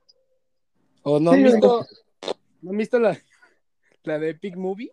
¿O 1.03 1.18
no 1.18 1.33
Sí, 1.33 1.38
han 1.38 1.44
visto, 1.44 1.87
¿no 2.61 2.70
han 2.72 2.77
visto 2.77 2.98
la, 2.98 3.16
la 4.05 4.19
de 4.19 4.31
Epic 4.31 4.57
Movie? 4.57 4.93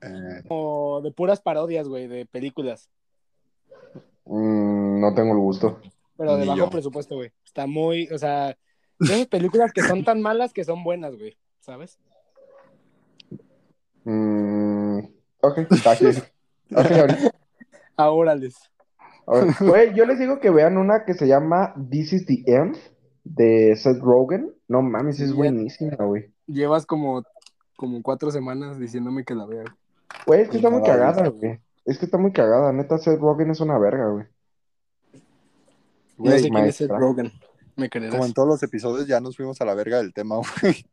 Eh, 0.00 0.42
O 0.48 1.00
de 1.02 1.10
puras 1.10 1.40
parodias, 1.40 1.88
güey, 1.88 2.06
de 2.06 2.26
películas. 2.26 2.88
Mm, 4.26 5.00
no 5.00 5.14
tengo 5.14 5.32
el 5.32 5.38
gusto. 5.38 5.80
Pero 6.16 6.34
de 6.36 6.42
Ni 6.42 6.48
bajo 6.48 6.58
yo. 6.58 6.70
presupuesto, 6.70 7.16
güey. 7.16 7.32
Está 7.44 7.66
muy, 7.66 8.08
o 8.12 8.18
sea, 8.18 8.56
esas 9.00 9.26
películas 9.26 9.72
que 9.72 9.82
son 9.82 10.04
tan 10.04 10.20
malas 10.20 10.52
que 10.52 10.64
son 10.64 10.84
buenas, 10.84 11.16
güey. 11.16 11.36
¿Sabes? 11.60 11.98
Mm, 14.04 14.98
ok, 15.40 15.58
está 15.70 15.92
aquí. 15.92 16.06
Ok, 16.06 16.90
ahorita. 16.90 17.30
Ahora 17.96 18.34
les. 18.34 18.56
Güey, 19.60 19.94
yo 19.94 20.06
les 20.06 20.18
digo 20.18 20.40
que 20.40 20.50
vean 20.50 20.78
una 20.78 21.04
que 21.04 21.14
se 21.14 21.26
llama 21.26 21.74
This 21.90 22.12
is 22.14 22.26
the 22.26 22.42
End 22.46 22.76
de 23.24 23.74
Seth 23.76 23.98
Rogen. 24.00 24.54
No 24.68 24.80
mames, 24.82 25.20
es 25.20 25.34
buenísima, 25.34 25.96
güey. 25.96 26.32
Llevas 26.48 26.84
como, 26.86 27.22
como 27.76 28.02
cuatro 28.02 28.30
semanas 28.32 28.78
diciéndome 28.80 29.24
que 29.24 29.34
la 29.36 29.46
vea. 29.46 29.64
güey. 30.26 30.40
Es 30.40 30.48
que 30.48 30.56
está 30.56 30.70
muy 30.70 30.82
cagada, 30.82 31.28
güey. 31.28 31.60
Es 31.84 31.98
que 31.98 32.06
está 32.06 32.18
muy 32.18 32.32
cagada. 32.32 32.72
Neta, 32.72 32.98
Seth 32.98 33.20
Rogen 33.20 33.50
es 33.50 33.60
una 33.60 33.78
verga, 33.78 34.08
güey. 34.08 34.26
No 36.16 36.24
Güey, 36.24 36.40
sé 36.40 36.50
quién 36.50 36.64
es 36.64 36.76
Seth. 36.76 36.90
Rogen. 36.90 37.32
Me 37.76 37.88
creerás. 37.88 38.14
como 38.16 38.26
en 38.26 38.32
todos 38.32 38.48
los 38.48 38.62
episodios 38.64 39.06
ya 39.06 39.20
nos 39.20 39.36
fuimos 39.36 39.60
a 39.60 39.64
la 39.64 39.74
verga 39.74 39.98
del 39.98 40.12
tema, 40.12 40.36
güey. 40.62 40.84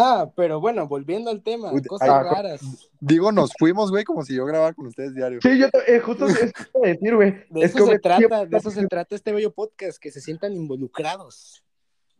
Ah, 0.00 0.30
pero 0.36 0.60
bueno, 0.60 0.86
volviendo 0.86 1.28
al 1.28 1.42
tema, 1.42 1.72
Uy, 1.72 1.82
cosas 1.82 2.08
ah, 2.08 2.22
raras. 2.22 2.60
Digo, 3.00 3.32
nos 3.32 3.52
fuimos, 3.58 3.90
güey, 3.90 4.04
como 4.04 4.24
si 4.24 4.32
yo 4.34 4.46
grabara 4.46 4.72
con 4.72 4.86
ustedes 4.86 5.12
diario. 5.12 5.40
Sí, 5.42 5.58
yo 5.58 5.66
eh, 5.88 5.98
justo 5.98 6.26
eso 6.28 6.38
te 6.38 6.78
iba 6.78 6.86
a 6.86 6.88
decir, 6.88 7.16
güey. 7.16 7.32
De 7.50 7.62
Es 7.62 7.74
eso 7.74 7.84
se 7.84 7.98
trata, 7.98 8.46
de 8.46 8.56
eso 8.56 8.70
se 8.70 8.86
trata 8.86 9.16
este 9.16 9.32
bello 9.32 9.52
podcast, 9.52 9.98
que 9.98 10.12
se 10.12 10.20
sientan 10.20 10.52
involucrados. 10.54 11.64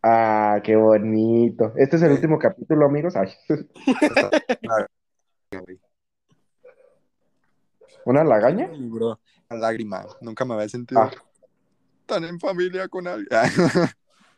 Ah, 0.03 0.61
qué 0.63 0.77
bonito. 0.77 1.73
Este 1.77 1.97
es 1.97 2.03
el 2.03 2.09
Sí. 2.11 2.15
último 2.15 2.39
capítulo, 2.39 2.87
amigos. 2.87 3.15
Ay. 3.17 3.29
¿una 8.05 8.25
lagaña? 8.25 8.71
Bro. 8.79 9.19
Una 9.51 9.61
lágrima. 9.61 10.07
Nunca 10.21 10.45
me 10.45 10.55
había 10.55 10.69
sentido 10.69 11.01
Ah. 11.03 11.11
tan 12.07 12.25
en 12.25 12.39
familia 12.41 12.89
con 12.89 13.07
alguien. 13.07 13.29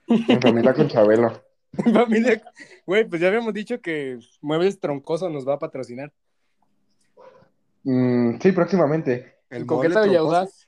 En 0.09 0.41
familia 0.41 0.75
con 0.75 0.89
Chabelo. 0.89 1.43
Familia, 1.95 2.43
güey, 2.85 3.05
pues 3.09 3.21
ya 3.21 3.29
habíamos 3.29 3.55
dicho 3.55 3.81
que 3.81 4.19
Muebles 4.41 4.81
Troncoso 4.81 5.29
nos 5.31 5.47
va 5.47 5.55
a 5.55 5.59
patrocinar. 5.61 6.13
Mm, 7.85 8.41
sí, 8.41 8.51
próximamente. 8.51 9.37
El 9.51 9.67
Coqueta 9.67 10.01
mueble 10.01 10.09
Villaudaz. 10.11 10.67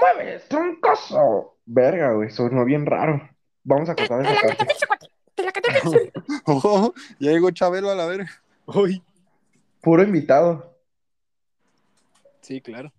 ¡Mueves, 0.00 0.46
troncoso! 0.48 1.56
Verga, 1.70 2.12
güey, 2.14 2.30
sonó 2.30 2.64
bien 2.64 2.86
raro. 2.86 3.20
Vamos 3.62 3.88
a 3.90 3.94
cortar 3.94 4.24
esa 4.24 4.40
parte. 4.40 4.66
Oh, 6.46 6.92
ya 7.20 7.30
llegó 7.30 7.50
Chabelo 7.50 7.90
a 7.90 7.94
la 7.94 8.06
verga. 8.06 8.28
Uy. 8.66 9.02
Puro 9.82 10.02
invitado. 10.02 10.74
Sí, 12.40 12.60
claro. 12.62 12.90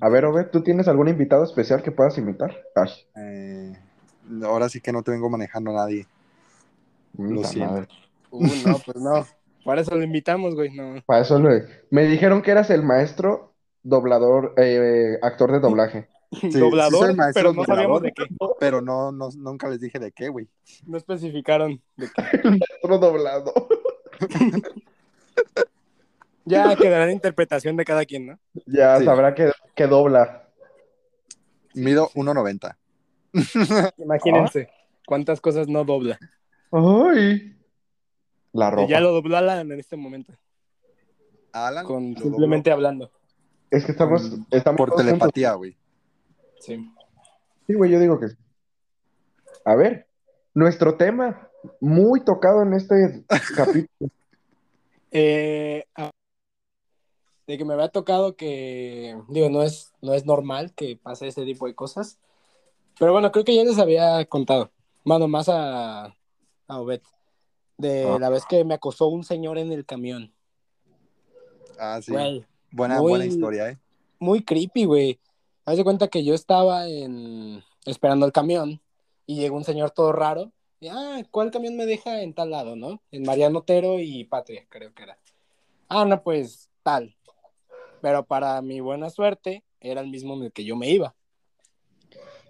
A 0.00 0.08
ver, 0.08 0.24
Obed, 0.24 0.46
¿tú 0.50 0.62
tienes 0.62 0.88
algún 0.88 1.08
invitado 1.08 1.44
especial 1.44 1.82
que 1.82 1.92
puedas 1.92 2.16
invitar? 2.18 2.56
Ay, 2.74 2.90
Eh, 3.16 3.72
ahora 4.44 4.68
sí 4.68 4.80
que 4.80 4.92
no 4.92 5.02
te 5.02 5.10
vengo 5.10 5.28
manejando 5.30 5.70
a 5.70 5.74
nadie. 5.74 6.06
Lo 7.18 7.36
puta 7.36 7.48
siento. 7.48 7.86
Uh, 8.30 8.46
no, 8.66 8.78
pues 8.78 8.96
no. 8.96 9.26
Para 9.64 9.82
eso 9.82 9.94
lo 9.94 10.02
invitamos, 10.02 10.54
güey. 10.54 10.70
No. 10.74 11.02
Para 11.06 11.20
eso 11.22 11.38
le- 11.38 11.66
me 11.90 12.04
dijeron 12.06 12.42
que 12.42 12.50
eras 12.50 12.70
el 12.70 12.82
maestro 12.82 13.54
doblador, 13.82 14.54
eh, 14.56 15.18
actor 15.22 15.52
de 15.52 15.60
doblaje. 15.60 16.08
sí 16.40 16.48
doblador, 16.50 17.14
pero 17.34 17.52
no 17.52 17.64
sabíamos 17.64 18.02
de 18.02 18.12
qué. 18.12 18.24
Pero 18.60 18.80
no, 18.80 19.12
no, 19.12 19.28
nunca 19.36 19.68
les 19.68 19.80
dije 19.80 19.98
de 19.98 20.12
qué, 20.12 20.28
güey. 20.28 20.48
No 20.86 20.96
especificaron 20.96 21.80
de 21.96 22.08
qué. 22.14 22.40
Maestro 22.48 22.98
doblado. 22.98 23.52
Ya 26.48 26.76
quedará 26.76 27.06
la 27.06 27.12
interpretación 27.12 27.76
de 27.76 27.84
cada 27.84 28.04
quien, 28.04 28.26
¿no? 28.28 28.38
Ya 28.66 28.98
Sí. 29.00 29.04
sabrá 29.04 29.34
que, 29.34 29.50
que 29.74 29.86
dobla. 29.88 30.48
Mido 31.74 32.08
1.90. 32.14 32.76
Imagínense 33.98 34.68
cuántas 35.06 35.40
cosas 35.40 35.66
no 35.66 35.84
dobla. 35.84 36.18
Ay. 36.70 37.56
La 38.52 38.68
Y 38.68 38.70
ropa. 38.70 38.88
ya 38.88 39.00
lo 39.00 39.10
dobló 39.12 39.36
Alan 39.36 39.72
en 39.72 39.80
este 39.80 39.96
momento, 39.96 40.32
Alan. 41.52 41.84
con 41.84 42.16
simplemente 42.16 42.70
hablando. 42.70 43.10
Es 43.70 43.84
que 43.84 43.90
estamos, 43.92 44.30
estamos 44.52 44.78
por 44.78 44.94
telepatía, 44.94 45.54
güey. 45.54 45.76
Sí. 46.66 46.90
Sí, 47.66 47.74
güey, 47.74 47.90
yo 47.90 47.98
digo 48.00 48.18
que 48.20 48.28
sí. 48.28 48.36
A 49.64 49.74
ver, 49.74 50.06
nuestro 50.54 50.96
tema 50.96 51.48
muy 51.80 52.24
tocado 52.24 52.62
en 52.62 52.74
este 52.74 53.24
capítulo. 53.56 54.10
Eh, 55.10 55.84
de 57.46 57.58
que 57.58 57.64
me 57.64 57.74
había 57.74 57.88
tocado 57.88 58.36
que, 58.36 59.16
digo, 59.28 59.48
no 59.50 59.62
es, 59.62 59.92
no 60.02 60.14
es 60.14 60.26
normal 60.26 60.72
que 60.74 60.96
pase 61.00 61.28
ese 61.28 61.44
tipo 61.44 61.66
de 61.66 61.74
cosas. 61.74 62.18
Pero 62.98 63.12
bueno, 63.12 63.30
creo 63.30 63.44
que 63.44 63.54
ya 63.54 63.64
les 63.64 63.78
había 63.78 64.24
contado. 64.26 64.70
Bueno, 65.04 65.28
más 65.28 65.48
a, 65.48 66.06
a 66.06 66.80
Obed. 66.80 67.02
De 67.78 68.04
Ah. 68.08 68.18
la 68.18 68.30
vez 68.30 68.44
que 68.46 68.64
me 68.64 68.74
acosó 68.74 69.08
un 69.08 69.22
señor 69.22 69.58
en 69.58 69.70
el 69.70 69.84
camión. 69.84 70.32
Ah, 71.78 72.00
sí. 72.02 72.10
Güey, 72.12 72.44
buena, 72.72 72.98
muy- 73.00 73.10
buena 73.10 73.26
historia, 73.26 73.70
¿eh? 73.70 73.78
muy 74.18 74.42
creepy, 74.42 74.84
güey. 74.86 75.20
Haz 75.66 75.76
de 75.76 75.84
cuenta 75.84 76.08
que 76.08 76.24
yo 76.24 76.32
estaba 76.34 76.88
en... 76.88 77.62
esperando 77.84 78.24
el 78.24 78.32
camión 78.32 78.80
y 79.26 79.36
llegó 79.36 79.56
un 79.56 79.64
señor 79.64 79.90
todo 79.90 80.12
raro. 80.12 80.52
Y, 80.80 80.88
ah, 80.88 81.22
¿cuál 81.30 81.50
camión 81.50 81.76
me 81.76 81.86
deja 81.86 82.22
en 82.22 82.34
tal 82.34 82.50
lado, 82.50 82.76
no? 82.76 83.02
En 83.10 83.24
Mariano 83.24 83.58
Otero 83.60 83.98
y 83.98 84.24
Patria, 84.24 84.64
creo 84.68 84.94
que 84.94 85.02
era. 85.02 85.18
Ah, 85.88 86.04
no, 86.04 86.22
pues 86.22 86.70
tal. 86.82 87.16
Pero 88.00 88.24
para 88.24 88.60
mi 88.62 88.80
buena 88.80 89.10
suerte, 89.10 89.64
era 89.80 90.00
el 90.00 90.08
mismo 90.08 90.34
en 90.34 90.44
el 90.44 90.52
que 90.52 90.64
yo 90.64 90.76
me 90.76 90.88
iba. 90.90 91.14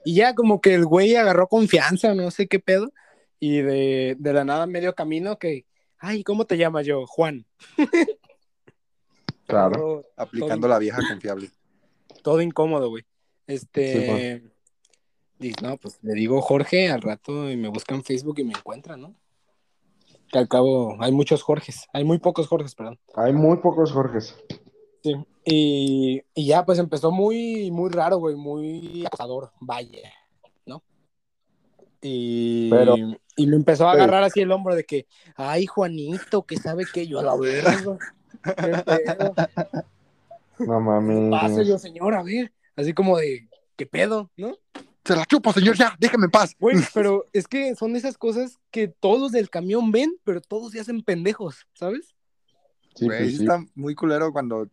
Y 0.04 0.14
ya 0.16 0.34
como 0.34 0.60
que 0.60 0.74
el 0.74 0.84
güey 0.86 1.16
agarró 1.16 1.48
confianza, 1.48 2.14
no 2.14 2.30
sé 2.30 2.46
qué 2.48 2.58
pedo. 2.58 2.92
Y 3.40 3.58
de, 3.60 4.16
de 4.18 4.32
la 4.32 4.44
nada 4.44 4.66
medio 4.66 4.94
camino 4.94 5.38
que, 5.38 5.64
ay, 5.98 6.22
¿cómo 6.22 6.46
te 6.46 6.56
llamas 6.58 6.84
yo? 6.86 7.06
Juan. 7.06 7.46
Claro. 9.46 9.74
Todo- 9.74 10.06
Aplicando 10.16 10.68
la 10.68 10.78
vieja 10.78 11.00
confiable. 11.08 11.50
Todo 12.26 12.40
incómodo, 12.42 12.88
güey. 12.88 13.04
Sí, 13.46 13.54
Este. 13.54 14.42
dices, 15.38 15.62
no, 15.62 15.76
pues 15.76 16.00
le 16.02 16.14
digo 16.14 16.42
Jorge 16.42 16.88
al 16.90 17.00
rato 17.00 17.48
y 17.48 17.56
me 17.56 17.68
busca 17.68 17.94
en 17.94 18.02
Facebook 18.02 18.40
y 18.40 18.44
me 18.44 18.52
encuentra, 18.52 18.96
¿no? 18.96 19.14
Que 20.32 20.38
al 20.40 20.48
cabo 20.48 20.96
hay 20.98 21.12
muchos 21.12 21.44
Jorges, 21.44 21.86
hay 21.92 22.02
muy 22.02 22.18
pocos 22.18 22.48
Jorges, 22.48 22.74
perdón. 22.74 22.98
Hay 23.14 23.32
muy 23.32 23.58
pocos 23.58 23.92
Jorges. 23.92 24.34
Sí. 25.04 25.14
Y, 25.44 26.22
y 26.34 26.46
ya, 26.46 26.64
pues 26.66 26.80
empezó 26.80 27.12
muy, 27.12 27.70
muy 27.70 27.90
raro, 27.90 28.16
güey, 28.16 28.34
muy 28.34 29.06
acosador, 29.06 29.52
vaya, 29.60 30.10
¿no? 30.66 30.82
Y, 32.02 32.68
Pero- 32.70 32.96
y 33.36 33.46
me 33.46 33.54
empezó 33.54 33.88
a 33.88 33.92
Sí. 33.94 34.00
agarrar 34.00 34.24
así 34.24 34.40
el 34.40 34.50
hombro 34.50 34.74
de 34.74 34.82
que, 34.82 35.06
ay, 35.36 35.66
Juanito, 35.66 36.42
que 36.44 36.56
sabe 36.56 36.86
que 36.92 37.06
yo 37.06 37.20
a 37.20 37.22
la 37.22 37.36
verga. 37.36 37.98
No 40.58 40.78
¿Qué 40.78 41.30
pasa 41.30 41.48
mames. 41.48 41.66
yo, 41.68 41.78
señor? 41.78 42.14
A 42.14 42.22
ver, 42.22 42.52
así 42.76 42.92
como 42.92 43.18
de, 43.18 43.48
¿qué 43.76 43.86
pedo? 43.86 44.30
¿No? 44.36 44.56
Se 45.04 45.14
la 45.14 45.24
chupo, 45.24 45.52
señor, 45.52 45.76
ya, 45.76 45.94
déjame 46.00 46.24
en 46.24 46.30
paz. 46.30 46.56
Güey, 46.58 46.76
pero 46.94 47.26
es 47.32 47.46
que 47.46 47.76
son 47.76 47.94
esas 47.94 48.18
cosas 48.18 48.58
que 48.70 48.88
todos 48.88 49.32
del 49.32 49.50
camión 49.50 49.92
ven, 49.92 50.16
pero 50.24 50.40
todos 50.40 50.72
se 50.72 50.80
hacen 50.80 51.02
pendejos, 51.02 51.66
¿sabes? 51.74 52.14
Sí, 52.96 53.04
Güey, 53.06 53.18
pues 53.18 53.30
sí 53.30 53.36
sí. 53.36 53.42
está 53.44 53.64
muy 53.74 53.94
culero 53.94 54.32
cuando, 54.32 54.68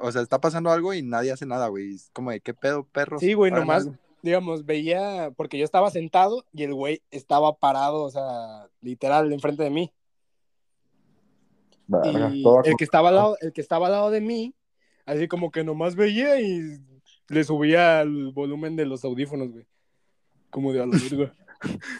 o 0.00 0.10
sea, 0.12 0.22
está 0.22 0.40
pasando 0.40 0.70
algo 0.70 0.92
y 0.92 1.02
nadie 1.02 1.30
hace 1.30 1.46
nada, 1.46 1.68
güey. 1.68 1.94
Es 1.94 2.10
como 2.12 2.30
de, 2.30 2.40
¿qué 2.40 2.52
pedo, 2.54 2.84
perros? 2.84 3.20
Sí, 3.20 3.34
güey, 3.34 3.52
nomás, 3.52 3.84
algo. 3.86 3.98
digamos, 4.22 4.64
veía, 4.66 5.30
porque 5.36 5.58
yo 5.58 5.64
estaba 5.64 5.90
sentado 5.90 6.44
y 6.52 6.64
el 6.64 6.74
güey 6.74 7.02
estaba 7.10 7.56
parado, 7.56 8.02
o 8.02 8.10
sea, 8.10 8.68
literal, 8.80 9.32
enfrente 9.32 9.62
de 9.62 9.70
mí. 9.70 9.92
Verga, 11.86 12.30
Y 12.32 12.44
el 12.64 12.76
que 12.76 12.84
estaba 12.84 13.10
al 13.10 13.16
lado, 13.16 13.36
el 13.40 13.52
que 13.52 13.60
estaba 13.60 13.86
al 13.86 13.92
lado 13.92 14.10
de 14.10 14.20
mí, 14.20 14.54
así 15.06 15.28
como 15.28 15.50
que 15.50 15.64
nomás 15.64 15.94
veía 15.96 16.40
y 16.40 16.78
le 17.28 17.44
subía 17.44 18.02
el 18.02 18.32
volumen 18.32 18.76
de 18.76 18.86
los 18.86 19.04
audífonos, 19.04 19.52
güey. 19.52 19.66
Como 20.50 20.72
de 20.72 20.82
a 20.82 20.86
la 20.86 20.98
verga. 20.98 21.34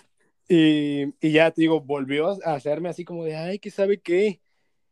y, 0.48 1.05
y 1.20 1.32
ya 1.32 1.51
te 1.51 1.62
digo, 1.62 1.80
volvió 1.80 2.30
a 2.44 2.55
hacerme 2.55 2.88
así 2.88 3.05
como 3.05 3.24
de, 3.24 3.36
ay, 3.36 3.59
¿qué 3.59 3.70
sabe 3.70 4.01
qué? 4.01 4.40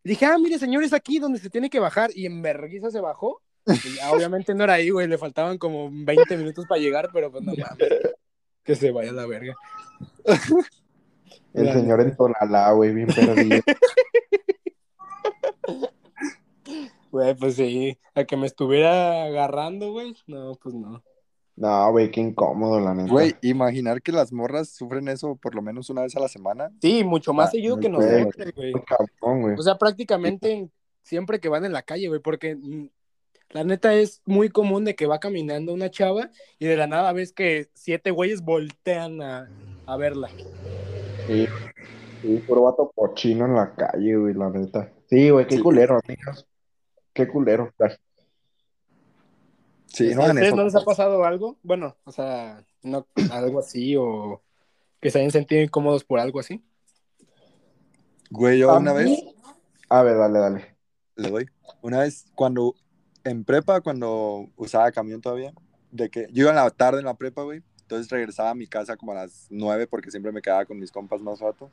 Y 0.05 0.09
dije, 0.11 0.27
ah, 0.27 0.39
mire, 0.39 0.59
señor, 0.59 0.85
es 0.85 0.93
aquí 0.93 1.19
donde 1.19 1.39
se 1.39 1.51
tiene 1.51 1.71
que 1.71 1.81
bajar. 1.81 2.11
Y 2.15 2.27
en 2.27 2.41
vergüenza 2.41 2.91
se 2.91 3.01
bajó. 3.01 3.43
Y 3.67 3.97
ya, 3.97 4.11
obviamente 4.13 4.55
no 4.55 4.65
era 4.65 4.75
ahí, 4.75 4.91
güey. 4.91 5.07
Le 5.07 5.19
faltaban 5.19 5.59
como 5.59 5.91
20 5.93 6.37
minutos 6.37 6.67
para 6.67 6.81
llegar, 6.81 7.11
pero 7.13 7.31
pues 7.31 7.45
no 7.45 7.53
mames. 7.57 7.89
Que 8.63 8.77
se 8.77 8.91
vaya 8.91 9.13
la 9.13 9.27
verga. 9.27 9.55
El 11.53 11.67
La 11.67 11.73
señor 11.73 12.01
en 12.01 12.17
Tonalá, 12.17 12.73
güey, 12.73 12.95
bien 12.95 13.09
perdido. 13.09 13.61
Güey, 17.11 17.35
pues 17.35 17.55
sí. 17.57 17.99
A 18.15 18.25
que 18.25 18.37
me 18.37 18.47
estuviera 18.47 19.25
agarrando, 19.25 19.93
güey. 19.93 20.15
No, 20.27 20.53
pues 20.63 20.75
no. 20.75 21.03
No, 21.57 21.91
güey, 21.91 22.11
qué 22.11 22.21
incómodo, 22.21 22.79
la 22.79 22.95
neta. 22.95 23.11
Güey, 23.11 23.35
imaginar 23.43 24.01
que 24.01 24.13
las 24.13 24.33
morras 24.33 24.69
sufren 24.69 25.09
eso 25.09 25.35
por 25.37 25.55
lo 25.57 25.63
menos 25.63 25.91
una 25.91 26.03
vez 26.03 26.15
a 26.17 26.21
la 26.21 26.29
semana. 26.29 26.71
Sí, 26.81 27.03
mucho 27.03 27.33
más 27.33 27.49
Ah, 27.49 27.51
seguido 27.51 27.79
que 27.81 27.89
nosotros, 27.89 28.53
güey. 28.55 28.73
O 29.59 29.63
sea, 29.63 29.77
prácticamente 29.77 30.69
siempre 31.03 31.41
que 31.41 31.49
van 31.49 31.65
en 31.65 31.73
la 31.73 31.83
calle, 31.83 32.07
güey, 32.09 32.21
porque 32.21 32.55
mm, 32.55 32.89
la 33.51 33.65
neta 33.65 33.95
es 33.95 34.23
muy 34.25 34.51
común 34.51 34.85
de 34.85 34.95
que 34.95 35.07
va 35.07 35.19
caminando 35.19 35.73
una 35.75 35.91
chava 35.91 36.31
y 36.61 36.67
de 36.67 36.77
la 36.77 36.87
nada 36.87 37.13
ves 37.13 37.33
que 37.33 37.69
siete 37.75 38.11
güeyes 38.13 38.43
voltean 38.43 39.21
a, 39.23 39.51
a 39.87 39.97
verla. 39.97 40.29
Sí, 41.27 41.47
sí, 42.23 42.43
puro 42.47 42.63
vato 42.63 42.93
cochino 42.95 43.47
en 43.47 43.55
la 43.57 43.75
calle, 43.75 44.17
güey, 44.17 44.35
la 44.35 44.51
neta. 44.51 44.93
Sí, 45.11 45.31
güey, 45.31 45.47
qué 45.49 45.57
Sí. 45.57 45.63
culero, 45.63 45.99
amigos. 46.07 46.47
Qué 47.19 47.27
culero. 47.27 47.75
Sí, 49.87 50.13
¿A 50.13 50.15
no 50.15 50.23
ustedes 50.27 50.47
eso. 50.47 50.57
no 50.57 50.63
les 50.65 50.75
ha 50.77 50.85
pasado 50.85 51.25
algo? 51.25 51.59
Bueno, 51.65 51.97
o 52.05 52.13
sea, 52.13 52.65
no 52.85 53.09
algo 53.33 53.59
así 53.59 53.97
o 53.97 54.41
que 55.01 55.11
se 55.11 55.19
hayan 55.19 55.33
sentido 55.33 55.61
incómodos 55.61 56.05
por 56.05 56.21
algo 56.21 56.39
así. 56.39 56.65
Güey, 58.31 58.61
yo 58.61 58.77
una 58.77 58.95
mí- 58.95 58.99
vez, 59.05 59.25
A 59.89 60.03
ver, 60.03 60.17
dale, 60.17 60.39
dale. 60.39 60.77
le 61.17 61.29
doy, 61.31 61.49
una 61.83 62.01
vez 62.01 62.27
cuando, 62.37 62.75
en 63.25 63.43
prepa, 63.45 63.81
cuando 63.81 64.47
usaba 64.57 64.93
camión 64.93 65.21
todavía, 65.21 65.53
de 65.91 66.11
que 66.11 66.29
yo 66.31 66.43
iba 66.43 66.51
en 66.51 66.57
la 66.57 66.71
tarde 66.71 67.01
en 67.01 67.07
la 67.07 67.15
prepa, 67.15 67.43
güey, 67.43 67.63
entonces 67.81 68.09
regresaba 68.11 68.51
a 68.51 68.55
mi 68.55 68.69
casa 68.69 68.97
como 68.97 69.11
a 69.11 69.17
las 69.17 69.49
nueve 69.51 69.89
porque 69.89 70.13
siempre 70.13 70.31
me 70.31 70.41
quedaba 70.43 70.67
con 70.67 70.79
mis 70.79 70.93
compas 70.93 71.21
más 71.21 71.41
rato. 71.41 71.69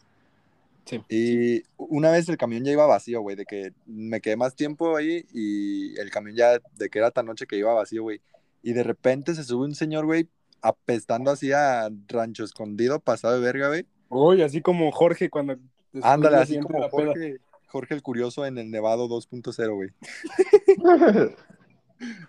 Sí. 0.86 1.02
Y 1.10 1.64
una 1.78 2.12
vez 2.12 2.30
el 2.30 2.38
camión 2.38 2.64
ya 2.64 2.72
iba 2.72 2.86
vacío, 2.86 3.22
güey, 3.22 3.36
de 3.36 3.46
que 3.46 3.74
me 3.86 4.22
quedé 4.22 4.36
más 4.36 4.56
tiempo 4.56 4.96
ahí 4.96 5.26
y 5.34 6.00
el 6.00 6.12
camión 6.12 6.36
ya, 6.36 6.60
de 6.78 6.90
que 6.90 7.00
era 7.00 7.12
tan 7.12 7.26
noche 7.26 7.48
que 7.48 7.58
iba 7.58 7.74
vacío, 7.74 8.04
güey. 8.04 8.22
Y 8.62 8.74
de 8.74 8.84
repente 8.84 9.36
se 9.36 9.44
sube 9.44 9.66
un 9.66 9.76
señor, 9.76 10.06
güey, 10.06 10.30
apestando 10.62 11.32
así 11.32 11.52
a 11.52 11.90
rancho 12.08 12.44
escondido, 12.44 13.00
pasado 13.00 13.36
de 13.36 13.42
verga, 13.42 13.68
güey. 13.68 13.86
Uy, 14.10 14.42
así 14.42 14.62
como 14.62 14.92
Jorge 14.92 15.30
cuando... 15.30 15.58
Ándale, 16.02 16.38
así 16.38 16.60
como. 16.60 16.88
Jorge, 16.90 17.38
Jorge 17.68 17.94
el 17.94 18.02
Curioso 18.02 18.46
en 18.46 18.58
el 18.58 18.70
Nevado 18.70 19.08
2.0, 19.08 19.76
güey. 19.76 19.90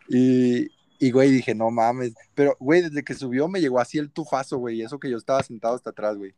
Y, 0.08 0.68
y, 0.98 1.10
güey, 1.10 1.30
dije, 1.30 1.54
no 1.54 1.70
mames. 1.70 2.14
Pero, 2.34 2.56
güey, 2.60 2.82
desde 2.82 3.02
que 3.02 3.14
subió 3.14 3.48
me 3.48 3.60
llegó 3.60 3.80
así 3.80 3.98
el 3.98 4.10
tufazo, 4.10 4.58
güey. 4.58 4.78
y 4.78 4.82
Eso 4.82 4.98
que 4.98 5.10
yo 5.10 5.16
estaba 5.16 5.42
sentado 5.42 5.74
hasta 5.74 5.90
atrás, 5.90 6.16
güey. 6.16 6.34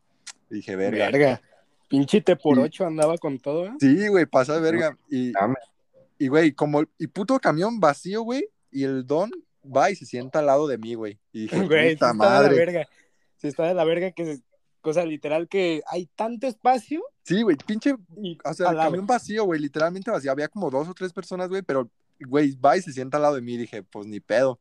Dije, 0.51 0.77
verga. 0.77 1.11
Verga. 1.11 1.43
Pinchite 1.89 2.37
por 2.37 2.59
ocho 2.59 2.87
andaba 2.87 3.17
con 3.19 3.39
todo, 3.39 3.67
¿eh? 3.67 3.73
Sí, 3.81 4.09
güey, 4.09 4.27
pasa 4.27 4.55
de 4.55 4.61
verga. 4.61 4.99
Y, 5.11 5.33
y, 6.19 6.29
güey, 6.29 6.53
como, 6.53 6.85
y 6.99 7.07
puto 7.07 7.39
camión 7.39 7.81
vacío, 7.81 8.23
güey. 8.23 8.49
Y 8.71 8.85
el 8.85 9.07
don 9.07 9.31
va 9.65 9.91
y 9.91 9.97
se 9.97 10.05
sienta 10.05 10.41
al 10.41 10.47
lado 10.47 10.67
de 10.67 10.77
mí, 10.79 10.95
güey. 10.95 11.19
Y 11.33 11.43
dije, 11.43 11.57
Güey, 11.57 11.69
puta 11.69 11.87
está 11.89 12.07
de 12.07 12.13
la 12.13 12.15
madre. 12.15 12.55
verga. 12.57 12.87
Sí 13.37 13.47
está 13.49 13.65
de 13.65 13.75
la 13.75 13.85
verga 13.85 14.11
que, 14.11 14.39
cosa 14.81 15.05
literal 15.05 15.49
que 15.49 15.81
hay 15.91 16.07
tanto 16.15 16.47
espacio 16.47 17.03
Sí, 17.25 17.43
güey, 17.43 17.57
pinche, 17.57 17.95
y 18.23 18.39
o 18.45 18.55
sea, 18.55 18.71
el 18.71 18.77
lado. 18.77 18.91
camión 18.91 19.07
vacío, 19.07 19.45
güey, 19.45 19.61
literalmente 19.61 20.11
vacío. 20.11 20.31
Había 20.33 20.49
como 20.49 20.71
dos 20.71 20.89
o 20.89 20.95
tres 20.95 21.13
personas, 21.13 21.49
güey, 21.49 21.63
pero, 21.63 21.91
güey, 22.21 22.55
va 22.57 22.77
y 22.77 22.83
se 22.83 22.93
sienta 22.93 23.19
al 23.19 23.23
lado 23.23 23.35
de 23.35 23.43
mí. 23.43 23.55
Y 23.55 23.59
dije, 23.59 23.83
pues 23.83 24.07
ni 24.07 24.19
pedo. 24.21 24.59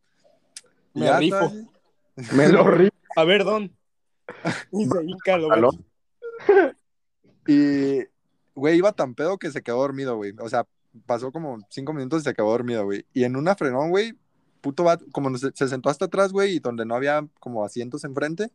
Y 0.94 1.00
Me 1.02 1.18
rifo. 1.18 1.52
Me 2.34 2.50
lo 2.50 2.64
río. 2.70 2.92
A 3.16 3.24
ver, 3.24 3.44
Don. 3.44 3.74
Y 4.72 4.86
se 4.86 5.04
hinca, 5.04 5.38
lo. 5.38 5.72
Y, 7.48 8.00
güey, 8.56 8.78
iba 8.78 8.92
tan 8.92 9.14
pedo 9.16 9.38
que 9.38 9.52
se 9.52 9.62
quedó 9.62 9.78
dormido, 9.78 10.16
güey. 10.18 10.34
O 10.40 10.50
sea, 10.50 10.66
pasó 11.06 11.32
como 11.32 11.60
cinco 11.70 11.94
minutos 11.94 12.22
y 12.22 12.26
se 12.26 12.34
quedó 12.34 12.50
dormido, 12.50 12.86
güey. 12.86 13.06
Y 13.14 13.24
en 13.24 13.36
una 13.36 13.56
frenón, 13.56 13.90
güey, 13.90 14.14
puto 14.62 14.84
vato, 14.84 15.06
como 15.12 15.36
se, 15.38 15.52
se 15.54 15.68
sentó 15.68 15.90
hasta 15.90 16.06
atrás, 16.06 16.32
güey, 16.32 16.56
y 16.56 16.60
donde 16.60 16.86
no 16.86 16.96
había 16.96 17.26
como 17.40 17.64
asientos 17.64 18.04
enfrente. 18.04 18.52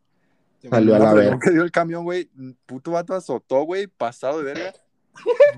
Salió 0.68 0.94
a 0.94 0.98
en 0.98 1.02
la 1.02 1.12
verga. 1.14 1.38
que 1.40 1.50
dio 1.50 1.62
el 1.62 1.70
camión, 1.72 2.04
güey, 2.04 2.30
puto 2.66 2.92
vato 2.92 3.14
azotó, 3.14 3.62
güey, 3.62 3.86
pasado 3.88 4.38
de 4.38 4.44
verga. 4.44 4.72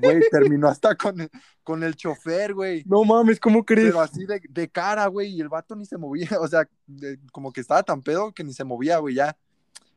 Güey, 0.03 0.21
terminó 0.31 0.67
hasta 0.69 0.97
con, 0.97 1.21
el- 1.21 1.31
con 1.63 1.83
el 1.85 1.95
chofer, 1.95 2.55
güey. 2.55 2.83
No 2.87 3.05
mames, 3.05 3.39
¿cómo 3.39 3.65
crees? 3.65 3.89
Pero 3.89 4.01
así 4.01 4.25
de, 4.27 4.41
de 4.49 4.69
cara, 4.69 5.07
güey, 5.07 5.29
y 5.35 5.41
el 5.41 5.49
vato 5.49 5.77
ni 5.77 5.85
se 5.87 5.97
movía, 5.99 6.29
o 6.41 6.49
sea, 6.49 6.69
de- 6.87 7.19
como 7.33 7.53
que 7.53 7.61
estaba 7.61 7.83
tan 7.83 8.03
pedo 8.03 8.33
que 8.33 8.45
ni 8.45 8.53
se 8.53 8.65
movía, 8.65 8.99
güey, 8.99 9.15
ya. 9.17 9.37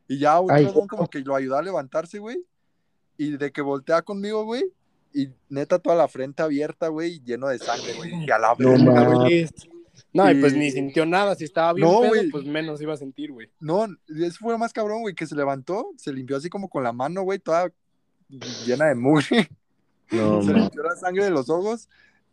Y 0.06 0.18
ya 0.18 0.34
don 0.34 0.86
como 0.88 1.08
que 1.08 1.20
lo 1.20 1.34
ayudó 1.34 1.56
a 1.56 1.62
levantarse, 1.62 2.18
güey, 2.18 2.42
y 3.18 3.36
de 3.36 3.52
que 3.52 3.60
voltea 3.60 4.00
conmigo, 4.02 4.44
güey, 4.44 4.64
y 5.12 5.28
neta 5.50 5.78
toda 5.78 5.94
la 5.96 6.08
frente 6.08 6.42
abierta, 6.42 6.88
güey, 6.88 7.20
lleno 7.24 7.48
de 7.48 7.58
sangre, 7.58 7.92
güey. 7.94 8.24
Y 8.24 8.30
a 8.30 8.38
la 8.38 8.54
No 8.58 8.70
verga, 8.70 8.84
mames. 8.92 9.18
güey. 9.18 9.48
No, 10.12 10.30
y 10.30 10.34
pues 10.40 10.54
Y- 10.54 10.58
ni 10.58 10.70
sintió 10.70 11.04
nada. 11.04 11.34
Si 11.34 11.44
estaba 11.44 11.72
bien 11.74 11.86
No, 11.86 12.00
pedo, 12.00 12.22
pues 12.30 12.44
menos 12.46 12.80
iba 12.80 12.94
a 12.94 12.96
sentir, 12.96 13.32
güey. 13.32 13.50
No, 13.60 13.84
eso 13.84 14.38
fue 14.40 14.52
lo 14.52 14.58
más 14.58 14.72
cabrón, 14.72 15.00
güey, 15.02 15.14
que 15.14 15.26
se 15.26 15.34
levantó, 15.36 15.90
se 15.96 16.12
limpió 16.12 16.36
así 16.36 16.48
como 16.48 16.68
con 16.70 16.82
la 16.84 16.92
mano, 16.92 17.22
güey, 17.22 17.38
toda 17.38 17.70
llena 18.64 18.86
de 18.86 18.94
mugre. 18.94 19.50
No, 20.10 20.40
se 20.42 20.52
man. 20.52 20.60
limpió 20.62 20.82
la 20.84 20.96
sangre 20.96 21.24
de 21.24 21.30
los 21.30 21.50
ojos 21.50 21.88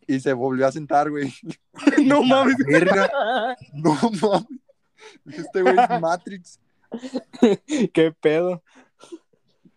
y 0.06 0.20
se 0.20 0.32
volvió 0.32 0.66
a 0.66 0.72
sentar, 0.72 1.10
güey. 1.10 1.32
no 2.04 2.22
mames. 2.24 2.56
No 3.74 3.94
mames. 3.94 4.46
Este 5.26 5.62
güey 5.62 5.74
es 5.76 6.00
Matrix. 6.00 6.60
Qué 7.92 8.12
pedo. 8.20 8.62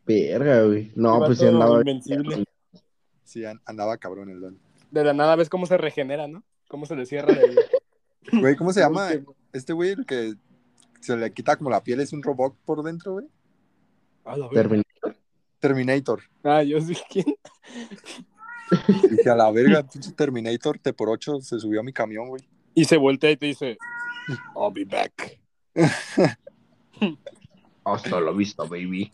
Verga, 0.09 0.63
güey. 0.63 0.91
No, 0.95 1.17
Iba 1.17 1.25
pues 1.27 1.37
sí 1.39 1.45
andaba. 1.45 1.77
invencible. 1.79 2.43
Sí, 3.23 3.45
an- 3.45 3.61
andaba 3.65 3.97
cabrón 3.97 4.29
el 4.31 4.41
don. 4.41 4.59
De 4.89 5.03
la 5.03 5.13
nada 5.13 5.35
ves 5.35 5.49
cómo 5.49 5.67
se 5.67 5.77
regenera, 5.77 6.27
¿no? 6.27 6.43
Cómo 6.67 6.85
se 6.87 6.95
le 6.95 7.05
cierra 7.05 7.31
el... 7.33 7.55
Güey, 8.41 8.55
¿cómo 8.55 8.73
se 8.73 8.79
llama? 8.81 9.11
el- 9.11 9.25
Este 9.53 9.71
güey, 9.73 9.91
el 9.91 10.05
que 10.05 10.33
se 10.99 11.15
le 11.15 11.31
quita 11.31 11.55
como 11.57 11.69
la 11.69 11.83
piel, 11.83 11.99
es 12.01 12.11
un 12.11 12.23
robot 12.23 12.55
por 12.65 12.81
dentro, 12.83 13.13
güey. 13.13 13.27
A 14.25 14.35
la 14.35 14.47
verga. 14.47 14.61
Terminé. 14.61 14.83
Terminator. 15.59 16.21
Ah, 16.43 16.63
yo 16.63 16.79
sí, 16.81 16.95
¿quién? 17.09 17.25
Dije, 19.09 19.29
a 19.29 19.35
la 19.35 19.51
verga, 19.51 19.83
pinche 19.83 20.11
Terminator, 20.13 20.77
T 20.79 20.93
por 20.93 21.09
8 21.09 21.41
se 21.41 21.59
subió 21.59 21.79
a 21.81 21.83
mi 21.83 21.91
camión, 21.93 22.29
güey. 22.29 22.41
Y 22.75 22.85
se 22.85 22.97
voltea 22.97 23.31
y 23.31 23.37
te 23.37 23.45
dice, 23.47 23.77
I'll 24.55 24.71
be 24.73 24.85
back. 24.85 25.39
Hasta 27.83 28.19
la 28.21 28.31
vista, 28.31 28.63
baby. 28.63 29.11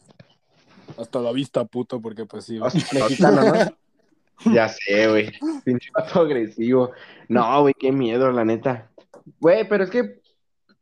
Hasta 0.97 1.19
la 1.19 1.31
vista, 1.31 1.65
puto, 1.65 1.99
porque 2.01 2.25
pues 2.25 2.45
sí, 2.45 2.59
Hasta- 2.61 2.79
mexicano, 2.99 3.41
¿no? 3.43 3.53
Ya 4.53 4.67
sé, 4.67 5.07
güey. 5.07 5.31
Pinche 5.63 5.89
vato 5.93 6.19
agresivo. 6.19 6.91
No, 7.29 7.61
güey, 7.61 7.73
qué 7.73 7.91
miedo, 7.93 8.29
la 8.31 8.43
neta. 8.43 8.91
Güey, 9.39 9.67
pero 9.69 9.85
es 9.85 9.89
que 9.89 10.19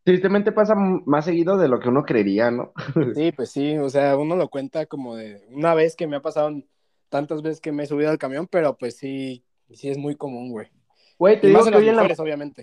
tristemente 0.04 0.51
pasa 0.51 0.74
más 0.76 1.26
seguido 1.26 1.56
de 1.58 1.68
lo 1.68 1.80
que 1.80 1.89
uno 1.89 2.04
creería, 2.04 2.49
¿no? 2.49 2.74
Sí, 3.16 3.32
pues 3.32 3.51
sí, 3.51 3.78
o 3.78 3.89
sea, 3.89 4.18
uno 4.18 4.36
lo 4.36 4.49
cuenta 4.49 4.86
como 4.88 5.16
de 5.16 5.45
una 5.51 5.76
vez 5.76 5.95
que 5.95 6.08
me 6.08 6.16
ha 6.16 6.22
pasado 6.22 6.49
tantas 7.10 7.43
veces 7.43 7.62
que 7.62 7.72
me 7.72 7.84
he 7.84 7.86
subido 7.86 8.10
al 8.10 8.18
camión, 8.18 8.47
pero 8.47 8.76
pues 8.76 8.97
sí, 8.97 9.43
sí 9.72 9.89
es 9.89 9.99
muy 9.99 10.16
común, 10.16 10.49
güey. 10.51 10.70
Güey, 11.20 11.39
te 11.39 11.45
Y 11.47 11.49
digo 11.51 11.60
más 11.60 11.68
en 11.68 11.74
que 11.74 11.78
las 11.80 11.84
hoy 11.84 11.89
en 11.89 11.95
la... 12.18 12.24
obviamente. 12.24 12.62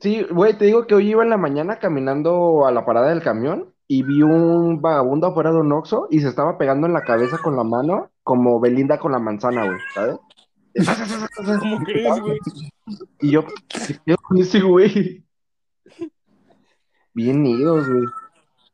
Sí, 0.00 0.26
güey, 0.30 0.58
te 0.58 0.64
digo 0.64 0.86
que 0.86 0.96
hoy 0.96 1.10
iba 1.10 1.22
en 1.22 1.30
la 1.30 1.36
mañana 1.38 1.78
caminando 1.78 2.66
a 2.66 2.72
la 2.72 2.84
parada 2.84 3.10
del 3.10 3.22
camión 3.22 3.72
y 3.90 4.02
vi 4.02 4.22
un 4.22 4.80
vagabundo 4.82 5.26
afuera 5.28 5.50
de 5.50 5.58
un 5.58 5.72
Oxxo 5.72 6.08
y 6.10 6.20
se 6.20 6.28
estaba 6.28 6.58
pegando 6.58 6.86
en 6.86 6.92
la 6.92 7.02
cabeza 7.02 7.38
con 7.38 7.56
la 7.56 7.64
mano 7.64 8.10
como 8.22 8.60
Belinda 8.60 8.98
con 8.98 9.12
la 9.12 9.18
manzana, 9.18 9.64
güey, 9.64 9.78
¿sabes? 9.94 10.16
¿Cómo 11.60 11.78
crees, 11.84 12.20
güey? 12.20 12.38
Y 13.20 13.30
yo, 13.30 13.44
¿qué 13.68 13.94
pedo 14.04 14.16
con 14.18 14.38
ese 14.38 14.60
güey? 14.60 15.24
Bien 17.14 17.44
idos, 17.46 17.88
güey. 17.88 18.04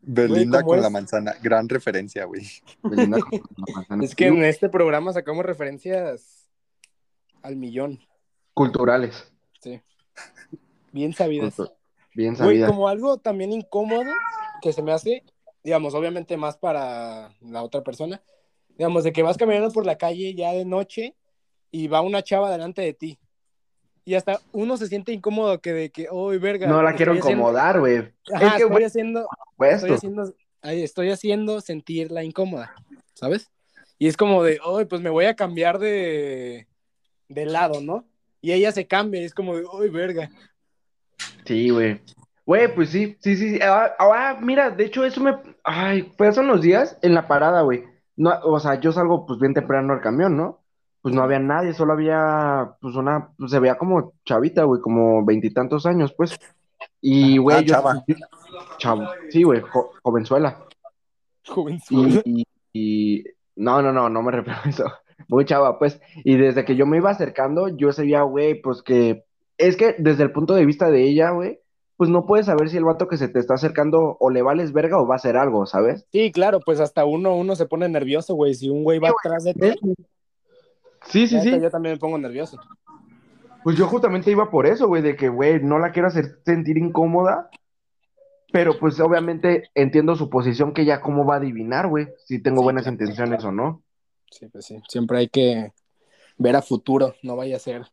Belinda 0.03 0.59
¿cómo 0.61 0.71
con 0.71 0.79
es? 0.79 0.83
la 0.83 0.91
manzana. 0.91 1.33
Gran 1.43 1.69
referencia, 1.69 2.25
güey. 2.27 2.43
Belinda 2.83 3.19
con 3.21 3.31
la 3.33 3.73
manzana. 3.77 4.05
Es 4.05 4.15
que 4.15 4.27
en 4.27 4.45
este 4.45 4.69
programa 4.69 5.13
sacamos 5.13 5.45
referencias 5.47 6.51
al 7.43 7.57
millón, 7.57 8.01
Culturales. 8.55 9.33
sí. 9.61 9.81
Bien 10.93 11.13
sabidas. 11.13 11.57
Cultu- 11.59 11.73
Bien 12.15 12.35
Güey, 12.35 12.39
sabidas. 12.47 12.71
como 12.71 12.87
algo 12.89 13.17
también 13.19 13.51
incómodo 13.53 14.05
que 14.65 14.73
se 14.73 14.83
me 14.83 14.93
hace, 14.93 15.23
digamos, 15.63 15.95
obviamente 15.95 16.39
más 16.39 16.57
para 16.57 17.31
la 17.43 17.63
otra 17.63 17.83
persona, 17.83 18.23
digamos, 18.79 19.05
de 19.05 19.13
que 19.13 19.23
vas 19.23 19.37
caminando 19.37 19.71
por 19.71 19.85
la 19.85 19.99
calle 19.99 20.35
ya 20.35 20.53
de 20.53 20.65
noche 20.65 21.15
y 21.71 21.87
va 21.87 22.01
una 22.01 22.23
chava 22.23 22.51
delante 22.51 22.81
de 22.81 22.95
ti. 22.95 23.19
Y 24.07 24.15
hasta 24.15 24.41
uno 24.53 24.79
se 24.79 24.87
siente 24.87 25.13
incómodo 25.13 25.61
que 25.61 25.75
de 25.75 25.91
que, 25.91 26.09
uy, 26.11 26.39
verga. 26.39 26.67
No 26.67 26.83
la 26.83 26.95
quiero 26.95 27.15
incomodar, 27.15 27.79
güey. 27.79 28.11
Ajá, 28.33 28.47
Es 28.47 28.55
que, 28.55 28.63
estoy 28.63 28.85
haciendo, 28.85 29.29
estoy 29.61 29.93
haciendo, 29.93 30.35
estoy 30.63 31.11
haciendo 31.11 31.61
sentirla 31.61 32.25
incómoda, 32.25 32.75
¿sabes? 33.13 33.51
Y 33.99 34.09
es 34.09 34.17
como 34.17 34.43
de, 34.43 34.61
uy, 34.67 34.87
pues 34.87 35.03
me 35.03 35.11
voy 35.11 35.27
a 35.27 35.37
cambiar 35.37 35.79
de, 35.79 36.69
de 37.29 37.45
lado, 37.45 37.83
¿no? 37.83 38.07
Y 38.41 38.53
ella 38.53 38.73
se 38.73 38.87
cambia 38.87 39.21
y 39.21 39.25
es 39.25 39.35
como 39.35 39.57
de, 39.57 39.65
uy, 39.67 39.91
verga. 39.91 40.31
Sí, 41.45 41.69
güey. 41.69 42.01
Güey, 42.47 42.75
pues 42.75 42.91
sí, 42.91 43.17
sí, 43.21 43.37
sí. 43.37 43.55
sí. 43.55 43.61
Ah, 43.63 43.93
ah, 43.99 44.39
mira, 44.41 44.71
de 44.71 44.85
hecho, 44.85 45.05
eso 45.05 45.21
me. 45.23 45.37
Ay, 45.65 46.13
fue 46.19 46.29
hace 46.29 46.41
unos 46.41 46.61
días 46.61 46.99
en 47.03 47.15
la 47.15 47.27
parada, 47.27 47.63
güey. 47.63 47.85
No, 48.17 48.33
o 48.45 48.61
sea, 48.61 48.79
yo 48.81 48.93
salgo 48.93 49.27
pues 49.27 49.39
bien 49.41 49.55
temprano 49.55 49.93
al 49.95 50.01
camión, 50.01 50.37
¿no? 50.37 50.61
Pues 51.03 51.15
no 51.15 51.23
había 51.23 51.39
nadie, 51.39 51.73
solo 51.75 51.93
había, 51.95 52.77
pues 52.81 52.95
una, 52.97 53.29
pues 53.39 53.51
se 53.51 53.59
veía 53.59 53.77
como 53.77 54.13
chavita, 54.25 54.65
güey, 54.65 54.81
como 54.81 55.25
veintitantos 55.25 55.85
años, 55.87 56.15
pues. 56.17 56.39
Y, 57.01 57.39
güey, 57.39 57.57
Ah, 57.59 57.61
yo. 57.61 57.75
chava. 57.75 58.05
Chavo. 58.79 59.09
Sí, 59.31 59.43
güey, 59.43 59.61
jo- 59.61 59.91
jovenzuela. 60.03 60.65
Jovenzuela. 61.47 62.23
Y, 62.25 62.43
y- 62.73 63.19
y- 63.19 63.25
no, 63.57 63.83
no, 63.83 63.93
no, 63.93 64.09
no 64.09 64.23
me 64.23 64.33
refiero 64.33 64.59
a 64.65 64.69
eso. 64.69 64.85
Muy 65.29 65.45
chava, 65.45 65.79
pues. 65.79 66.01
Y 66.25 66.37
desde 66.37 66.65
que 66.65 66.77
yo 66.77 66.87
me 66.87 66.97
iba 66.99 67.11
acercando, 67.11 67.69
yo 67.69 67.93
sabía, 67.93 68.23
güey, 68.23 68.61
pues 68.61 68.83
que 68.83 69.25
es 69.59 69.77
que 69.77 69.95
desde 69.99 70.23
el 70.25 70.33
punto 70.33 70.55
de 70.55 70.67
vista 70.67 70.91
de 70.91 71.03
ella, 71.03 71.31
güey, 71.31 71.61
pues 71.97 72.11
no 72.11 72.27
puedes 72.27 72.47
saber 72.47 72.69
si 72.69 72.77
el 72.77 72.85
vato 72.85 73.07
que 73.09 73.17
se 73.17 73.29
te 73.29 73.39
está 73.39 73.55
acercando 73.55 74.17
o 74.19 74.31
le 74.31 74.43
vales 74.43 74.73
verga 74.73 75.01
o 75.01 75.07
va 75.07 75.15
a 75.15 75.17
hacer 75.17 75.37
algo, 75.37 75.65
¿sabes? 75.67 76.07
Sí, 76.13 76.33
claro, 76.33 76.61
pues 76.61 76.81
hasta 76.81 77.05
uno, 77.05 77.37
uno 77.37 77.55
se 77.57 77.67
pone 77.67 77.89
nervioso, 77.89 78.35
güey. 78.35 78.55
Si 78.55 78.69
un 78.69 78.83
güey 78.85 78.99
va 78.99 79.11
atrás 79.11 79.45
de 79.45 79.55
ti, 79.55 79.75
Sí, 81.07 81.29
sí, 81.29 81.41
sí. 81.41 81.61
yo 81.61 81.71
también 81.71 81.95
me 81.95 81.99
pongo 81.99 82.17
nervioso. 82.19 82.59
Pues 83.63 83.77
yo 83.77 83.87
justamente 83.87 84.31
iba 84.31 84.51
por 84.51 84.67
eso, 84.67 84.89
güey, 84.89 85.03
de 85.03 85.17
que, 85.17 85.29
güey, 85.29 85.63
no 85.63 85.79
la 85.79 85.93
quiero 85.93 86.09
hacer 86.09 86.39
sentir 86.45 86.79
incómoda, 86.79 87.51
pero 88.53 88.79
pues 88.79 88.99
obviamente 89.01 89.71
entiendo 89.75 90.17
su 90.17 90.29
posición 90.31 90.73
que 90.73 90.85
ya 90.85 91.01
cómo 91.01 91.25
va 91.25 91.35
a 91.35 91.39
adivinar, 91.39 91.89
güey, 91.89 92.09
si 92.25 92.43
tengo 92.43 92.59
Sí, 92.59 92.65
buenas 92.65 92.85
claro. 92.85 92.95
intenciones 92.95 93.45
o 93.45 93.53
no. 93.53 93.83
Sí, 94.31 94.47
pues 94.49 94.65
sí. 94.67 94.83
Siempre 94.89 95.19
hay 95.19 95.29
que 95.29 95.73
ver 96.39 96.57
a 96.57 96.63
futuro, 96.63 97.15
no 97.23 97.37
vaya 97.37 97.57
a 97.57 97.61
ser. 97.61 97.87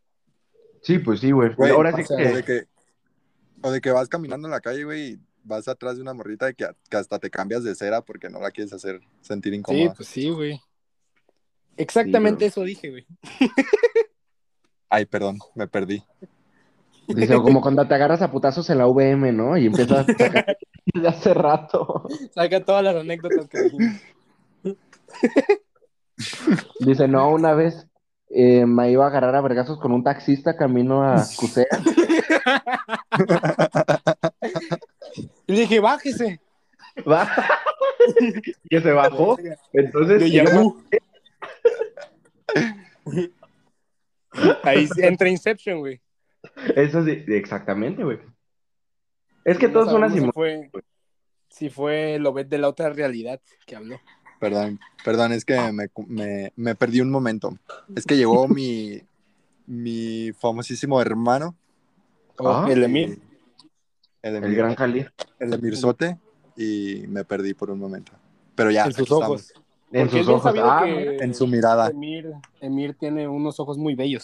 Sí, 0.82 1.00
pues 1.00 1.20
sí, 1.20 1.32
güey. 1.32 1.52
Ahora 1.72 1.94
sí 1.96 2.04
que, 2.04 2.66
o 3.62 3.72
de 3.72 3.82
que 3.82 3.92
vas 3.92 4.10
caminando 4.10 4.48
en 4.48 4.52
la 4.52 4.62
calle, 4.62 4.84
güey, 4.84 5.14
y 5.14 5.20
vas 5.44 5.68
atrás 5.68 5.96
de 5.96 6.02
una 6.02 6.14
morrita 6.14 6.46
de 6.48 6.54
que, 6.54 6.68
que 6.90 6.98
hasta 6.98 7.20
te 7.20 7.30
cambias 7.30 7.64
de 7.64 7.76
cera 7.76 8.02
porque 8.02 8.30
no 8.30 8.40
la 8.40 8.52
quieres 8.52 8.74
hacer 8.74 9.02
sentir 9.22 9.54
Sí, 9.54 9.60
incómoda. 9.60 9.94
pues 9.94 10.08
sí, 10.10 10.30
güey. 10.30 10.62
Exactamente 11.78 12.46
eso 12.46 12.62
dije, 12.64 12.90
güey. 12.90 13.06
Ay, 14.90 15.06
perdón, 15.06 15.40
me 15.56 15.68
perdí. 15.68 16.04
Dice, 17.08 17.36
o 17.36 17.42
como 17.44 17.62
cuando 17.62 17.88
te 17.88 17.94
agarras 17.96 18.22
a 18.22 18.32
putazos 18.32 18.70
en 18.70 18.78
la 18.78 18.88
VM, 18.88 19.32
¿no? 19.32 19.58
Y 19.58 19.66
empiezas 19.68 20.08
a 20.08 20.14
sacar 20.14 20.58
de 20.94 21.08
hace 21.08 21.34
rato. 21.34 22.08
Saca 22.34 22.64
todas 22.64 22.84
las 22.84 22.96
anécdotas 22.96 23.48
que 23.48 23.62
dijimos. 23.64 24.02
Dice, 26.80 27.08
no, 27.08 27.30
una 27.32 27.54
vez 27.54 27.88
eh, 28.30 28.66
me 28.66 28.92
iba 28.92 29.06
a 29.06 29.08
agarrar 29.08 29.36
a 29.36 29.42
vergazos 29.42 29.80
con 29.80 29.92
un 29.92 30.04
taxista 30.04 30.56
camino 30.56 31.04
a 31.04 31.24
Cusea. 31.36 31.66
Y 35.48 35.54
le 35.54 35.62
dije, 35.62 35.80
bájese. 35.80 36.40
Va. 37.10 37.30
que 38.70 38.82
se 38.82 38.92
bajó. 38.92 39.38
Entonces, 39.74 40.22
y 40.24 40.40
luego-. 40.42 40.82
Ahí 44.64 44.88
entra 44.98 45.30
Inception, 45.30 45.80
güey. 45.80 46.02
eso 46.76 47.04
sí, 47.06 47.24
exactamente, 47.28 48.04
güey. 48.04 48.20
Es 49.44 49.58
que 49.58 49.68
No 49.68 49.74
todos 49.74 49.92
son 49.92 50.04
así. 50.04 50.20
si 50.20 50.32
fue, 50.32 50.72
si 51.50 51.70
fue 51.70 52.18
lo 52.20 52.34
ves 52.34 52.50
de 52.50 52.58
la 52.58 52.70
otra 52.70 52.90
realidad 52.90 53.40
que 53.66 53.76
habló. 53.76 54.00
Perdón, 54.40 54.80
perdón, 55.04 55.34
es 55.34 55.46
que 55.46 55.60
me, 55.72 55.88
me- 56.08 56.54
me 56.56 56.76
perdí 56.76 57.02
un 57.02 57.12
momento. 57.12 57.58
Es 57.96 58.06
que 58.06 58.18
llegó 58.18 58.48
mi, 58.48 59.02
mi 59.68 60.32
famosísimo 60.40 61.00
hermano, 61.02 61.56
Ah. 62.44 62.68
el 62.70 62.84
Emir. 62.84 63.20
el 64.22 64.56
gran 64.56 64.76
Jalí. 64.76 65.06
el 65.40 65.54
Emirzote, 65.54 66.20
y 66.56 67.06
me 67.08 67.24
perdí 67.24 67.54
por 67.54 67.72
un 67.72 67.80
momento. 67.80 68.12
Pero 68.56 68.72
ya, 68.72 68.86
en 68.86 68.94
sus 68.94 69.12
ojos. 69.12 69.54
En 69.92 70.10
sus 70.10 70.28
ojos. 70.28 70.54
Ah, 70.58 70.86
en 70.86 71.34
su 71.34 71.48
mirada. 71.48 71.90
Emir, 71.90 72.32
Emir 72.60 72.96
tiene 72.96 73.28
unos 73.28 73.60
ojos 73.60 73.78
muy 73.78 73.96
bellos. 73.96 74.24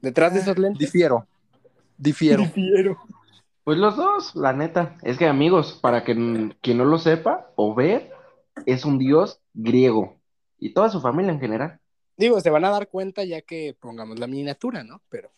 Detrás 0.00 0.32
de 0.32 0.40
esos 0.40 0.58
lentes. 0.58 0.78
Difiero, 0.78 1.26
difiero. 1.98 2.42
Difiero. 2.42 2.98
Pues 3.64 3.78
los 3.78 3.96
dos, 3.96 4.34
la 4.34 4.52
neta. 4.52 4.96
Es 5.02 5.18
que, 5.18 5.26
amigos, 5.26 5.78
para 5.80 6.04
que 6.04 6.14
quien 6.60 6.78
no 6.78 6.84
lo 6.84 6.98
sepa 6.98 7.52
o 7.56 7.74
ve, 7.74 8.10
es 8.66 8.84
un 8.84 8.98
dios 8.98 9.40
griego. 9.52 10.16
Y 10.58 10.72
toda 10.72 10.88
su 10.88 11.00
familia 11.00 11.32
en 11.32 11.40
general. 11.40 11.80
Digo, 12.16 12.40
se 12.40 12.50
van 12.50 12.64
a 12.64 12.70
dar 12.70 12.88
cuenta 12.88 13.24
ya 13.24 13.42
que 13.42 13.76
pongamos 13.78 14.18
la 14.18 14.26
miniatura, 14.26 14.84
¿no? 14.84 15.02
Pero. 15.08 15.30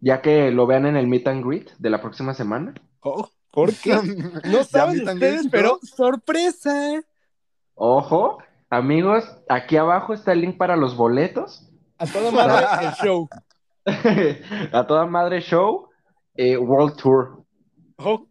Ya 0.00 0.20
que 0.22 0.50
lo 0.50 0.66
vean 0.66 0.86
en 0.86 0.96
el 0.96 1.06
meet 1.06 1.26
and 1.28 1.44
greet 1.44 1.70
de 1.78 1.90
la 1.90 2.00
próxima 2.00 2.34
semana. 2.34 2.74
Oh, 3.00 3.28
¿por 3.50 3.72
qué? 3.74 3.92
No 4.44 4.64
saben 4.64 5.08
ustedes, 5.08 5.48
pero 5.50 5.78
sorpresa. 5.82 7.02
Ojo, 7.74 8.38
Amigos, 8.68 9.24
aquí 9.48 9.76
abajo 9.76 10.12
está 10.12 10.32
el 10.32 10.40
link 10.40 10.56
para 10.56 10.76
los 10.76 10.96
boletos. 10.96 11.68
A 11.98 12.06
toda 12.06 12.30
madre 12.32 12.66
el 12.86 12.92
show. 12.94 13.28
a 14.72 14.86
toda 14.86 15.06
madre 15.06 15.40
show, 15.40 15.88
eh, 16.34 16.56
World 16.56 16.96
Tour. 16.96 17.44
Oh, 17.98 18.26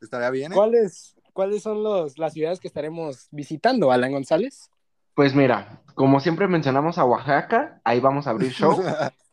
Estaría 0.00 0.30
bien, 0.30 0.52
¿eh? 0.52 0.54
¿Cuáles, 0.54 1.14
¿Cuáles 1.32 1.62
son 1.62 1.82
los, 1.82 2.18
las 2.18 2.32
ciudades 2.32 2.60
que 2.60 2.68
estaremos 2.68 3.28
visitando, 3.30 3.92
Alan 3.92 4.12
González? 4.12 4.70
Pues 5.14 5.34
mira, 5.34 5.82
como 5.94 6.18
siempre 6.18 6.48
mencionamos 6.48 6.98
a 6.98 7.04
Oaxaca, 7.04 7.80
ahí 7.84 8.00
vamos 8.00 8.26
a 8.26 8.30
abrir 8.30 8.52
show. 8.52 8.82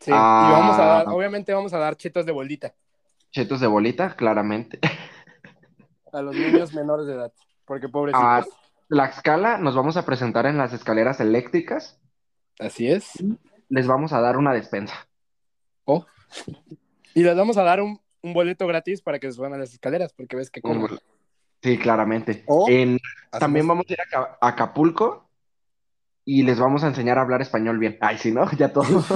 Sí, 0.00 0.10
Ah. 0.14 0.48
y 0.48 0.52
vamos 0.52 0.78
a 0.78 0.84
dar, 0.84 1.08
obviamente 1.08 1.52
vamos 1.54 1.72
a 1.72 1.78
dar 1.78 1.96
chetos 1.96 2.26
de 2.26 2.32
bolita 2.32 2.74
Chetos 3.32 3.60
de 3.60 3.66
bolita, 3.66 4.14
claramente. 4.16 4.78
a 6.12 6.22
los 6.22 6.34
niños 6.34 6.72
menores 6.74 7.06
de 7.06 7.14
edad, 7.14 7.32
porque 7.64 7.88
pobrecitos. 7.88 8.22
A 8.24 8.44
Tlaxcala 8.88 9.58
nos 9.58 9.74
vamos 9.74 9.96
a 9.96 10.04
presentar 10.06 10.46
en 10.46 10.56
las 10.58 10.72
escaleras 10.72 11.20
eléctricas. 11.20 11.98
Así 12.58 12.88
es. 12.88 13.10
Les 13.68 13.86
vamos 13.86 14.12
a 14.12 14.20
dar 14.20 14.36
una 14.38 14.52
despensa. 14.54 14.94
Oh. 15.84 16.06
Y 17.14 17.22
les 17.22 17.36
vamos 17.36 17.56
a 17.58 17.62
dar 17.64 17.82
un, 17.82 18.00
un 18.22 18.32
boleto 18.32 18.66
gratis 18.66 19.02
para 19.02 19.18
que 19.18 19.26
se 19.26 19.32
suban 19.34 19.52
a 19.54 19.58
las 19.58 19.72
escaleras, 19.72 20.12
porque 20.14 20.36
ves 20.36 20.50
que 20.50 20.62
como. 20.62 20.88
Sí, 21.62 21.78
claramente. 21.78 22.44
O- 22.46 22.66
En- 22.68 22.98
también 23.32 23.66
vamos 23.66 23.84
a 23.88 23.92
ir 23.92 23.98
a 24.14 24.38
Acapulco 24.40 25.25
y 26.26 26.42
les 26.42 26.58
vamos 26.58 26.84
a 26.84 26.88
enseñar 26.88 27.16
a 27.16 27.22
hablar 27.22 27.40
español 27.40 27.78
bien. 27.78 27.96
Ay, 28.02 28.18
sí, 28.18 28.32
¿no? 28.32 28.44
Ya 28.58 28.70
todo. 28.72 28.84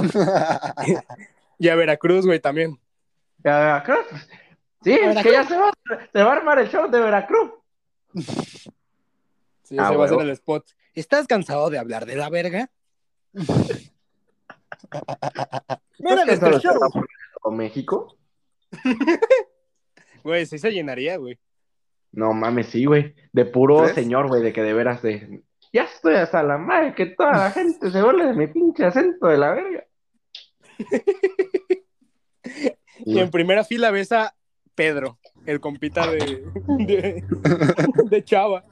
Y 1.59 1.69
a 1.69 1.75
Veracruz, 1.75 2.25
güey, 2.25 2.39
también. 2.39 2.79
¿A 3.43 3.59
Veracruz? 3.59 4.05
Sí, 4.83 4.93
es 4.93 5.21
que 5.21 5.31
ya 5.31 5.43
se 5.43 5.55
va, 5.55 5.71
se 6.11 6.23
va 6.23 6.33
a 6.33 6.35
armar 6.37 6.57
el 6.57 6.67
show 6.69 6.89
de 6.89 6.99
Veracruz. 6.99 7.51
Sí, 9.63 9.77
Ah, 9.79 9.85
ese 9.87 9.95
va 9.95 10.05
a 10.05 10.09
huevo. 10.09 10.21
el 10.21 10.31
spot. 10.31 10.65
¿Estás 10.93 11.27
cansado 11.27 11.69
de 11.69 11.77
hablar 11.77 12.05
de 12.05 12.17
la 12.17 12.29
verga? 12.29 12.69
Mira 15.99 16.23
¿Estás 16.23 16.41
nuestro 16.41 16.59
show. 16.59 16.79
por 17.41 17.53
México? 17.53 18.17
Güey, 20.23 20.45
sí 20.45 20.57
se 20.59 20.71
llenaría, 20.71 21.15
güey. 21.17 21.39
No 22.11 22.33
mames, 22.33 22.67
sí, 22.67 22.83
güey. 22.85 23.15
De 23.31 23.45
puro 23.45 23.87
señor, 23.93 24.27
güey, 24.27 24.41
de 24.43 24.51
que 24.51 24.61
de 24.61 24.73
veras 24.73 25.01
de. 25.01 25.41
Ya 25.73 25.83
estoy 25.83 26.15
hasta 26.15 26.43
la 26.43 26.57
madre 26.57 26.93
que 26.95 27.05
toda 27.07 27.31
la 27.31 27.51
gente 27.51 27.89
se 27.91 28.01
burle 28.01 28.25
de 28.25 28.33
mi 28.33 28.47
pinche 28.47 28.85
acento 28.85 29.27
de 29.27 29.37
la 29.37 29.51
verga. 29.51 29.85
Y 33.05 33.19
en 33.19 33.31
primera 33.31 33.63
fila 33.63 33.91
ves 33.91 34.11
a 34.11 34.35
Pedro, 34.75 35.17
el 35.45 35.59
compita 35.59 36.09
de, 36.09 36.43
de, 36.77 37.23
de 38.09 38.23
Chava. 38.23 38.63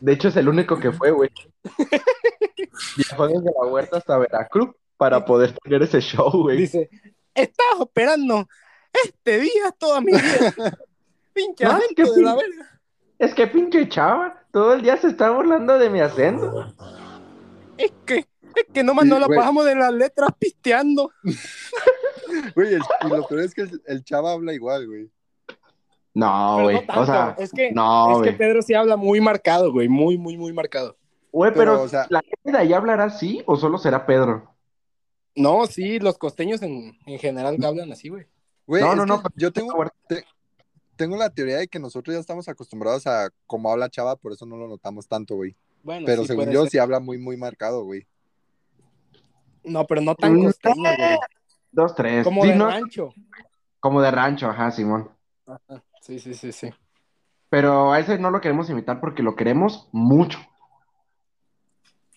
De 0.00 0.12
hecho, 0.12 0.28
es 0.28 0.36
el 0.36 0.48
único 0.48 0.78
que 0.78 0.92
fue, 0.92 1.10
güey. 1.10 1.30
Viajó 2.96 3.28
desde 3.28 3.50
la 3.60 3.66
huerta 3.66 3.98
hasta 3.98 4.18
Veracruz 4.18 4.70
para 4.96 5.24
poder 5.24 5.52
tener 5.62 5.82
ese 5.82 6.00
show, 6.00 6.30
güey. 6.30 6.58
Dice, 6.58 6.90
estás 7.34 7.80
esperando 7.80 8.48
este 9.04 9.40
día 9.40 9.70
toda 9.78 10.00
mi 10.00 10.12
vida. 10.12 10.22
Pinche 11.32 11.64
Ay, 11.64 11.72
acento 11.72 11.94
qué 11.96 12.02
de 12.02 12.22
la 12.22 12.34
verga. 12.34 12.79
Es 13.20 13.34
que 13.34 13.46
pinche 13.46 13.88
chava, 13.88 14.42
todo 14.50 14.72
el 14.74 14.82
día 14.82 14.96
se 14.96 15.08
está 15.08 15.30
burlando 15.30 15.78
de 15.78 15.90
mi 15.90 16.00
acento. 16.00 16.66
Es 17.76 17.92
que, 18.06 18.16
es 18.56 18.64
que 18.72 18.82
nomás 18.82 19.04
no 19.06 19.18
la 19.18 19.26
Güey. 19.26 19.38
pasamos 19.38 19.64
de 19.66 19.74
las 19.74 19.92
letras 19.92 20.30
pisteando. 20.38 21.12
Güey, 22.54 22.74
el- 22.74 22.82
y 23.04 23.08
lo 23.08 23.26
peor 23.26 23.40
es 23.42 23.54
que 23.54 23.62
el, 23.62 23.82
el 23.86 24.04
chava 24.04 24.32
habla 24.32 24.52
igual, 24.54 24.86
güey. 24.86 25.10
No, 26.14 26.62
güey. 26.62 26.84
no 26.86 27.00
o 27.00 27.06
sea, 27.06 27.34
es 27.38 27.52
que, 27.52 27.72
no, 27.72 28.22
es 28.22 28.30
que. 28.30 28.36
Pedro 28.36 28.62
sí 28.62 28.72
habla 28.74 28.96
muy 28.96 29.20
marcado, 29.20 29.70
güey. 29.72 29.88
Muy, 29.88 30.16
muy, 30.16 30.36
muy 30.36 30.52
marcado. 30.52 30.96
Güey, 31.32 31.52
pero, 31.52 31.72
pero, 31.72 31.82
o 31.82 31.88
sea- 31.88 32.06
¿la 32.08 32.20
gente 32.22 32.50
de 32.52 32.58
ahí 32.58 32.72
hablará 32.72 33.04
así 33.04 33.42
o 33.46 33.56
solo 33.56 33.78
será 33.78 34.06
Pedro? 34.06 34.54
No, 35.36 35.66
sí, 35.66 35.98
los 36.00 36.18
costeños 36.18 36.62
en, 36.62 36.96
en 37.06 37.18
general 37.18 37.56
hablan 37.64 37.92
así, 37.92 38.08
güey. 38.08 38.26
Güey, 38.66 38.82
No, 38.82 38.94
no, 38.94 39.06
no, 39.06 39.22
yo 39.36 39.52
tengo, 39.52 39.72
te- 40.08 40.24
tengo 41.00 41.16
la 41.16 41.30
teoría 41.30 41.56
de 41.56 41.66
que 41.68 41.78
nosotros 41.78 42.12
ya 42.14 42.20
estamos 42.20 42.46
acostumbrados 42.48 43.06
a 43.06 43.30
cómo 43.46 43.72
habla 43.72 43.88
chava, 43.88 44.16
por 44.16 44.32
eso 44.32 44.44
no 44.44 44.58
lo 44.58 44.68
notamos 44.68 45.08
tanto, 45.08 45.34
güey. 45.36 45.56
Bueno, 45.82 46.04
Pero 46.04 46.22
sí 46.22 46.28
según 46.28 46.50
yo, 46.50 46.62
ser. 46.64 46.70
sí 46.72 46.78
habla 46.78 47.00
muy, 47.00 47.16
muy 47.16 47.38
marcado, 47.38 47.84
güey. 47.84 48.06
No, 49.64 49.86
pero 49.86 50.02
no 50.02 50.14
tan 50.14 50.34
Mm, 50.34 50.44
costeño, 50.44 50.82
güey. 50.96 51.18
Dos, 51.72 51.94
tres. 51.94 52.22
Como 52.24 52.42
Sí, 52.42 52.50
de 52.50 52.56
no, 52.56 52.68
rancho. 52.68 53.14
como 53.80 54.02
de 54.02 54.10
rancho, 54.10 54.48
ajá, 54.48 54.70
Simón. 54.70 55.10
Ajá, 55.46 55.82
Sí, 56.02 56.18
sí, 56.18 56.34
sí, 56.34 56.52
sí. 56.52 56.70
Pero 57.48 57.92
a 57.92 57.98
ese 57.98 58.18
no 58.18 58.30
lo 58.30 58.40
queremos 58.42 58.68
imitar 58.68 59.00
porque 59.00 59.22
lo 59.22 59.34
queremos 59.36 59.88
mucho. 59.92 60.38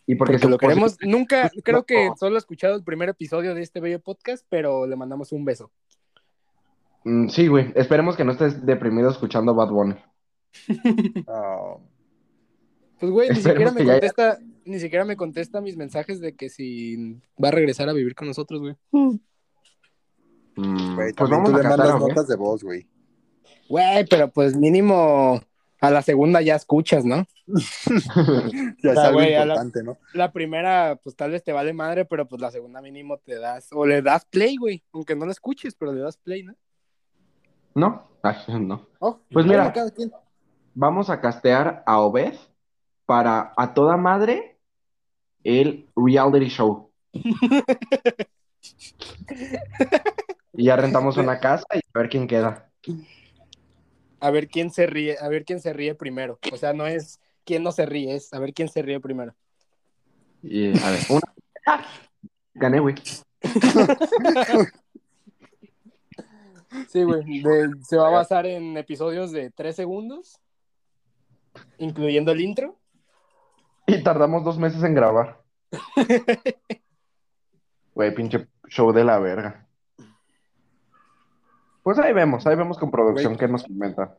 Y 0.06 0.16
porque, 0.16 0.34
Porque 0.34 0.48
lo 0.50 0.58
queremos. 0.58 0.98
Nunca, 1.02 1.50
creo 1.64 1.86
que 1.86 2.12
solo 2.20 2.36
he 2.36 2.40
escuchado 2.40 2.76
el 2.76 2.84
primer 2.84 3.08
episodio 3.10 3.56
de 3.56 3.62
este 3.62 3.80
bello 3.80 4.02
podcast, 4.02 4.46
pero 4.50 4.86
le 4.86 4.98
mandamos 4.98 5.32
un 5.32 5.46
beso. 5.46 5.72
Mm, 7.06 7.28
sí, 7.30 7.48
güey. 7.48 7.72
Esperemos 7.76 8.16
que 8.16 8.24
no 8.24 8.32
estés 8.32 8.66
deprimido 8.66 9.10
escuchando 9.10 9.54
Bad 9.56 9.70
Bunny. 9.70 9.96
Pues, 13.00 13.12
güey, 13.12 13.30
ni 13.30 13.36
siquiera 13.36 13.72
me 13.72 13.84
contesta, 13.86 14.40
ni 14.64 14.80
siquiera 14.80 15.04
me 15.04 15.18
contesta 15.18 15.60
mis 15.60 15.76
mensajes 15.76 16.22
de 16.22 16.36
que 16.36 16.48
si 16.50 17.20
va 17.44 17.50
a 17.50 17.52
regresar 17.52 17.90
a 17.90 17.94
vivir 17.94 18.16
con 18.16 18.28
nosotros, 18.30 18.62
güey. 18.62 18.76
Mm, 18.92 19.18
güey, 20.96 20.98
pues 21.14 21.16
también 21.16 21.44
vamos 21.44 21.50
tú 21.52 21.58
a 21.58 21.64
le 21.64 21.70
mandas 21.70 22.00
güey. 22.00 22.10
notas 22.10 22.28
de 22.30 22.36
voz, 22.38 22.64
güey. 22.64 22.88
Güey, 23.68 24.06
pero 24.10 24.30
pues 24.32 24.56
mínimo 24.56 25.42
a 25.82 25.92
la 25.92 26.02
segunda 26.02 26.42
ya 26.42 26.56
escuchas, 26.56 27.04
¿no? 27.04 27.26
Ya 28.82 28.92
es 28.92 28.96
sea, 28.96 29.08
algo 29.08 29.20
güey, 29.20 29.34
a 29.36 29.46
la- 29.46 29.54
importante, 29.56 29.84
¿no? 29.84 29.98
La 30.14 30.32
primera, 30.32 30.98
pues 31.04 31.16
tal 31.18 31.32
vez 31.32 31.44
te 31.44 31.52
vale 31.52 31.74
madre, 31.74 32.06
pero 32.06 32.26
pues 32.28 32.42
la 32.42 32.52
segunda 32.52 32.82
mínimo 32.82 33.18
te 33.18 33.36
das, 33.38 33.68
o 33.74 33.86
le 33.86 34.02
das 34.02 34.24
play, 34.26 34.56
güey, 34.56 34.82
aunque 34.94 35.16
no 35.16 35.26
la 35.26 35.32
escuches, 35.34 35.76
pero 35.76 35.92
le 35.92 36.00
das 36.02 36.16
play, 36.18 36.44
¿no? 36.44 36.54
¿No? 37.76 38.08
Ay, 38.22 38.36
no. 38.60 38.88
Oh, 39.00 39.20
Pues 39.32 39.46
mira. 39.46 39.72
cada 39.74 39.92
quien. 39.92 40.12
Vamos 40.76 41.10
a 41.10 41.22
castear 41.22 41.84
a 41.86 42.00
Obed 42.00 42.34
para 43.06 43.54
a 43.58 43.74
toda 43.74 43.96
madre 43.98 44.58
el 45.44 45.90
reality 45.96 46.48
show. 46.48 46.90
Y 50.56 50.66
ya 50.66 50.76
rentamos 50.76 51.18
una 51.18 51.40
casa 51.40 51.66
y 51.74 51.80
a 51.80 52.00
ver 52.00 52.10
quién 52.10 52.28
queda. 52.28 52.70
A 54.20 54.30
ver 54.30 54.48
quién 54.48 54.70
se 54.70 54.86
ríe, 54.86 55.18
a 55.20 55.28
ver 55.28 55.46
quién 55.46 55.60
se 55.60 55.74
ríe 55.74 55.96
primero. 55.96 56.38
O 56.52 56.58
sea, 56.58 56.74
no 56.74 56.86
es 56.86 57.20
quién 57.44 57.64
no 57.64 57.72
se 57.72 57.88
ríe, 57.88 58.16
es 58.16 58.32
a 58.34 58.40
ver 58.40 58.54
quién 58.54 58.70
se 58.70 58.84
ríe 58.84 59.00
primero. 59.00 59.34
Y 60.44 60.68
a 60.80 60.92
ver, 60.92 61.00
una. 61.10 61.22
¡Ah! 61.66 61.84
Gané, 62.54 62.80
güey. 62.80 62.96
Sí, 66.90 67.04
güey. 67.04 67.24
de- 67.44 67.72
Se 67.84 67.98
va 67.98 68.08
a 68.08 68.12
basar 68.12 68.46
en 68.46 68.78
episodios 68.78 69.32
de 69.32 69.50
tres 69.52 69.76
segundos, 69.76 70.40
incluyendo 71.78 72.32
el 72.32 72.42
intro. 72.42 72.78
Y 73.88 74.02
tardamos 74.04 74.44
dos 74.44 74.58
meses 74.58 74.82
en 74.84 74.94
grabar. 74.96 75.42
Güey, 77.96 78.14
pinche 78.16 78.48
show 78.70 78.92
de 78.92 79.04
la 79.04 79.20
verga. 79.20 79.68
Pues 81.84 82.00
ahí 82.00 82.12
vemos, 82.14 82.48
ahí 82.48 82.56
vemos 82.56 82.78
con 82.78 82.90
producción 82.90 83.34
Güey. 83.34 83.40
qué 83.40 83.48
nos 83.48 83.70
inventa. 83.70 84.18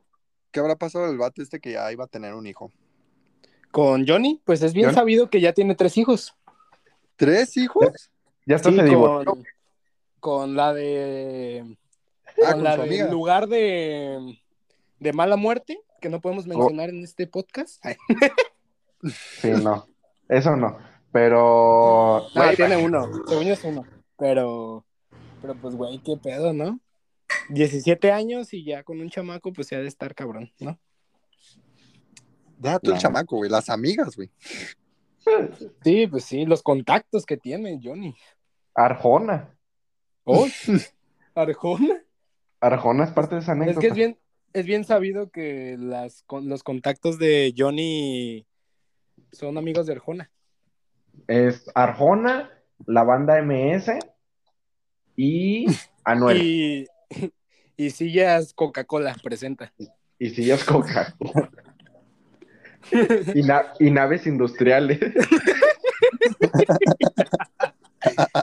¿Qué 0.52 0.60
habrá 0.60 0.76
pasado 0.76 1.06
del 1.08 1.18
vato 1.18 1.42
este 1.42 1.58
que 1.58 1.72
ya 1.72 1.90
iba 1.90 2.04
a 2.04 2.08
tener 2.08 2.34
un 2.34 2.46
hijo? 2.46 2.70
Con 3.72 4.06
Johnny, 4.06 4.40
pues 4.44 4.62
es 4.62 4.72
bien 4.74 4.86
Johnny. 4.86 4.94
sabido 4.94 5.28
que 5.30 5.40
ya 5.40 5.52
tiene 5.52 5.74
tres 5.74 5.96
hijos. 5.98 6.36
¿Tres 7.16 7.56
hijos? 7.56 8.12
Ya 8.46 8.56
hasta 8.56 8.70
Sí, 8.70 8.76
se 8.76 8.84
divorció. 8.84 9.32
con, 9.32 9.44
con 10.20 10.54
la 10.56 10.72
de. 10.72 11.76
Ah, 12.42 12.52
con 12.52 12.52
con 12.52 12.64
la 12.64 12.74
su 12.74 12.80
de 12.82 12.86
amiga. 12.86 13.10
lugar 13.10 13.46
de, 13.48 14.38
de 14.98 15.12
mala 15.12 15.36
muerte, 15.36 15.80
que 16.00 16.08
no 16.08 16.20
podemos 16.20 16.46
mencionar 16.46 16.90
en 16.90 17.02
este 17.04 17.26
podcast. 17.26 17.84
Sí, 19.40 19.50
no. 19.62 19.86
Eso 20.28 20.56
no. 20.56 20.78
Pero. 21.12 22.26
no, 22.34 22.42
güey, 22.42 22.56
tiene 22.56 22.76
uno, 22.76 23.08
según 23.26 23.46
es 23.46 23.62
uno. 23.64 23.84
Pero, 24.18 24.84
pero 25.40 25.54
pues, 25.54 25.74
güey, 25.76 25.98
qué 25.98 26.16
pedo, 26.16 26.52
¿no? 26.52 26.80
17 27.50 28.10
años 28.10 28.52
y 28.54 28.64
ya 28.64 28.82
con 28.82 29.00
un 29.00 29.10
chamaco, 29.10 29.52
pues 29.52 29.68
se 29.68 29.76
ha 29.76 29.80
de 29.80 29.88
estar 29.88 30.14
cabrón, 30.14 30.50
¿no? 30.58 30.78
Deja 32.58 32.78
tú 32.78 32.92
el 32.92 32.98
chamaco, 32.98 33.36
güey. 33.36 33.50
Las 33.50 33.68
amigas, 33.68 34.16
güey. 34.16 34.30
Sí, 35.82 36.06
pues 36.06 36.24
sí, 36.24 36.46
los 36.46 36.62
contactos 36.62 37.26
que 37.26 37.36
tiene 37.36 37.80
Johnny. 37.82 38.14
Arjona. 38.74 39.56
¡Oh! 40.24 40.46
Arjona. 41.34 42.03
Arjona 42.66 43.04
es 43.04 43.10
parte 43.10 43.34
de 43.36 43.40
esa 43.42 43.52
Es 43.52 43.56
anécdota. 43.56 43.80
que 43.80 43.86
es 43.88 43.94
bien, 43.94 44.18
es 44.52 44.66
bien 44.66 44.84
sabido 44.84 45.30
que 45.30 45.76
las, 45.78 46.22
con, 46.24 46.48
los 46.48 46.62
contactos 46.62 47.18
de 47.18 47.54
Johnny 47.56 48.46
son 49.32 49.58
amigos 49.58 49.86
de 49.86 49.92
Arjona. 49.94 50.30
Es 51.28 51.70
Arjona, 51.74 52.50
la 52.86 53.04
banda 53.04 53.40
MS 53.42 53.90
y 55.16 55.66
Anuel. 56.04 56.42
Y, 56.42 56.86
y 57.76 57.90
sillas 57.90 58.52
Coca-Cola 58.54 59.14
presenta. 59.22 59.72
Y 60.18 60.30
si 60.30 60.50
es 60.50 60.64
Coca. 60.64 61.14
Y, 63.34 63.42
na- 63.42 63.72
y 63.80 63.90
naves 63.90 64.26
industriales. 64.26 65.00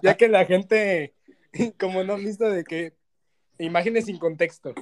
Ya 0.02 0.18
que 0.18 0.28
la 0.28 0.46
gente, 0.46 1.14
como 1.80 2.04
no 2.04 2.14
han 2.16 2.24
visto 2.24 2.50
de 2.50 2.64
que 2.64 2.94
imágenes 3.64 4.06
sin 4.06 4.18
contexto. 4.18 4.74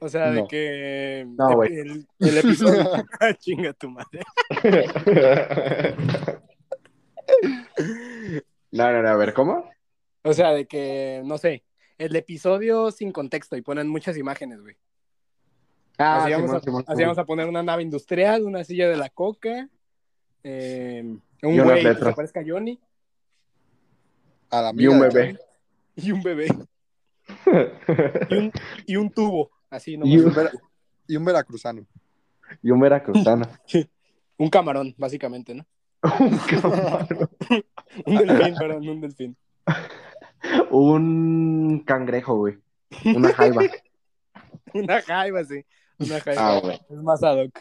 O 0.00 0.08
sea, 0.08 0.30
de 0.32 0.46
que 0.48 1.26
No, 1.38 1.54
güey. 1.54 1.78
el, 1.78 2.06
el 2.18 2.38
episodio. 2.38 2.84
Chinga 3.38 3.72
tu 3.72 3.90
madre. 3.90 4.20
No, 8.70 8.90
no, 8.92 9.02
no, 9.02 9.08
a 9.08 9.16
ver, 9.16 9.32
¿cómo? 9.34 9.70
O 10.24 10.32
sea, 10.32 10.50
de 10.50 10.66
que, 10.66 11.22
no 11.24 11.38
sé, 11.38 11.62
el 11.96 12.16
episodio 12.16 12.90
sin 12.90 13.12
contexto 13.12 13.56
y 13.56 13.62
ponen 13.62 13.88
muchas 13.88 14.16
imágenes, 14.16 14.60
güey. 14.60 14.76
Ah, 15.96 16.24
así, 16.24 16.32
vamos 16.32 16.62
Simón, 16.64 16.84
a, 16.86 16.92
así 16.92 17.02
vamos 17.02 17.18
a 17.18 17.24
poner 17.24 17.48
una 17.48 17.62
nave 17.62 17.82
industrial, 17.82 18.42
una 18.42 18.64
silla 18.64 18.88
de 18.88 18.96
la 18.96 19.10
coca, 19.10 19.68
eh, 20.42 21.04
Y 21.42 21.46
un 21.46 21.62
güey 21.62 21.82
que 21.84 21.94
se 21.94 22.12
parezca 22.12 22.40
a 22.40 22.44
Johnny 22.44 22.80
A 24.50 24.60
la 24.60 24.72
Y 24.76 24.86
un 24.88 24.98
bebé. 25.00 25.38
y 25.94 26.10
un 26.10 26.22
bebé 26.22 26.48
y 28.30 28.34
un, 28.36 28.52
y 28.86 28.96
un 28.96 29.10
tubo, 29.10 29.50
así, 29.70 29.96
¿no? 29.96 30.06
Y 30.06 30.18
un- 30.18 30.32
Y 31.06 31.16
veracruzano. 31.18 31.86
y 32.62 32.70
un 32.70 32.80
veracruzano. 32.80 33.46
Un 34.36 34.50
camarón, 34.50 34.92
básicamente, 34.98 35.54
¿no? 35.54 35.64
un 36.18 36.36
camarón. 36.38 37.06
Un 38.04 38.16
delfín, 38.16 38.54
perdón, 38.56 38.88
un 38.88 39.00
delfín. 39.00 39.36
Un 40.70 41.84
cangrejo, 41.86 42.36
güey. 42.36 42.58
Una 43.14 43.32
jaiba. 43.32 43.62
Una 44.72 45.00
jaiba, 45.02 45.44
sí. 45.44 45.64
Una 46.00 46.20
jaiba. 46.20 46.48
Ah, 46.56 46.60
güey. 46.60 46.80
Es 46.90 47.02
más 47.02 47.22
ad 47.22 47.44
hoc. 47.44 47.60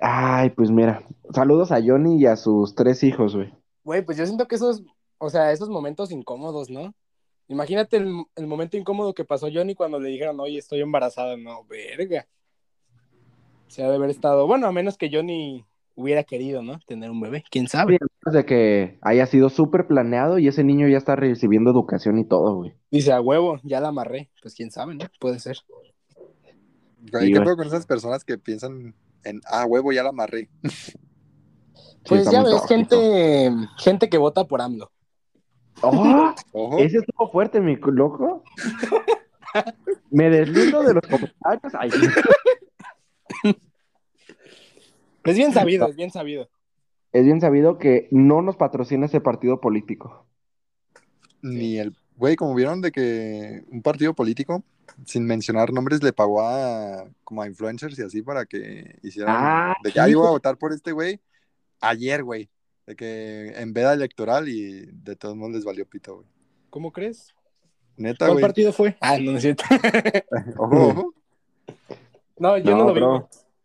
Ay, 0.00 0.50
pues 0.50 0.70
mira. 0.70 1.02
Saludos 1.34 1.72
a 1.72 1.80
Johnny 1.84 2.20
y 2.20 2.26
a 2.26 2.36
sus 2.36 2.74
tres 2.76 3.02
hijos, 3.02 3.34
güey. 3.34 3.52
Güey, 3.82 4.04
pues 4.04 4.16
yo 4.16 4.24
siento 4.24 4.46
que 4.46 4.54
esos, 4.54 4.84
o 5.18 5.30
sea, 5.30 5.50
esos 5.50 5.68
momentos 5.68 6.12
incómodos, 6.12 6.70
¿no? 6.70 6.94
Imagínate 7.48 7.96
el, 7.96 8.24
el 8.36 8.46
momento 8.46 8.76
incómodo 8.76 9.14
que 9.14 9.24
pasó 9.24 9.48
Johnny 9.52 9.74
cuando 9.74 9.98
le 9.98 10.08
dijeron, 10.08 10.38
oye, 10.40 10.58
estoy 10.58 10.80
embarazada. 10.80 11.36
No, 11.36 11.64
verga. 11.64 12.26
Se 13.68 13.82
ha 13.82 13.88
de 13.88 13.96
haber 13.96 14.10
estado, 14.10 14.46
bueno, 14.46 14.66
a 14.66 14.72
menos 14.72 14.96
que 14.96 15.10
Johnny 15.12 15.64
hubiera 15.94 16.24
querido, 16.24 16.62
¿no? 16.62 16.78
Tener 16.86 17.10
un 17.10 17.20
bebé, 17.20 17.44
quién 17.50 17.68
sabe. 17.68 17.98
De 18.30 18.44
que 18.46 18.98
haya 19.02 19.26
sido 19.26 19.50
súper 19.50 19.86
planeado 19.86 20.38
y 20.38 20.48
ese 20.48 20.62
niño 20.62 20.86
ya 20.88 20.98
está 20.98 21.16
recibiendo 21.16 21.70
educación 21.70 22.18
y 22.18 22.24
todo, 22.24 22.54
güey. 22.56 22.74
Dice, 22.90 23.12
a 23.12 23.20
huevo, 23.20 23.58
ya 23.64 23.80
la 23.80 23.88
amarré. 23.88 24.30
Pues 24.40 24.54
quién 24.54 24.70
sabe, 24.70 24.94
¿no? 24.94 25.06
Puede 25.18 25.40
ser. 25.40 25.58
Güey, 25.68 25.88
Sí, 27.12 27.32
¿Qué 27.32 27.40
pedo 27.40 27.56
con 27.56 27.66
esas 27.66 27.86
personas 27.86 28.24
que 28.24 28.38
piensan 28.38 28.94
en, 29.24 29.40
ah, 29.46 29.64
huevo, 29.66 29.92
ya 29.92 30.02
la 30.02 30.10
amarré? 30.10 30.48
Pues 32.04 32.30
ya 32.30 32.42
ves, 32.42 32.52
tóxico. 32.52 32.68
gente, 32.68 33.50
gente 33.78 34.08
que 34.08 34.18
vota 34.18 34.44
por 34.44 34.60
AMLO. 34.60 34.90
¡Oh! 35.82 36.34
Ojo. 36.52 36.78
Ese 36.78 36.98
estuvo 36.98 37.30
fuerte, 37.30 37.60
mi 37.60 37.76
loco. 37.76 38.42
Me 40.10 40.30
deslindo 40.30 40.82
de 40.82 40.94
los 40.94 41.02
comentarios. 41.02 41.74
Ay, 41.74 41.90
Es 45.24 45.36
bien 45.36 45.52
sabido, 45.52 45.88
es 45.88 45.96
bien 45.96 46.10
sabido. 46.10 46.48
es 47.12 47.24
bien 47.24 47.40
sabido 47.40 47.78
que 47.78 48.08
no 48.10 48.40
nos 48.40 48.56
patrocina 48.56 49.06
ese 49.06 49.20
partido 49.20 49.60
político. 49.60 50.26
Ni 51.42 51.78
el. 51.78 51.94
Güey, 52.16 52.34
como 52.34 52.54
vieron 52.54 52.80
de 52.80 52.90
que 52.90 53.62
un 53.70 53.82
partido 53.82 54.12
político, 54.14 54.64
sin 55.04 55.24
mencionar 55.24 55.72
nombres, 55.72 56.02
le 56.02 56.12
pagó 56.12 56.42
a 56.42 57.04
como 57.22 57.42
a 57.42 57.46
influencers 57.46 57.98
y 57.98 58.02
así 58.02 58.22
para 58.22 58.44
que 58.44 58.98
hicieran. 59.02 59.36
Ah, 59.38 59.76
de 59.84 59.92
que 59.92 60.00
voy 60.00 60.26
a 60.26 60.30
votar 60.30 60.56
por 60.56 60.72
este 60.72 60.92
güey 60.92 61.20
ayer, 61.80 62.24
güey. 62.24 62.48
De 62.88 62.96
que 62.96 63.48
en 63.60 63.74
veda 63.74 63.92
electoral 63.92 64.48
y 64.48 64.86
de 64.86 65.14
todos 65.14 65.36
modos 65.36 65.56
les 65.56 65.64
valió 65.64 65.84
pito, 65.86 66.16
güey. 66.16 66.26
¿Cómo 66.70 66.90
crees? 66.90 67.34
Neta, 67.98 68.24
¿Cuál 68.24 68.32
güey. 68.36 68.42
partido 68.42 68.72
fue? 68.72 68.96
Ah, 69.00 69.18
no, 69.18 69.32
no 69.32 69.36
es 69.36 69.42
cierto. 69.42 69.64
Ojo, 70.56 70.88
ojo. 70.88 71.14
no, 72.38 72.56
yo 72.56 72.70
no, 72.70 72.76
No, 72.78 72.86
lo 72.88 72.94
vi. 72.94 73.00
bro. 73.00 73.10
güey. 73.10 73.22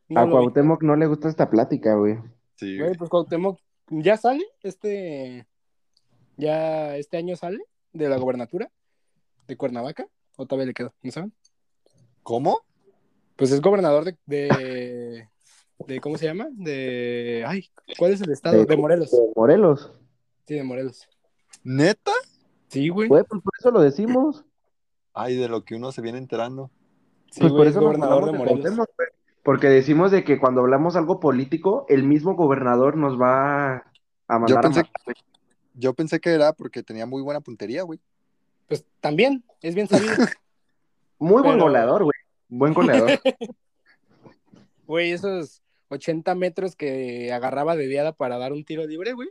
No 0.10 0.20
a 0.20 0.24
lo 0.26 0.28
vi. 0.28 0.32
Cuauhtémoc 0.34 0.84
no 0.84 0.96
le 0.98 1.06
gusta 1.08 1.30
esta 1.30 1.50
plática, 1.50 1.96
güey. 1.96 2.16
Sí, 2.56 2.76
Güey, 2.76 2.80
güey. 2.90 2.98
pues 2.98 3.10
Cuauhtémoc 3.10 3.60
ya 3.90 4.18
sale 4.18 4.44
este 4.62 5.46
ya 6.36 6.98
este 6.98 7.18
año 7.18 7.36
sale 7.38 7.64
de 7.94 8.10
la 8.10 8.18
gobernatura 8.18 8.70
de 9.48 9.56
Cuernavaca 9.56 10.08
o 10.36 10.46
todavía 10.46 10.68
le 10.68 10.74
quedó, 10.74 10.94
¿no 11.02 11.12
saben? 11.12 11.32
¿Cómo? 12.24 12.60
Pues 13.38 13.52
es 13.52 13.62
gobernador 13.62 14.04
de, 14.04 14.18
de, 14.26 15.30
de 15.88 16.00
¿cómo 16.02 16.18
se 16.18 16.26
llama? 16.26 16.48
De 16.52 17.44
ay, 17.48 17.70
¿cuál 17.98 18.12
es 18.14 18.22
el 18.22 18.32
estado? 18.32 18.58
De- 18.58 18.66
De 18.66 18.78
Morelos. 18.78 19.12
De 19.12 19.20
Morelos. 19.36 19.92
Sí, 20.48 20.56
de 20.56 20.64
Morelos. 20.64 21.08
¿Neta? 21.64 22.12
Sí, 22.68 22.90
güey. 22.90 23.08
Güey, 23.08 23.24
pues 23.24 23.42
por 23.42 23.54
eso 23.60 23.72
lo 23.72 23.82
decimos. 23.82 24.44
Ay, 25.14 25.36
de 25.36 25.48
lo 25.48 25.64
que 25.64 25.76
uno 25.76 25.92
se 25.92 26.02
viene 26.02 26.18
enterando. 26.18 26.72
Sí, 27.32 27.42
Pues 27.42 27.52
güey, 27.52 27.60
por 27.62 27.68
es 27.68 27.72
eso 27.72 27.82
nos 27.82 27.88
gobernador 27.98 28.26
de 28.26 28.38
Morelos. 28.38 28.76
Güey. 28.76 28.88
Porque 29.44 29.68
decimos 29.68 30.12
de 30.12 30.24
que 30.24 30.40
cuando 30.40 30.62
hablamos 30.62 30.96
algo 30.96 31.20
político, 31.20 31.86
el 31.90 32.04
mismo 32.04 32.36
gobernador 32.36 32.96
nos 32.98 33.20
va 33.20 33.76
a 34.28 34.40
mandar 34.40 34.50
Yo 34.50 34.58
a 34.58 34.62
pensé, 34.62 34.80
matar, 34.82 35.02
güey. 35.06 35.16
yo 35.74 35.94
pensé 35.94 36.20
que 36.20 36.30
era 36.32 36.54
porque 36.54 36.82
tenía 36.84 37.06
muy 37.06 37.22
buena 37.22 37.42
puntería, 37.42 37.84
güey. 37.84 38.00
Pues 38.68 38.86
también, 39.02 39.44
es 39.62 39.76
bien 39.76 39.88
sabido. 39.88 40.14
Muy 41.20 41.42
buen 41.44 41.60
goleador, 41.60 42.04
güey. 42.04 42.16
Buen 42.50 42.74
goleador. 42.74 43.10
Güey, 44.86 45.12
esos 45.12 45.62
80 45.94 46.36
metros 46.36 46.76
que 46.76 47.32
agarraba 47.32 47.76
de 47.76 47.88
viada 47.88 48.12
para 48.12 48.38
dar 48.38 48.52
un 48.54 48.66
tiro 48.66 48.86
libre, 48.86 49.14
güey. 49.14 49.30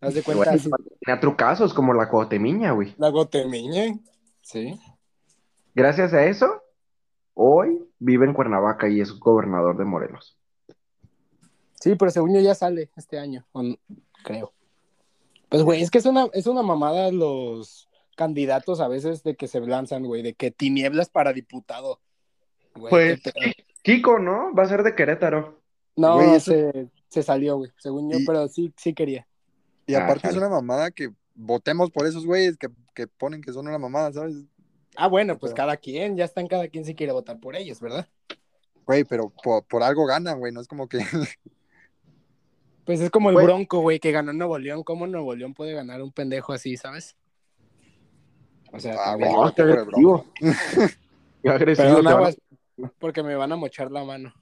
Haz 0.00 0.14
de 0.14 0.22
cuenta, 0.22 0.44
Güey, 0.44 0.56
así, 0.56 0.70
Tenía 1.00 1.20
trucazos 1.20 1.74
como 1.74 1.92
la 1.92 2.08
Cuauhtemiña, 2.08 2.72
güey. 2.72 2.94
la 2.98 3.08
gotemeña. 3.10 3.98
Sí. 4.42 4.78
Gracias 5.74 6.12
a 6.12 6.24
eso, 6.24 6.62
hoy 7.34 7.84
vive 7.98 8.24
en 8.26 8.32
Cuernavaca 8.32 8.88
y 8.88 9.00
es 9.00 9.12
gobernador 9.12 9.76
de 9.76 9.84
Morelos. 9.84 10.36
Sí, 11.80 11.94
pero 11.96 12.10
según 12.10 12.34
yo 12.34 12.40
ya 12.40 12.54
sale 12.54 12.90
este 12.96 13.18
año, 13.18 13.46
creo. 14.24 14.52
Pues, 15.48 15.62
güey, 15.62 15.82
es 15.82 15.90
que 15.90 15.98
es 15.98 16.06
una, 16.06 16.26
es 16.32 16.46
una 16.46 16.62
mamada 16.62 17.10
los 17.12 17.88
candidatos 18.16 18.80
a 18.80 18.88
veces 18.88 19.22
de 19.22 19.36
que 19.36 19.46
se 19.46 19.60
lanzan, 19.60 20.04
güey, 20.04 20.22
de 20.22 20.34
que 20.34 20.50
tinieblas 20.50 21.08
para 21.08 21.32
diputado. 21.32 22.00
Güey, 22.74 22.90
Pues. 22.90 23.22
Kiko, 23.82 24.18
¿no? 24.18 24.54
Va 24.54 24.64
a 24.64 24.68
ser 24.68 24.82
de 24.82 24.94
Querétaro. 24.94 25.60
no, 25.96 26.14
güey, 26.16 26.34
eso- 26.34 26.52
se, 26.52 26.88
se 27.08 27.22
salió, 27.22 27.56
güey, 27.56 27.70
según 27.78 28.10
yo, 28.10 28.18
Y- 28.18 28.24
pero 28.26 28.46
sí, 28.48 28.72
sí 28.76 28.94
quería. 28.94 29.26
Y 29.86 29.94
Ah, 29.94 30.04
aparte 30.04 30.28
es 30.28 30.36
una 30.36 30.48
mamada 30.48 30.90
que 30.90 31.10
votemos 31.34 31.90
por 31.90 32.06
esos 32.06 32.26
güeyes 32.26 32.56
que, 32.58 32.68
que 32.94 33.06
ponen 33.06 33.40
que 33.40 33.52
son 33.52 33.66
una 33.68 33.78
mamada, 33.78 34.12
¿sabes? 34.12 34.36
Ah, 34.96 35.06
bueno, 35.08 35.38
pues 35.38 35.52
Pero- 35.52 35.56
cada 35.64 35.76
quien, 35.76 36.16
ya 36.16 36.24
está 36.24 36.40
en 36.40 36.48
cada 36.48 36.68
quien 36.68 36.84
si 36.84 36.94
quiere 36.94 37.12
votar 37.12 37.38
por 37.40 37.56
ellos, 37.56 37.80
¿verdad? 37.80 38.06
Güey, 38.86 39.04
pero 39.04 39.30
por, 39.42 39.64
por 39.64 39.82
algo 39.82 40.06
ganan, 40.06 40.38
güey. 40.38 40.52
No 40.52 40.60
es 40.60 40.68
como 40.68 40.88
que. 40.88 40.98
Pues 42.84 43.00
es 43.02 43.10
como 43.10 43.28
el 43.28 43.34
Güey. 43.34 43.44
Bronco, 43.44 43.80
güey, 43.80 44.00
que 44.00 44.12
ganó 44.12 44.32
Nuevo 44.32 44.58
León. 44.58 44.82
¿Cómo 44.82 45.06
Nuevo 45.06 45.34
León 45.36 45.52
puede 45.52 45.74
ganar 45.74 46.00
un 46.02 46.10
pendejo 46.10 46.54
así, 46.54 46.78
sabes? 46.78 47.16
O 48.72 48.80
sea, 48.80 48.94
Ah, 48.98 49.52
qué 49.54 49.60
agresivo. 49.62 50.24
Qué 51.42 51.50
agresivo. 51.50 51.86
Perdón, 51.88 52.08
aguas, 52.08 52.38
porque 52.98 53.22
me 53.22 53.36
van 53.36 53.52
a 53.52 53.56
mochar 53.56 53.90
la 53.90 54.04
mano. 54.04 54.32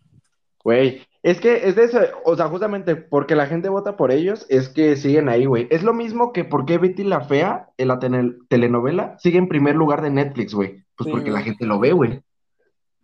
Güey, 0.62 1.06
es 1.22 1.40
que 1.40 1.68
es 1.68 1.76
de 1.76 1.84
eso, 1.84 2.00
o 2.24 2.34
sea, 2.34 2.48
justamente 2.48 2.96
porque 2.96 3.36
la 3.36 3.46
gente 3.46 3.68
vota 3.68 3.96
por 3.96 4.10
ellos, 4.10 4.46
es 4.48 4.68
que 4.68 4.96
siguen 4.96 5.28
ahí, 5.28 5.44
güey. 5.44 5.68
Es 5.70 5.84
lo 5.84 5.94
mismo 5.94 6.32
que 6.32 6.44
por 6.44 6.66
qué 6.66 6.78
Betty 6.78 7.04
la 7.04 7.20
Fea 7.20 7.70
en 7.76 7.88
la 7.88 8.00
telenovela 8.00 9.16
sigue 9.18 9.38
en 9.38 9.48
primer 9.48 9.76
lugar 9.76 10.02
de 10.02 10.10
Netflix, 10.10 10.54
güey. 10.54 10.84
Pues 10.96 11.06
Sí, 11.06 11.10
porque 11.12 11.30
la 11.30 11.42
gente 11.42 11.66
lo 11.66 11.78
ve, 11.78 11.92
güey. 11.92 12.20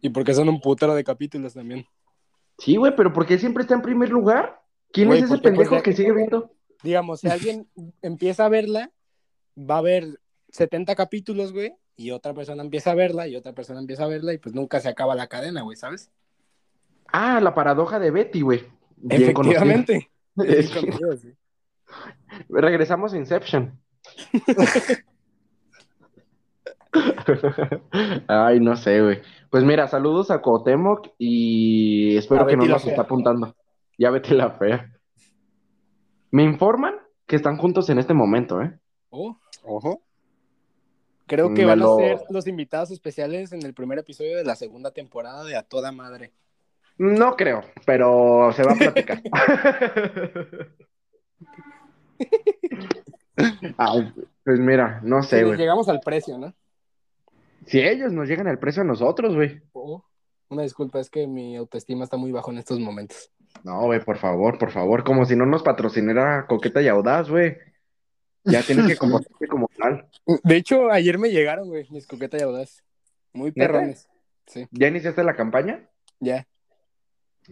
Y 0.00 0.08
porque 0.08 0.34
son 0.34 0.48
un 0.48 0.60
putero 0.60 0.94
de 0.94 1.04
capítulos 1.04 1.54
también. 1.54 1.86
Sí, 2.58 2.76
güey, 2.76 2.96
pero 2.96 3.12
¿por 3.12 3.26
qué 3.26 3.38
siempre 3.38 3.62
está 3.62 3.74
en 3.74 3.82
primer 3.82 4.10
lugar? 4.10 4.60
¿Quién 4.92 5.08
Güey, 5.08 5.20
es 5.20 5.24
ese 5.26 5.38
pues, 5.38 5.42
pendejo 5.42 5.82
que 5.82 5.92
sigue 5.92 6.12
viendo? 6.12 6.50
Digamos, 6.82 7.20
si 7.20 7.28
alguien 7.28 7.68
empieza 8.02 8.44
a 8.44 8.48
verla, 8.48 8.90
va 9.56 9.78
a 9.78 9.82
ver 9.82 10.20
70 10.48 10.94
capítulos, 10.96 11.52
güey, 11.52 11.74
y 11.96 12.10
otra 12.10 12.34
persona 12.34 12.62
empieza 12.62 12.92
a 12.92 12.94
verla, 12.94 13.28
y 13.28 13.36
otra 13.36 13.52
persona 13.52 13.80
empieza 13.80 14.04
a 14.04 14.08
verla, 14.08 14.32
y 14.32 14.38
pues 14.38 14.54
nunca 14.54 14.80
se 14.80 14.88
acaba 14.88 15.14
la 15.14 15.28
cadena, 15.28 15.62
güey, 15.62 15.76
¿sabes? 15.76 16.10
Ah, 17.12 17.40
la 17.40 17.54
paradoja 17.54 17.98
de 17.98 18.10
Betty, 18.10 18.40
güey. 18.40 18.64
Bien. 18.96 19.22
Efectivamente. 19.22 20.10
Conocido, 20.34 21.16
sí. 21.16 21.34
Regresamos 22.48 23.12
a 23.12 23.18
Inception. 23.18 23.78
Ay, 28.28 28.60
no 28.60 28.76
sé, 28.76 29.02
güey. 29.02 29.22
Pues 29.50 29.64
mira, 29.64 29.88
saludos 29.88 30.30
a 30.30 30.40
Cuauhtémoc 30.40 31.08
y 31.18 32.16
espero 32.16 32.42
A 32.42 32.46
que 32.46 32.56
no 32.56 32.66
nos 32.66 32.82
Fea. 32.82 32.92
está 32.92 33.02
apuntando. 33.02 33.54
Ya 33.98 34.10
vete 34.10 34.34
la 34.34 34.50
fea. 34.52 34.90
Me 36.30 36.42
informan 36.42 36.94
que 37.26 37.36
están 37.36 37.58
juntos 37.58 37.88
en 37.90 37.98
este 37.98 38.14
momento, 38.14 38.62
¿eh? 38.62 38.78
Oh, 39.10 39.36
Ojo. 39.64 40.02
Creo 41.26 41.54
que 41.54 41.64
van 41.64 41.78
lo- 41.78 41.94
a 41.98 42.02
ser 42.02 42.18
los 42.30 42.46
invitados 42.46 42.90
especiales 42.90 43.52
en 43.52 43.64
el 43.64 43.74
primer 43.74 43.98
episodio 43.98 44.36
de 44.36 44.44
la 44.44 44.54
segunda 44.56 44.90
temporada 44.92 45.44
de 45.44 45.56
A 45.56 45.62
Toda 45.62 45.92
Madre. 45.92 46.32
No 46.98 47.36
creo, 47.36 47.62
pero 47.86 48.52
se 48.54 48.62
va 48.64 48.72
a 48.72 48.76
platicar. 48.76 49.22
Ay, 53.78 54.12
pues 54.44 54.58
mira, 54.60 55.00
no 55.02 55.22
Si 55.22 55.30
sé, 55.30 55.44
güey. 55.44 55.56
llegamos 55.58 55.88
al 55.88 56.00
precio, 56.00 56.38
¿no? 56.38 56.54
Si 57.66 57.80
ellos 57.80 58.12
nos 58.12 58.28
llegan 58.28 58.46
al 58.48 58.58
precio 58.58 58.82
a 58.82 58.84
nosotros, 58.86 59.34
güey. 59.34 59.62
Oh, 59.72 60.04
Una 60.48 60.62
disculpa, 60.62 61.00
es 61.00 61.08
que 61.08 61.26
mi 61.26 61.56
autoestima 61.56 62.04
está 62.04 62.16
muy 62.16 62.32
bajo 62.32 62.50
en 62.50 62.58
estos 62.58 62.78
momentos. 62.78 63.30
No, 63.64 63.82
güey, 63.84 64.00
por 64.04 64.18
favor, 64.18 64.58
por 64.58 64.70
favor, 64.70 65.04
como 65.04 65.24
si 65.24 65.36
no 65.36 65.46
nos 65.46 65.62
patrocinara 65.62 66.46
Coqueta 66.46 66.82
y 66.82 66.88
Audaz, 66.88 67.30
güey. 67.30 67.56
Ya 68.44 68.62
tienes 68.62 68.86
que 68.86 68.96
comportarte 68.98 69.46
como 69.46 69.68
tal. 69.76 70.08
De 70.42 70.56
hecho, 70.56 70.90
ayer 70.90 71.18
me 71.18 71.30
llegaron, 71.30 71.68
güey, 71.68 71.86
mis 71.90 72.06
coquetas 72.06 72.40
y 72.40 72.44
audaz. 72.44 72.82
Muy 73.32 73.52
perrones. 73.52 74.08
Sí, 74.46 74.66
¿Ya 74.72 74.88
iniciaste 74.88 75.22
la 75.24 75.36
campaña? 75.36 75.88
ya. 76.20 76.46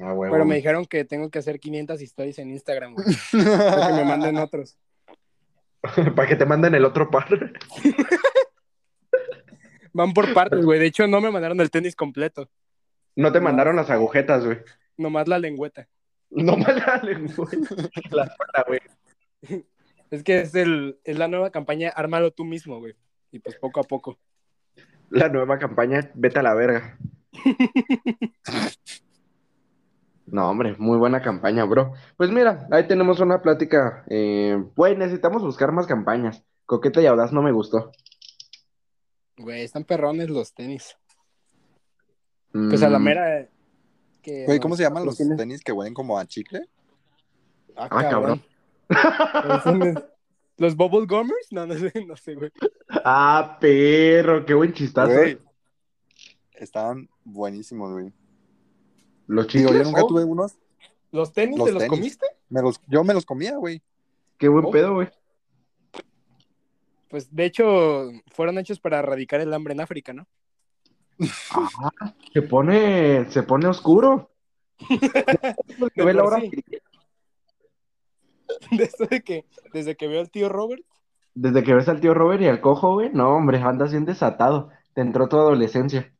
Ah, 0.00 0.12
güey. 0.12 0.30
Pero 0.30 0.44
me 0.44 0.54
dijeron 0.54 0.86
que 0.86 1.04
tengo 1.04 1.30
que 1.30 1.40
hacer 1.40 1.58
500 1.58 2.00
historias 2.00 2.38
en 2.38 2.50
Instagram, 2.50 2.94
güey. 2.94 3.06
Para 3.44 3.88
que 3.88 3.92
me 3.94 4.04
manden 4.04 4.36
otros. 4.38 4.78
Para 6.14 6.28
que 6.28 6.36
te 6.36 6.46
manden 6.46 6.74
el 6.74 6.84
otro 6.84 7.10
par. 7.10 7.26
Van 9.92 10.12
por 10.12 10.32
partes, 10.32 10.64
güey. 10.64 10.78
De 10.78 10.86
hecho, 10.86 11.06
no 11.08 11.20
me 11.20 11.30
mandaron 11.30 11.60
el 11.60 11.70
tenis 11.70 11.96
completo. 11.96 12.48
No 13.16 13.32
te 13.32 13.40
mandaron 13.40 13.74
las 13.74 13.90
agujetas, 13.90 14.44
güey. 14.44 14.58
Nomás 14.96 15.26
la 15.26 15.38
lengüeta. 15.38 15.88
No 16.30 16.56
me 16.56 16.72
la 16.72 17.00
lengua. 17.02 17.48
La 18.10 18.36
güey. 18.66 18.80
Es 20.10 20.22
que 20.24 20.40
es, 20.40 20.54
el, 20.54 20.98
es 21.04 21.18
la 21.18 21.28
nueva 21.28 21.50
campaña 21.50 21.90
Ármalo 21.94 22.32
tú 22.32 22.44
mismo, 22.44 22.78
güey. 22.80 22.94
Y 23.30 23.38
pues 23.38 23.56
poco 23.56 23.80
a 23.80 23.84
poco. 23.84 24.18
La 25.10 25.28
nueva 25.28 25.58
campaña, 25.58 26.10
vete 26.14 26.38
a 26.40 26.42
la 26.42 26.54
verga. 26.54 26.98
No, 30.26 30.48
hombre, 30.48 30.76
muy 30.78 30.96
buena 30.96 31.20
campaña, 31.20 31.64
bro. 31.64 31.92
Pues 32.16 32.30
mira, 32.30 32.68
ahí 32.70 32.86
tenemos 32.86 33.18
una 33.18 33.42
plática. 33.42 34.04
Eh, 34.08 34.62
güey, 34.76 34.96
necesitamos 34.96 35.42
buscar 35.42 35.72
más 35.72 35.88
campañas. 35.88 36.44
Coqueta 36.66 37.00
y 37.02 37.06
Audaz 37.06 37.32
no 37.32 37.42
me 37.42 37.50
gustó. 37.50 37.90
Güey, 39.38 39.62
están 39.62 39.82
perrones 39.82 40.30
los 40.30 40.54
tenis. 40.54 40.96
Pues 42.52 42.80
a 42.84 42.88
la 42.88 43.00
Mm, 43.00 43.02
mera. 43.02 43.48
que 44.22 44.44
Güey, 44.44 44.60
¿cómo 44.60 44.76
se 44.76 44.84
llaman 44.84 45.04
los 45.04 45.16
tenis 45.16 45.64
que 45.64 45.72
huelen 45.72 45.94
como 45.94 46.16
a 46.16 46.24
chicle? 46.26 46.60
Ah, 47.74 47.88
Ah, 47.90 48.08
cabrón. 48.08 48.40
Los- 48.90 50.04
¿Los 50.56 50.76
Bubble 50.76 51.06
Gummers? 51.06 51.46
No, 51.52 51.66
no 51.66 51.74
sé, 51.74 51.92
no 52.06 52.16
sé, 52.16 52.34
güey. 52.34 52.50
Ah, 53.04 53.56
perro, 53.60 54.44
qué 54.44 54.52
buen 54.52 54.72
chistazo. 54.74 55.10
Güey. 55.12 55.38
Estaban 56.52 57.08
buenísimos, 57.24 57.92
güey. 57.92 58.12
Los 59.26 59.46
chicos. 59.46 59.72
yo 59.72 59.82
nunca 59.84 60.04
oh, 60.04 60.06
tuve 60.06 60.24
unos. 60.24 60.56
¿Los 61.12 61.32
tenis 61.32 61.56
Los 61.56 61.66
te 61.68 61.72
los 61.72 61.82
tenis. 61.82 61.98
comiste? 61.98 62.26
Me 62.50 62.60
los, 62.60 62.78
yo 62.88 63.02
me 63.04 63.14
los 63.14 63.24
comía, 63.24 63.56
güey. 63.56 63.80
Qué 64.36 64.48
buen 64.48 64.66
Oh. 64.66 64.70
pedo, 64.70 64.94
güey. 64.94 65.08
Pues 67.08 67.34
de 67.34 67.44
hecho, 67.46 68.10
fueron 68.32 68.58
hechos 68.58 68.78
para 68.78 68.98
erradicar 68.98 69.40
el 69.40 69.52
hambre 69.54 69.72
en 69.74 69.80
África, 69.80 70.12
¿no? 70.12 70.26
Ah, 71.50 72.14
se 72.32 72.42
pone, 72.42 73.30
se 73.30 73.42
pone 73.42 73.66
oscuro. 73.66 74.30
De 75.94 76.04
Ve 76.04 76.14
la 76.14 76.24
hora- 76.24 76.40
sí. 76.40 76.50
eso 78.78 79.06
de 79.06 79.22
que, 79.22 79.44
desde 79.72 79.96
que 79.96 80.08
veo 80.08 80.20
al 80.20 80.30
tío 80.30 80.48
Robert, 80.48 80.82
Desde 81.34 81.62
que 81.62 81.74
ves 81.74 81.88
al 81.88 82.00
tío 82.00 82.14
Robert 82.14 82.42
y 82.42 82.46
al 82.46 82.60
cojo, 82.60 82.94
güey, 82.94 83.10
no, 83.12 83.36
hombre, 83.36 83.58
andas 83.58 83.92
bien 83.92 84.04
desatado. 84.04 84.70
Te 84.94 85.00
entró 85.00 85.28
tu 85.28 85.36
adolescencia. 85.36 86.12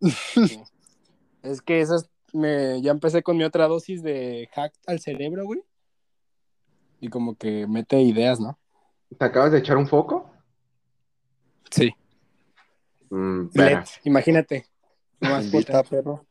es 1.42 1.62
que 1.62 1.80
esas 1.80 2.10
me, 2.32 2.80
ya 2.82 2.90
empecé 2.90 3.22
con 3.22 3.36
mi 3.36 3.44
otra 3.44 3.68
dosis 3.68 4.02
de 4.02 4.48
hack 4.54 4.72
al 4.86 5.00
cerebro, 5.00 5.44
güey. 5.44 5.62
Y 7.00 7.08
como 7.08 7.36
que 7.36 7.66
mete 7.68 8.00
ideas, 8.00 8.40
¿no? 8.40 8.58
¿Te 9.16 9.24
acabas 9.24 9.52
de 9.52 9.58
echar 9.58 9.76
un 9.76 9.86
foco? 9.86 10.30
Sí. 11.70 11.94
Mm, 13.10 13.48
LED, 13.54 13.84
imagínate. 14.04 14.66
Más 15.20 15.46
perro. 15.88 16.26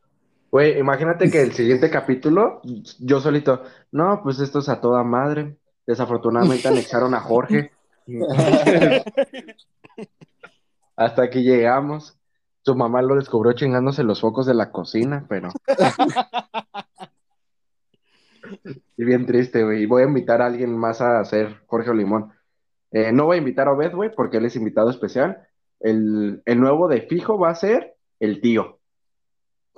Güey, 0.50 0.78
imagínate 0.78 1.30
que 1.30 1.42
el 1.42 1.52
siguiente 1.54 1.90
capítulo, 1.90 2.60
yo 2.98 3.20
solito, 3.20 3.62
no, 3.92 4.20
pues 4.22 4.40
esto 4.40 4.60
es 4.60 4.68
a 4.68 4.80
toda 4.80 5.02
madre. 5.04 5.56
Desafortunadamente 5.86 6.68
anexaron 6.68 7.14
a 7.14 7.20
Jorge. 7.20 7.72
Hasta 10.96 11.22
aquí 11.22 11.42
llegamos. 11.42 12.16
Su 12.64 12.74
mamá 12.74 13.00
lo 13.02 13.14
descubrió 13.14 13.52
chingándose 13.52 14.02
los 14.02 14.20
focos 14.20 14.46
de 14.46 14.54
la 14.54 14.70
cocina, 14.70 15.24
pero. 15.28 15.48
Y 18.96 19.04
bien 19.04 19.24
triste, 19.26 19.62
güey. 19.62 19.82
Y 19.82 19.86
voy 19.86 20.02
a 20.02 20.06
invitar 20.06 20.42
a 20.42 20.46
alguien 20.46 20.76
más 20.76 21.00
a 21.00 21.20
hacer 21.20 21.62
Jorge 21.66 21.94
Limón. 21.94 22.32
Eh, 22.90 23.12
no 23.12 23.26
voy 23.26 23.36
a 23.36 23.38
invitar 23.38 23.68
a 23.68 23.72
Obed, 23.72 23.94
güey, 23.94 24.10
porque 24.14 24.38
él 24.38 24.46
es 24.46 24.56
invitado 24.56 24.90
especial. 24.90 25.46
El, 25.80 26.42
el 26.44 26.60
nuevo 26.60 26.88
de 26.88 27.02
fijo 27.02 27.38
va 27.38 27.50
a 27.50 27.54
ser 27.54 27.94
el 28.18 28.40
tío. 28.40 28.77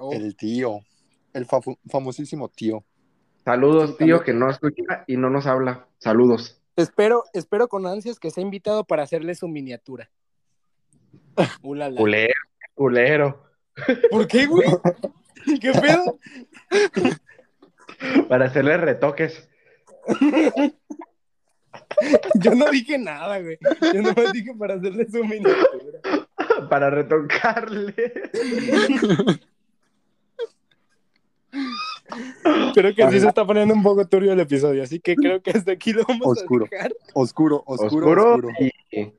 Oh, 0.03 0.13
El 0.15 0.35
tío. 0.35 0.81
El 1.35 1.47
famosísimo 1.91 2.49
tío. 2.49 2.83
Saludos, 3.45 3.99
tío, 3.99 4.23
que 4.23 4.33
no 4.33 4.49
escucha 4.51 5.05
y 5.07 5.19
no 5.19 5.29
nos 5.29 5.47
habla. 5.47 5.87
Saludos. 5.99 6.59
Espero, 6.75 7.25
espero 7.35 7.69
con 7.69 7.87
ansias 7.87 8.19
que 8.19 8.31
sea 8.31 8.43
invitado 8.43 8.85
para 8.85 9.03
hacerle 9.03 9.35
su 9.35 9.47
miniatura. 9.47 10.11
Ulala. 11.63 12.01
Culero, 12.01 12.35
culero. 12.75 13.45
¿Por 14.11 14.27
qué, 14.27 14.47
güey? 14.47 14.67
¿Qué 15.61 15.73
pedo? 15.73 16.19
Para 18.29 18.47
hacerle 18.47 18.79
retoques. 18.79 19.49
Yo 22.41 22.55
no 22.55 22.71
dije 22.71 22.97
nada, 22.97 23.39
güey. 23.39 23.59
Yo 23.93 24.01
nomás 24.01 24.33
dije 24.33 24.55
para 24.59 24.75
hacerle 24.75 25.07
su 25.11 25.23
miniatura. 25.25 26.01
Para 26.71 26.89
retocarle. 26.89 28.31
Creo 32.73 32.95
que 32.95 33.11
sí 33.11 33.21
se 33.21 33.29
está 33.29 33.45
poniendo 33.47 33.75
un 33.75 33.83
poco 33.83 34.07
turbio 34.07 34.33
el 34.33 34.41
episodio, 34.41 34.83
así 34.83 35.01
que 35.01 35.15
creo 35.17 35.43
que 35.43 35.51
hasta 35.51 35.73
aquí 35.73 35.93
lo 35.93 36.05
vamos 36.07 36.27
Oscuro. 36.27 36.67
a 36.67 36.69
dejar. 36.71 36.93
Oscuro, 37.15 37.63
oscuro, 37.67 38.07
Oscuro. 38.07 38.35
oscuro. 38.35 38.49
Y 38.61 39.13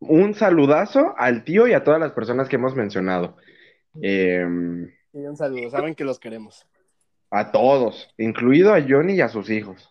un 0.00 0.34
saludazo 0.34 1.14
al 1.16 1.44
tío 1.44 1.66
y 1.66 1.72
a 1.72 1.82
todas 1.84 2.00
las 2.00 2.12
personas 2.12 2.48
que 2.48 2.56
hemos 2.56 2.74
mencionado. 2.74 3.36
Eh, 4.02 4.46
Y 5.12 5.18
un 5.18 5.36
saludo, 5.36 5.70
saben 5.70 5.94
que 5.94 6.04
los 6.04 6.18
queremos. 6.18 6.66
a 7.30 7.50
todos, 7.50 8.08
incluido 8.18 8.72
a 8.74 8.80
Johnny 8.86 9.14
y 9.14 9.20
a 9.20 9.28
sus 9.28 9.50
hijos. 9.50 9.88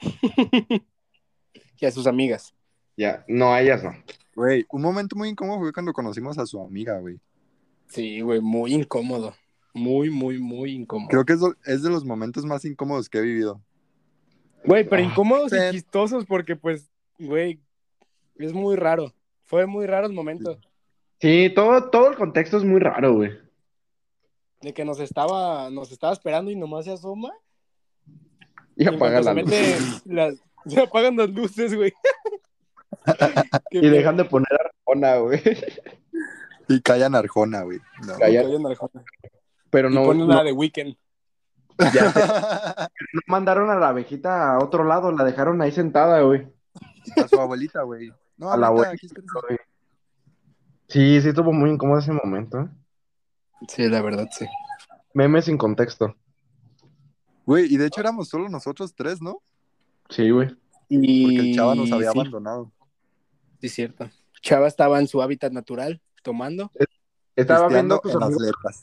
Y 1.80 1.86
a 1.86 1.90
sus 1.90 2.06
amigas. 2.06 2.54
Ya, 2.96 3.24
no, 3.26 3.52
a 3.52 3.60
ellas 3.60 3.82
no. 3.82 3.92
Güey, 4.36 4.64
un 4.70 4.82
momento 4.82 5.16
muy 5.16 5.28
incómodo 5.28 5.58
fue 5.58 5.72
cuando 5.72 5.92
conocimos 5.92 6.38
a 6.38 6.46
su 6.46 6.60
amiga, 6.60 6.98
güey. 7.00 7.18
Sí, 7.88 8.20
güey, 8.20 8.40
muy 8.40 8.72
incómodo. 8.72 9.34
Muy, 9.74 10.10
muy, 10.10 10.38
muy 10.38 10.72
incómodo. 10.72 11.08
Creo 11.08 11.24
que 11.24 11.32
es, 11.32 11.40
lo- 11.40 11.54
es 11.64 11.82
de 11.82 11.90
los 11.90 12.04
momentos 12.04 12.44
más 12.44 12.64
incómodos 12.64 13.08
que 13.08 13.18
he 13.18 13.22
vivido. 13.22 13.60
Güey, 14.64 14.88
pero 14.88 15.02
Ah, 15.02 15.06
incómodos 15.06 15.52
y 15.52 15.70
chistosos 15.72 16.24
porque, 16.26 16.54
pues, 16.56 16.90
güey, 17.18 17.60
es 18.36 18.52
muy 18.52 18.76
raro. 18.76 19.12
Fue 19.44 19.66
muy 19.66 19.86
raro 19.86 20.06
el 20.06 20.12
momento 20.12 20.58
Sí, 21.20 21.50
todo, 21.54 21.88
todo 21.90 22.10
el 22.10 22.16
contexto 22.16 22.56
es 22.58 22.64
muy 22.64 22.80
raro, 22.80 23.14
güey. 23.14 23.30
de 24.60 24.72
que 24.74 24.84
nos 24.84 25.00
estaba, 25.00 25.70
nos 25.70 25.90
estaba 25.90 26.12
esperando 26.12 26.50
y 26.50 26.56
nomás 26.56 26.84
se 26.84 26.92
asoma. 26.92 27.30
Y 28.76 28.86
apaga 28.86 29.20
la 29.20 29.34
se 29.34 29.42
luz. 29.42 30.02
las- 30.06 30.42
se 30.66 30.80
apagan 30.80 31.16
las 31.16 31.30
luces, 31.30 31.74
güey. 31.74 31.92
Y 33.70 33.88
dejan 33.88 34.16
de 34.16 34.24
poner 34.24 34.48
Arjona, 34.52 35.16
güey. 35.16 35.40
Y 36.68 36.80
callan 36.82 37.14
Arjona, 37.14 37.62
güey. 37.62 37.80
No. 38.06 38.16
Callan 38.18 38.66
Arjona. 38.66 39.04
Pero 39.72 39.90
Y 39.90 39.94
no, 39.94 40.04
ponen 40.04 40.28
no, 40.28 40.34
la 40.34 40.44
de 40.44 40.52
Weekend. 40.52 40.96
ya 41.78 42.12
sé, 42.12 42.20
no 43.14 43.20
mandaron 43.26 43.70
a 43.70 43.74
la 43.76 43.88
abejita 43.88 44.52
a 44.52 44.58
otro 44.58 44.84
lado, 44.84 45.10
la 45.12 45.24
dejaron 45.24 45.62
ahí 45.62 45.72
sentada, 45.72 46.20
güey. 46.20 46.46
A 47.16 47.26
su 47.26 47.40
abuelita, 47.40 47.82
güey. 47.82 48.12
No, 48.36 48.52
A 48.52 48.56
la 48.58 48.66
abuelita, 48.66 48.92
aquí 48.92 49.08
güey. 49.08 49.58
Sí, 50.88 51.22
sí 51.22 51.28
estuvo 51.30 51.54
muy 51.54 51.70
incómodo 51.70 52.00
ese 52.00 52.12
momento. 52.12 52.60
¿eh? 52.60 52.68
Sí, 53.66 53.88
la 53.88 54.02
verdad, 54.02 54.28
sí. 54.30 54.44
Meme 55.14 55.40
sin 55.40 55.56
contexto. 55.56 56.14
Güey, 57.46 57.72
y 57.72 57.78
de 57.78 57.86
hecho 57.86 58.02
éramos 58.02 58.28
solo 58.28 58.50
nosotros 58.50 58.94
tres, 58.94 59.22
¿no? 59.22 59.38
Sí, 60.10 60.28
güey. 60.28 60.54
Y... 60.90 61.24
Porque 61.24 61.48
el 61.48 61.56
chava 61.56 61.74
nos 61.74 61.90
había 61.92 62.12
sí, 62.12 62.18
abandonado. 62.20 62.70
sí, 63.58 63.70
cierto. 63.70 64.10
Chava 64.42 64.66
estaba 64.66 65.00
en 65.00 65.08
su 65.08 65.22
hábitat 65.22 65.50
natural, 65.50 66.02
tomando. 66.22 66.70
Estaba 67.34 67.68
viendo 67.68 67.98
tus 68.00 68.14
las 68.14 68.36
letras. 68.38 68.82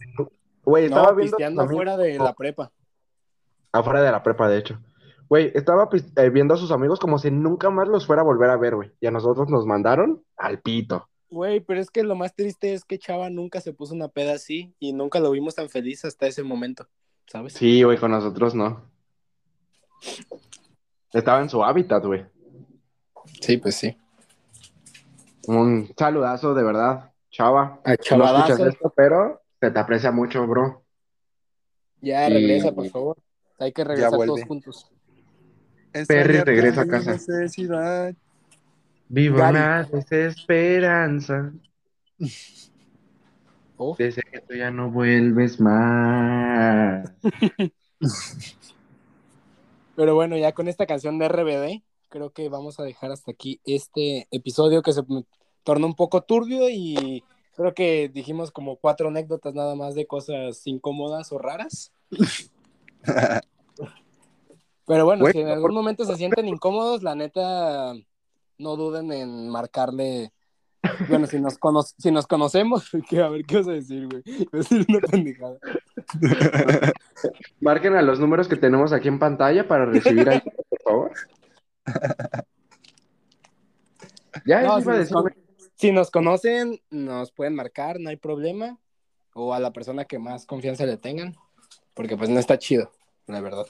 Güey, 0.70 0.86
estaba 0.86 1.12
No, 1.12 1.16
viendo 1.16 1.98
de 1.98 2.18
la 2.20 2.34
prepa. 2.34 2.72
Afuera 3.72 4.04
de 4.04 4.12
la 4.12 4.22
prepa, 4.22 4.48
de 4.48 4.60
hecho. 4.60 4.80
Güey, 5.28 5.52
estaba 5.56 5.90
eh, 6.16 6.30
viendo 6.30 6.54
a 6.54 6.58
sus 6.58 6.72
amigos 6.72 7.00
como 7.00 7.18
si 7.18 7.32
nunca 7.32 7.72
más 7.72 7.88
los 7.88 8.06
fuera 8.06 8.22
a 8.22 8.26
volver 8.26 8.52
a 8.52 8.58
ver, 8.58 8.76
güey. 8.76 8.92
Y 9.00 9.08
a 9.08 9.12
nosotros 9.12 9.50
nos 9.50 9.66
mandaron 9.66 10.24
al 10.38 10.60
pito. 10.62 11.10
Güey, 11.32 11.60
pero 11.60 11.80
es 11.80 11.90
que 11.90 12.04
lo 12.04 12.16
más 12.16 12.36
triste 12.36 12.74
es 12.74 12.86
que 12.86 13.00
Chava 13.00 13.32
nunca 13.32 13.62
se 13.62 13.74
puso 13.74 13.96
una 13.96 14.10
peda 14.10 14.34
así 14.34 14.76
y 14.80 14.94
nunca 14.94 15.20
lo 15.20 15.32
vimos 15.32 15.56
tan 15.56 15.70
feliz 15.70 16.06
hasta 16.06 16.28
ese 16.28 16.44
momento, 16.44 16.88
¿sabes? 17.26 17.54
Sí, 17.54 17.82
güey, 17.82 17.98
con 17.98 18.12
nosotros 18.12 18.54
no. 18.54 18.84
Estaba 21.12 21.42
en 21.42 21.50
su 21.50 21.64
hábitat, 21.64 22.06
güey. 22.06 22.26
Sí, 23.42 23.58
pues 23.58 23.76
sí. 23.76 23.98
Un 25.48 25.92
saludazo, 25.98 26.54
de 26.54 26.64
verdad, 26.64 27.12
chava. 27.32 27.80
A 27.84 27.90
No 27.92 27.96
Chavadazo, 27.98 28.54
escuchas 28.54 28.74
esto, 28.74 28.94
pero 28.96 29.42
se 29.60 29.72
te 29.72 29.80
aprecia 29.80 30.12
mucho, 30.12 30.46
bro. 30.48 30.84
ya 32.02 32.30
Y- 32.30 32.34
regresa, 32.34 32.72
por 32.72 32.88
favor. 32.90 33.18
Hay 33.60 33.74
que 33.74 33.84
regresar 33.84 34.12
todos 34.12 34.44
juntos. 34.44 34.90
Perry 36.08 36.36
Esa 36.36 36.44
regresa 36.46 36.82
a 36.82 36.88
casa. 36.88 37.12
necesidad. 37.14 38.14
Vivo 39.10 39.38
Gary. 39.38 39.58
una 39.58 39.84
desesperanza. 39.84 41.52
Oh, 43.76 43.96
Desde 43.98 44.22
que 44.22 44.40
tú 44.42 44.54
ya 44.56 44.72
no 44.72 44.90
vuelves 44.92 45.60
más. 45.60 47.12
Pero 49.96 50.16
bueno, 50.16 50.38
ya 50.38 50.54
con 50.54 50.68
esta 50.68 50.86
canción 50.86 51.18
de 51.20 51.28
RBD, 51.28 51.82
creo 52.08 52.30
que 52.32 52.48
vamos 52.50 52.80
a 52.80 52.84
dejar 52.84 53.12
hasta 53.12 53.32
aquí 53.32 53.60
este 53.66 54.28
episodio 54.32 54.82
que 54.82 54.94
se 54.94 55.02
tornó 55.64 55.88
un 55.88 55.96
poco 55.96 56.22
turbio 56.22 56.70
y 56.70 57.24
creo 57.60 57.74
que 57.74 58.08
dijimos 58.08 58.52
como 58.52 58.78
cuatro 58.78 59.10
anécdotas 59.10 59.54
nada 59.54 59.76
más 59.76 59.94
de 59.94 60.08
cosas 60.08 60.66
incómodas 60.66 61.30
o 61.34 61.38
raras. 61.40 61.92
Pero 64.88 65.04
bueno, 65.06 65.26
si 65.34 65.40
en 65.40 65.50
algún 65.50 65.74
momento 65.74 66.06
se 66.06 66.16
sienten 66.16 66.48
incómodos, 66.48 67.04
la 67.04 67.16
neta, 67.16 67.94
no 68.58 68.76
duden 68.78 69.12
en 69.12 69.50
marcarle. 69.50 70.32
Bueno, 71.10 71.28
si 71.28 71.38
nos, 71.42 71.58
cono- 71.58 71.84
si 71.84 72.12
nos 72.12 72.26
conocemos, 72.28 72.90
a 73.24 73.28
ver 73.30 73.44
qué 73.46 73.58
vas 73.58 73.68
a 73.68 73.74
decir, 73.74 74.08
güey. 74.08 74.24
Voy 74.26 74.48
a 74.54 74.58
decir 74.58 74.86
una 74.88 75.00
pendejada. 75.00 75.58
Marquen 77.60 77.96
a 77.96 78.02
los 78.02 78.22
números 78.22 78.48
que 78.48 78.56
tenemos 78.56 78.94
aquí 78.94 79.10
en 79.10 79.20
pantalla 79.20 79.68
para 79.68 79.86
recibir 79.86 80.30
ayuda, 80.30 80.54
por 80.70 80.82
favor. 80.82 81.12
Ya, 84.46 84.62
No, 84.62 84.78
eso 84.78 84.80
si 84.80 84.84
iba 84.84 84.94
a 84.94 84.98
decir. 85.00 85.18
Si 85.80 85.94
nos 85.94 86.12
conocen, 86.12 86.82
nos 86.90 87.32
pueden 87.32 87.56
marcar, 87.56 88.00
no 88.00 88.10
hay 88.10 88.18
problema. 88.18 88.78
O 89.34 89.54
a 89.54 89.60
la 89.60 89.72
persona 89.72 90.04
que 90.04 90.20
más 90.20 90.46
confianza 90.46 90.86
le 90.86 90.98
tengan. 90.98 91.36
Porque 91.94 92.18
pues 92.18 92.30
no 92.30 92.40
está 92.40 92.60
chido, 92.60 92.92
la 93.28 93.40
verdad. 93.40 93.66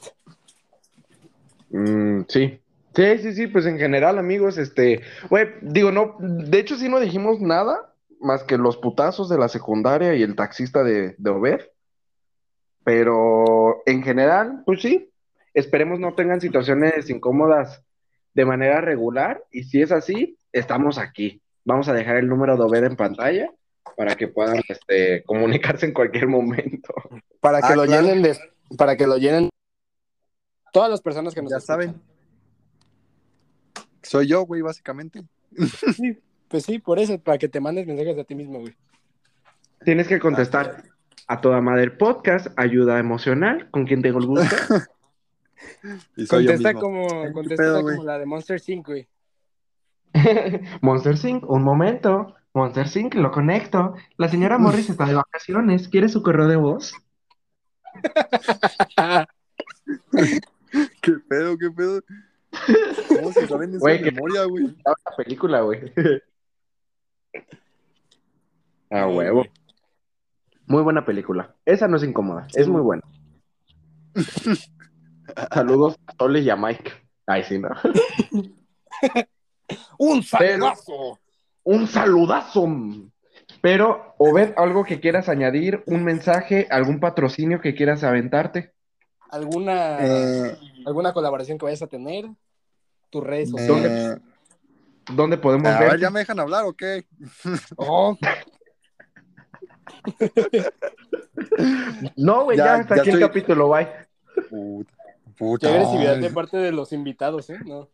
Mm, 1.70 2.22
sí. 2.28 2.60
Sí, 2.95 3.18
sí, 3.20 3.34
sí, 3.34 3.47
pues 3.47 3.68
en 3.68 3.78
general, 3.78 4.18
amigos, 4.18 4.57
este, 4.57 5.01
güey, 5.30 5.47
digo, 5.62 5.91
no, 5.91 6.16
de 6.20 6.60
hecho 6.60 6.76
sí 6.76 6.89
no 6.89 6.99
dijimos 6.99 7.39
nada 7.39 7.93
más 8.20 8.43
que 8.43 8.57
los 8.57 8.78
putazos 8.78 9.30
de 9.30 9.38
la 9.38 9.47
secundaria 9.47 10.16
y 10.16 10.24
el 10.24 10.36
taxista 10.36 10.84
de, 10.84 11.16
de 11.18 11.70
pero 12.84 13.84
en 13.86 14.01
general, 14.01 14.64
pues 14.66 14.82
sí, 14.82 15.12
esperemos 15.53 15.99
no 15.99 16.16
tengan 16.16 16.41
situaciones 16.41 17.10
incómodas 17.12 17.84
de 18.34 18.45
manera 18.45 18.82
regular 18.82 19.43
y 19.51 19.64
si 19.66 19.82
es 19.82 19.91
así, 19.91 20.38
estamos 20.51 20.97
aquí. 20.97 21.41
Vamos 21.66 21.88
a 21.89 21.93
dejar 21.93 22.18
el 22.18 22.28
número 22.28 22.55
de 22.57 22.64
Obed 22.64 22.84
en 22.84 22.95
pantalla 22.95 23.49
para 23.97 24.16
que 24.16 24.28
puedan, 24.28 24.62
este, 24.68 25.24
comunicarse 25.26 25.86
en 25.86 25.93
cualquier 25.93 26.28
momento. 26.28 26.93
Para 27.39 27.60
que 27.62 27.74
Ah, 27.74 27.76
lo 27.76 27.86
claro. 27.86 28.01
llenen 28.07 28.22
de. 28.24 28.38
Para 28.78 28.95
que 28.95 29.07
lo 29.07 29.18
llenen. 29.18 29.49
Todas 30.72 30.89
las 30.89 31.01
personas 31.01 31.34
que 31.34 31.41
nos 31.41 31.51
Ya 31.51 31.57
escuchan. 31.57 31.76
saben. 31.78 32.01
Soy 34.03 34.28
yo, 34.28 34.43
güey, 34.43 34.62
básicamente. 34.62 35.24
Pues 36.47 36.64
sí, 36.66 36.80
por 36.80 36.99
eso, 36.99 37.20
para 37.20 37.38
que 37.38 37.47
te 37.49 37.60
mandes 37.60 37.86
mensajes 37.86 38.18
a 38.18 38.24
ti 38.24 38.36
mismo, 38.36 38.60
güey. 38.60 38.76
Tienes 39.84 40.07
que 40.07 40.20
contestar 40.20 40.84
a 41.28 41.41
toda 41.41 41.62
madre 41.62 41.91
podcast, 41.91 42.47
ayuda 42.57 42.99
emocional, 42.99 43.70
con 43.72 43.86
quien 43.86 44.01
tengo 44.01 44.20
el 44.20 44.26
gusto. 44.26 44.55
Y 46.16 46.26
soy 46.26 46.45
yo 46.45 46.51
Contesta 46.53 46.70
mismo. 46.74 46.80
como, 46.82 47.24
¿Qué 47.24 47.32
contesta 47.34 47.64
pedo, 47.64 47.82
como 47.84 48.03
la 48.03 48.18
de 48.18 48.26
Monster 48.26 48.60
5, 48.62 48.91
güey. 48.91 49.07
Monster 50.82 51.18
Sync, 51.18 51.49
un 51.49 51.64
momento. 51.64 52.36
Monster 52.53 52.88
Sync, 52.88 53.14
lo 53.16 53.32
conecto. 53.32 53.93
La 54.18 54.28
señora 54.28 54.57
Morris 54.57 54.89
está 54.89 55.05
de 55.05 55.14
vacaciones. 55.16 55.88
¿Quiere 55.88 56.10
su 56.10 56.22
correo 56.24 56.47
de 56.47 56.55
voz? 56.55 56.93
¿Qué 61.01 61.14
pedo, 61.28 61.57
qué 61.57 61.72
pedo? 61.72 62.01
¿Cómo 63.07 63.32
se 63.32 63.47
saben 63.47 63.76
esa 63.76 63.97
que- 63.97 64.12
memoria, 64.12 64.45
güey? 64.45 64.66
La 64.86 65.16
película, 65.18 65.62
güey. 65.62 65.91
A 68.89 69.07
huevo. 69.07 69.45
Muy 70.66 70.82
buena 70.84 71.05
película. 71.05 71.55
Esa 71.66 71.88
no 71.88 71.97
es 71.97 72.03
incómoda, 72.03 72.47
es 72.55 72.68
muy 72.68 72.82
buena. 72.82 73.03
Saludos 75.51 75.97
a 76.07 76.14
Sole 76.18 76.39
y 76.41 76.49
a 76.49 76.55
Mike. 76.55 76.91
Ay, 77.28 77.43
sí, 77.43 77.60
no. 77.60 77.70
¡Un 79.97 80.24
Pero- 80.38 80.65
saludazo! 80.76 81.20
Un 81.63 81.88
saludazo. 81.88 82.67
Pero, 83.61 84.15
Obed, 84.17 84.53
algo 84.57 84.84
que 84.84 84.99
quieras 84.99 85.28
añadir, 85.30 85.84
un 85.88 86.03
mensaje, 86.03 86.67
algún 86.70 86.99
patrocinio 86.99 87.59
que 87.61 87.76
quieras 87.76 88.03
aventarte. 88.03 88.74
¿Alguna, 89.30 89.97
Eh, 90.01 90.57
¿Alguna 90.86 91.13
colaboración 91.13 91.57
que 91.57 91.65
vayas 91.65 91.82
a 91.82 91.88
tener? 91.88 92.26
Tus 93.09 93.24
redes 93.24 93.49
sociales. 93.49 94.17
eh, 94.17 94.22
¿Dónde 95.13 95.38
podemos 95.38 95.67
a 95.72 95.80
ver? 95.80 95.91
ver, 95.91 95.99
¿ya 95.99 96.09
me 96.11 96.20
dejan 96.20 96.39
hablar 96.39 96.65
o 96.65 96.74
qué? 96.74 97.05
Oh, 97.76 98.17
No, 102.15 102.43
güey, 102.45 102.57
Ya- 102.57 102.65
ya, 102.65 102.74
hasta 102.76 102.95
ya 102.97 103.01
aquí 103.01 103.09
el 103.11 103.20
capítulo, 103.20 103.70
bye. 103.70 103.88
Puta. 105.38 105.67
qué 105.67 105.74
agresividad 105.76 106.17
de 106.17 106.30
parte 106.30 106.57
de 106.57 106.72
los 106.72 106.91
invitados, 106.93 107.49
¿eh? 107.49 107.59
No, 107.65 107.89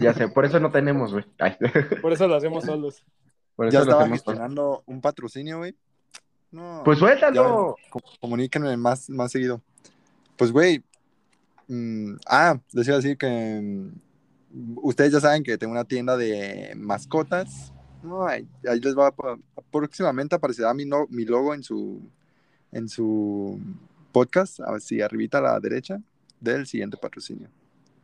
Ya 0.00 0.12
sé, 0.14 0.28
por 0.28 0.44
eso 0.44 0.60
no 0.60 0.70
tenemos, 0.70 1.12
güey. 1.12 1.24
Por 2.02 2.12
eso 2.12 2.28
lo 2.28 2.34
hacemos 2.36 2.64
solos. 2.64 3.04
Por 3.56 3.70
Ya 3.70 3.78
eso 3.80 3.86
lo 3.86 3.92
estaba 3.92 4.08
gestionando 4.08 4.82
un 4.86 5.00
patrocinio, 5.00 5.58
güey. 5.58 5.74
No. 6.50 6.82
Pues 6.84 6.98
ya, 6.98 7.06
suéltalo. 7.06 7.76
com- 7.90 8.02
comuníquenme 8.20 8.76
más, 8.76 9.08
más 9.10 9.32
seguido. 9.32 9.60
Pues, 10.36 10.52
güey. 10.52 10.82
mm, 11.68 12.14
ah, 12.26 12.58
les 12.72 12.86
iba 12.86 12.96
a 12.96 13.00
decir 13.00 13.16
que 13.16 13.60
mm, 14.52 14.78
ustedes 14.82 15.12
ya 15.12 15.20
saben 15.20 15.42
que 15.42 15.56
tengo 15.56 15.72
una 15.72 15.84
tienda 15.84 16.16
de 16.16 16.74
mascotas. 16.76 17.72
No, 18.02 18.26
ahí, 18.26 18.46
ahí 18.68 18.80
les 18.80 18.94
va 18.96 19.06
a, 19.08 19.14
próximamente 19.70 20.34
aparecerá 20.34 20.74
mi, 20.74 20.84
no- 20.84 21.06
mi 21.08 21.24
logo 21.24 21.54
en 21.54 21.62
su 21.62 22.02
en 22.70 22.88
su 22.88 23.58
podcast, 24.12 24.60
así 24.60 25.00
arribita 25.00 25.38
a 25.38 25.42
la 25.42 25.60
derecha 25.60 26.00
del 26.40 26.66
siguiente 26.66 26.96
patrocinio. 26.96 27.48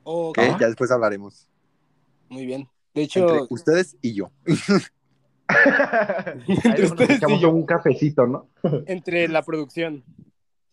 Ok, 0.04 0.36
Que 0.36 0.56
ya 0.58 0.66
después 0.68 0.90
hablaremos. 0.90 1.46
Muy 2.30 2.46
bien. 2.46 2.66
De 2.94 3.02
hecho, 3.02 3.28
Entre 3.28 3.46
ustedes 3.50 3.96
y 4.00 4.14
yo. 4.14 4.30
Nos 6.46 6.92
ustedes 6.92 7.20
y 7.28 7.40
yo. 7.40 7.50
un 7.50 7.66
cafecito, 7.66 8.26
¿no? 8.26 8.48
entre 8.86 9.28
la 9.28 9.42
producción. 9.42 10.04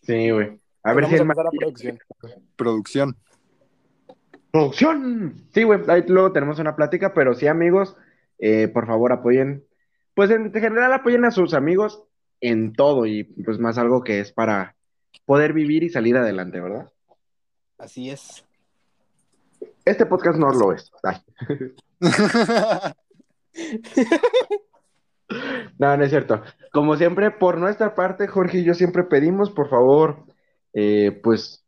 Sí, 0.01 0.29
güey. 0.31 0.59
A 0.83 0.93
ver 0.93 1.03
Vamos 1.03 1.09
si 1.09 1.15
a 1.15 1.21
empezar 1.21 1.45
la 1.45 1.51
ma- 1.51 1.57
producción. 1.59 1.99
Producción. 2.55 3.17
¡Producción! 4.51 5.47
Sí, 5.53 5.63
güey, 5.63 5.81
ahí 5.87 6.03
luego 6.07 6.31
tenemos 6.31 6.57
una 6.59 6.75
plática, 6.75 7.13
pero 7.13 7.33
sí, 7.33 7.47
amigos, 7.47 7.95
eh, 8.39 8.67
por 8.69 8.87
favor 8.87 9.11
apoyen, 9.11 9.65
pues 10.13 10.31
en 10.31 10.51
general 10.53 10.93
apoyen 10.93 11.25
a 11.25 11.31
sus 11.31 11.53
amigos 11.53 12.03
en 12.39 12.73
todo 12.73 13.05
y 13.05 13.23
pues 13.23 13.59
más 13.59 13.77
algo 13.77 14.03
que 14.03 14.19
es 14.19 14.31
para 14.31 14.75
poder 15.25 15.53
vivir 15.53 15.83
y 15.83 15.89
salir 15.89 16.15
adelante, 16.17 16.59
¿verdad? 16.61 16.91
Así 17.77 18.09
es. 18.09 18.45
Este 19.88 20.05
podcast 20.05 20.38
no 20.38 20.49
lo 20.49 20.73
es. 20.73 20.91
No, 25.77 25.97
no 25.97 26.03
es 26.05 26.09
cierto. 26.09 26.41
Como 26.71 26.95
siempre, 26.95 27.31
por 27.31 27.57
nuestra 27.57 27.95
parte, 27.95 28.27
Jorge 28.27 28.59
y 28.59 28.63
yo 28.63 28.73
siempre 28.73 29.03
pedimos, 29.03 29.51
por 29.51 29.69
favor, 29.69 30.25
eh, 30.73 31.19
pues 31.21 31.65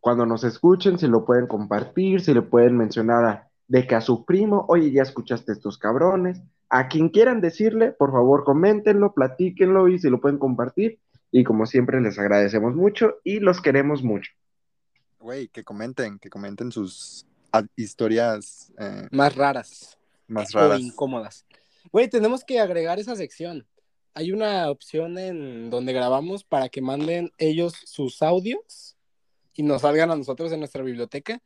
cuando 0.00 0.26
nos 0.26 0.42
escuchen, 0.42 0.98
si 0.98 1.06
lo 1.06 1.24
pueden 1.24 1.46
compartir, 1.46 2.20
si 2.20 2.34
le 2.34 2.42
pueden 2.42 2.76
mencionar 2.76 3.24
a, 3.24 3.48
de 3.68 3.86
que 3.86 3.94
a 3.94 4.00
su 4.00 4.24
primo, 4.24 4.64
oye, 4.68 4.90
ya 4.90 5.02
escuchaste 5.02 5.52
estos 5.52 5.78
cabrones, 5.78 6.42
a 6.68 6.88
quien 6.88 7.08
quieran 7.08 7.40
decirle, 7.40 7.92
por 7.92 8.10
favor, 8.10 8.42
coméntenlo, 8.42 9.14
platíquenlo 9.14 9.86
y 9.86 10.00
si 10.00 10.10
lo 10.10 10.20
pueden 10.20 10.38
compartir. 10.38 10.98
Y 11.30 11.44
como 11.44 11.66
siempre, 11.66 12.00
les 12.00 12.18
agradecemos 12.18 12.74
mucho 12.74 13.16
y 13.22 13.38
los 13.38 13.60
queremos 13.60 14.02
mucho. 14.02 14.32
Güey, 15.20 15.46
que 15.48 15.62
comenten, 15.62 16.18
que 16.18 16.28
comenten 16.28 16.72
sus 16.72 17.26
historias 17.76 18.72
eh, 18.78 19.08
Más 19.10 19.34
raras 19.34 19.96
más 20.28 20.54
o 20.54 20.58
raras. 20.58 20.80
incómodas. 20.80 21.46
Güey, 21.92 22.08
tenemos 22.08 22.44
que 22.44 22.60
agregar 22.60 22.98
esa 22.98 23.16
sección. 23.16 23.66
Hay 24.14 24.32
una 24.32 24.70
opción 24.70 25.18
en 25.18 25.70
donde 25.70 25.92
grabamos 25.92 26.42
para 26.44 26.68
que 26.68 26.80
manden 26.80 27.30
ellos 27.38 27.74
sus 27.84 28.22
audios 28.22 28.96
y 29.54 29.62
nos 29.62 29.82
salgan 29.82 30.10
a 30.10 30.16
nosotros 30.16 30.52
en 30.52 30.60
nuestra 30.60 30.82
biblioteca, 30.82 31.40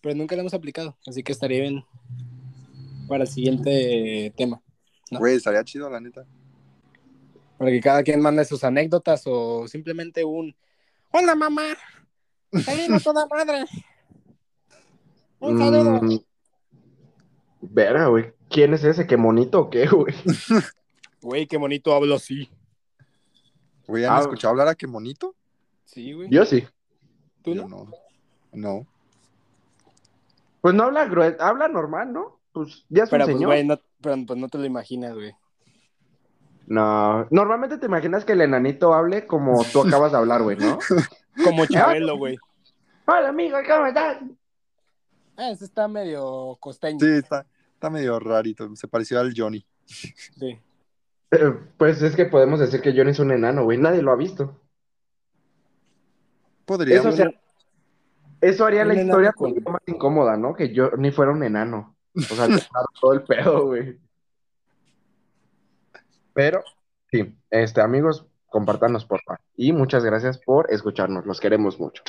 pero 0.00 0.14
nunca 0.14 0.34
lo 0.34 0.40
hemos 0.40 0.54
aplicado, 0.54 0.96
así 1.06 1.22
que 1.22 1.32
estaría 1.32 1.60
bien 1.60 1.84
para 3.08 3.24
el 3.24 3.30
siguiente 3.30 4.32
tema. 4.36 4.60
No. 5.10 5.20
Güey, 5.20 5.36
estaría 5.36 5.64
chido, 5.64 5.88
la 5.88 6.00
neta. 6.00 6.26
Para 7.56 7.70
que 7.70 7.80
cada 7.80 8.02
quien 8.02 8.20
mande 8.20 8.44
sus 8.44 8.62
anécdotas 8.62 9.22
o 9.26 9.66
simplemente 9.66 10.24
un 10.24 10.54
Hola 11.10 11.34
mamá, 11.34 11.74
salimos 12.62 13.02
toda 13.02 13.26
madre. 13.26 13.64
Un 15.40 15.58
saludo. 15.58 16.00
Mm, 16.02 16.18
Verga, 17.60 18.06
güey. 18.06 18.32
¿Quién 18.48 18.74
es 18.74 18.84
ese? 18.84 19.06
¿Qué 19.06 19.16
monito 19.16 19.60
o 19.60 19.70
qué, 19.70 19.86
güey? 19.86 20.14
Güey, 21.20 21.48
qué 21.48 21.56
bonito 21.56 21.92
hablo 21.92 22.14
así. 22.14 22.48
Güey, 23.88 24.04
¿han 24.04 24.12
Ah, 24.16 24.20
escuchado 24.20 24.52
hablar 24.52 24.68
a 24.68 24.74
qué 24.76 24.86
bonito? 24.86 25.34
Sí, 25.84 26.12
güey. 26.12 26.28
Yo 26.30 26.44
sí. 26.44 26.64
¿Tú 27.42 27.54
Yo 27.54 27.66
no? 27.66 27.68
no. 27.84 27.90
No. 28.52 28.86
Pues 30.60 30.74
no 30.76 30.84
habla 30.84 31.06
grueso, 31.06 31.42
habla 31.42 31.66
normal, 31.66 32.12
¿no? 32.12 32.38
Pues 32.52 32.84
ya 32.88 33.02
es 33.02 33.10
Pero 33.10 33.24
un 33.24 33.26
pues, 33.30 33.36
señor. 33.36 33.48
güey, 33.50 33.66
no, 33.66 33.80
pero, 34.00 34.16
pues 34.28 34.38
no 34.38 34.48
te 34.48 34.58
lo 34.58 34.64
imaginas, 34.64 35.12
güey. 35.14 35.32
No, 36.68 37.26
normalmente 37.32 37.78
te 37.78 37.86
imaginas 37.86 38.24
que 38.24 38.34
el 38.34 38.42
enanito 38.42 38.94
hable 38.94 39.26
como 39.26 39.64
tú 39.64 39.80
acabas 39.80 40.12
de 40.12 40.18
hablar, 40.18 40.42
güey, 40.44 40.56
¿no? 40.56 40.78
Como 41.44 41.66
Chabelo, 41.66 42.16
güey. 42.16 42.36
Hola, 43.06 43.28
amigo, 43.30 43.56
¿cómo 43.66 43.86
estás? 43.86 44.18
Ah, 45.38 45.50
ese 45.50 45.64
está 45.64 45.86
medio 45.88 46.56
costeño. 46.60 46.98
Sí, 47.00 47.06
está, 47.06 47.46
está 47.72 47.88
medio 47.88 48.18
rarito. 48.18 48.74
Se 48.76 48.88
pareció 48.88 49.20
al 49.20 49.32
Johnny. 49.34 49.64
Sí. 49.86 50.58
Eh, 51.30 51.54
pues 51.76 52.02
es 52.02 52.14
que 52.16 52.24
podemos 52.26 52.58
decir 52.60 52.80
que 52.82 52.92
Johnny 52.94 53.12
es 53.12 53.18
un 53.20 53.30
enano, 53.30 53.62
güey. 53.64 53.78
Nadie 53.78 54.02
lo 54.02 54.12
ha 54.12 54.16
visto. 54.16 54.60
Podríamos. 56.64 57.06
Eso, 57.06 57.16
sea- 57.16 57.40
eso 58.40 58.64
haría 58.66 58.82
Un 58.82 58.88
la 58.88 58.94
historia 58.94 59.32
con- 59.32 59.52
un 59.52 59.56
poco 59.58 59.70
más 59.72 59.82
incómoda, 59.86 60.36
¿no? 60.36 60.54
Que 60.54 60.72
Johnny 60.76 61.10
fuera 61.12 61.32
un 61.32 61.42
enano. 61.44 61.96
O 62.16 62.20
sea, 62.20 62.46
todo 63.00 63.12
el 63.12 63.22
pedo, 63.22 63.66
güey. 63.66 63.98
Pero, 66.34 66.62
sí, 67.10 67.34
este, 67.50 67.80
amigos, 67.80 68.26
compártanos, 68.48 69.04
por 69.04 69.20
favor. 69.22 69.40
Y 69.56 69.72
muchas 69.72 70.04
gracias 70.04 70.38
por 70.38 70.70
escucharnos. 70.72 71.26
Los 71.26 71.40
queremos 71.40 71.78
mucho. 71.80 72.02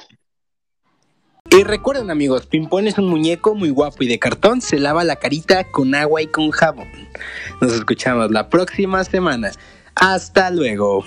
Y 1.59 1.65
recuerden 1.65 2.09
amigos, 2.09 2.45
Pimpón 2.45 2.87
es 2.87 2.97
un 2.97 3.09
muñeco 3.09 3.53
muy 3.53 3.69
guapo 3.69 4.01
y 4.03 4.07
de 4.07 4.17
cartón, 4.17 4.61
se 4.61 4.79
lava 4.79 5.03
la 5.03 5.17
carita 5.17 5.65
con 5.65 5.93
agua 5.93 6.21
y 6.21 6.27
con 6.27 6.51
jabón. 6.51 6.87
Nos 7.59 7.73
escuchamos 7.73 8.31
la 8.31 8.47
próxima 8.47 9.03
semana. 9.03 9.51
Hasta 9.93 10.51
luego. 10.51 11.03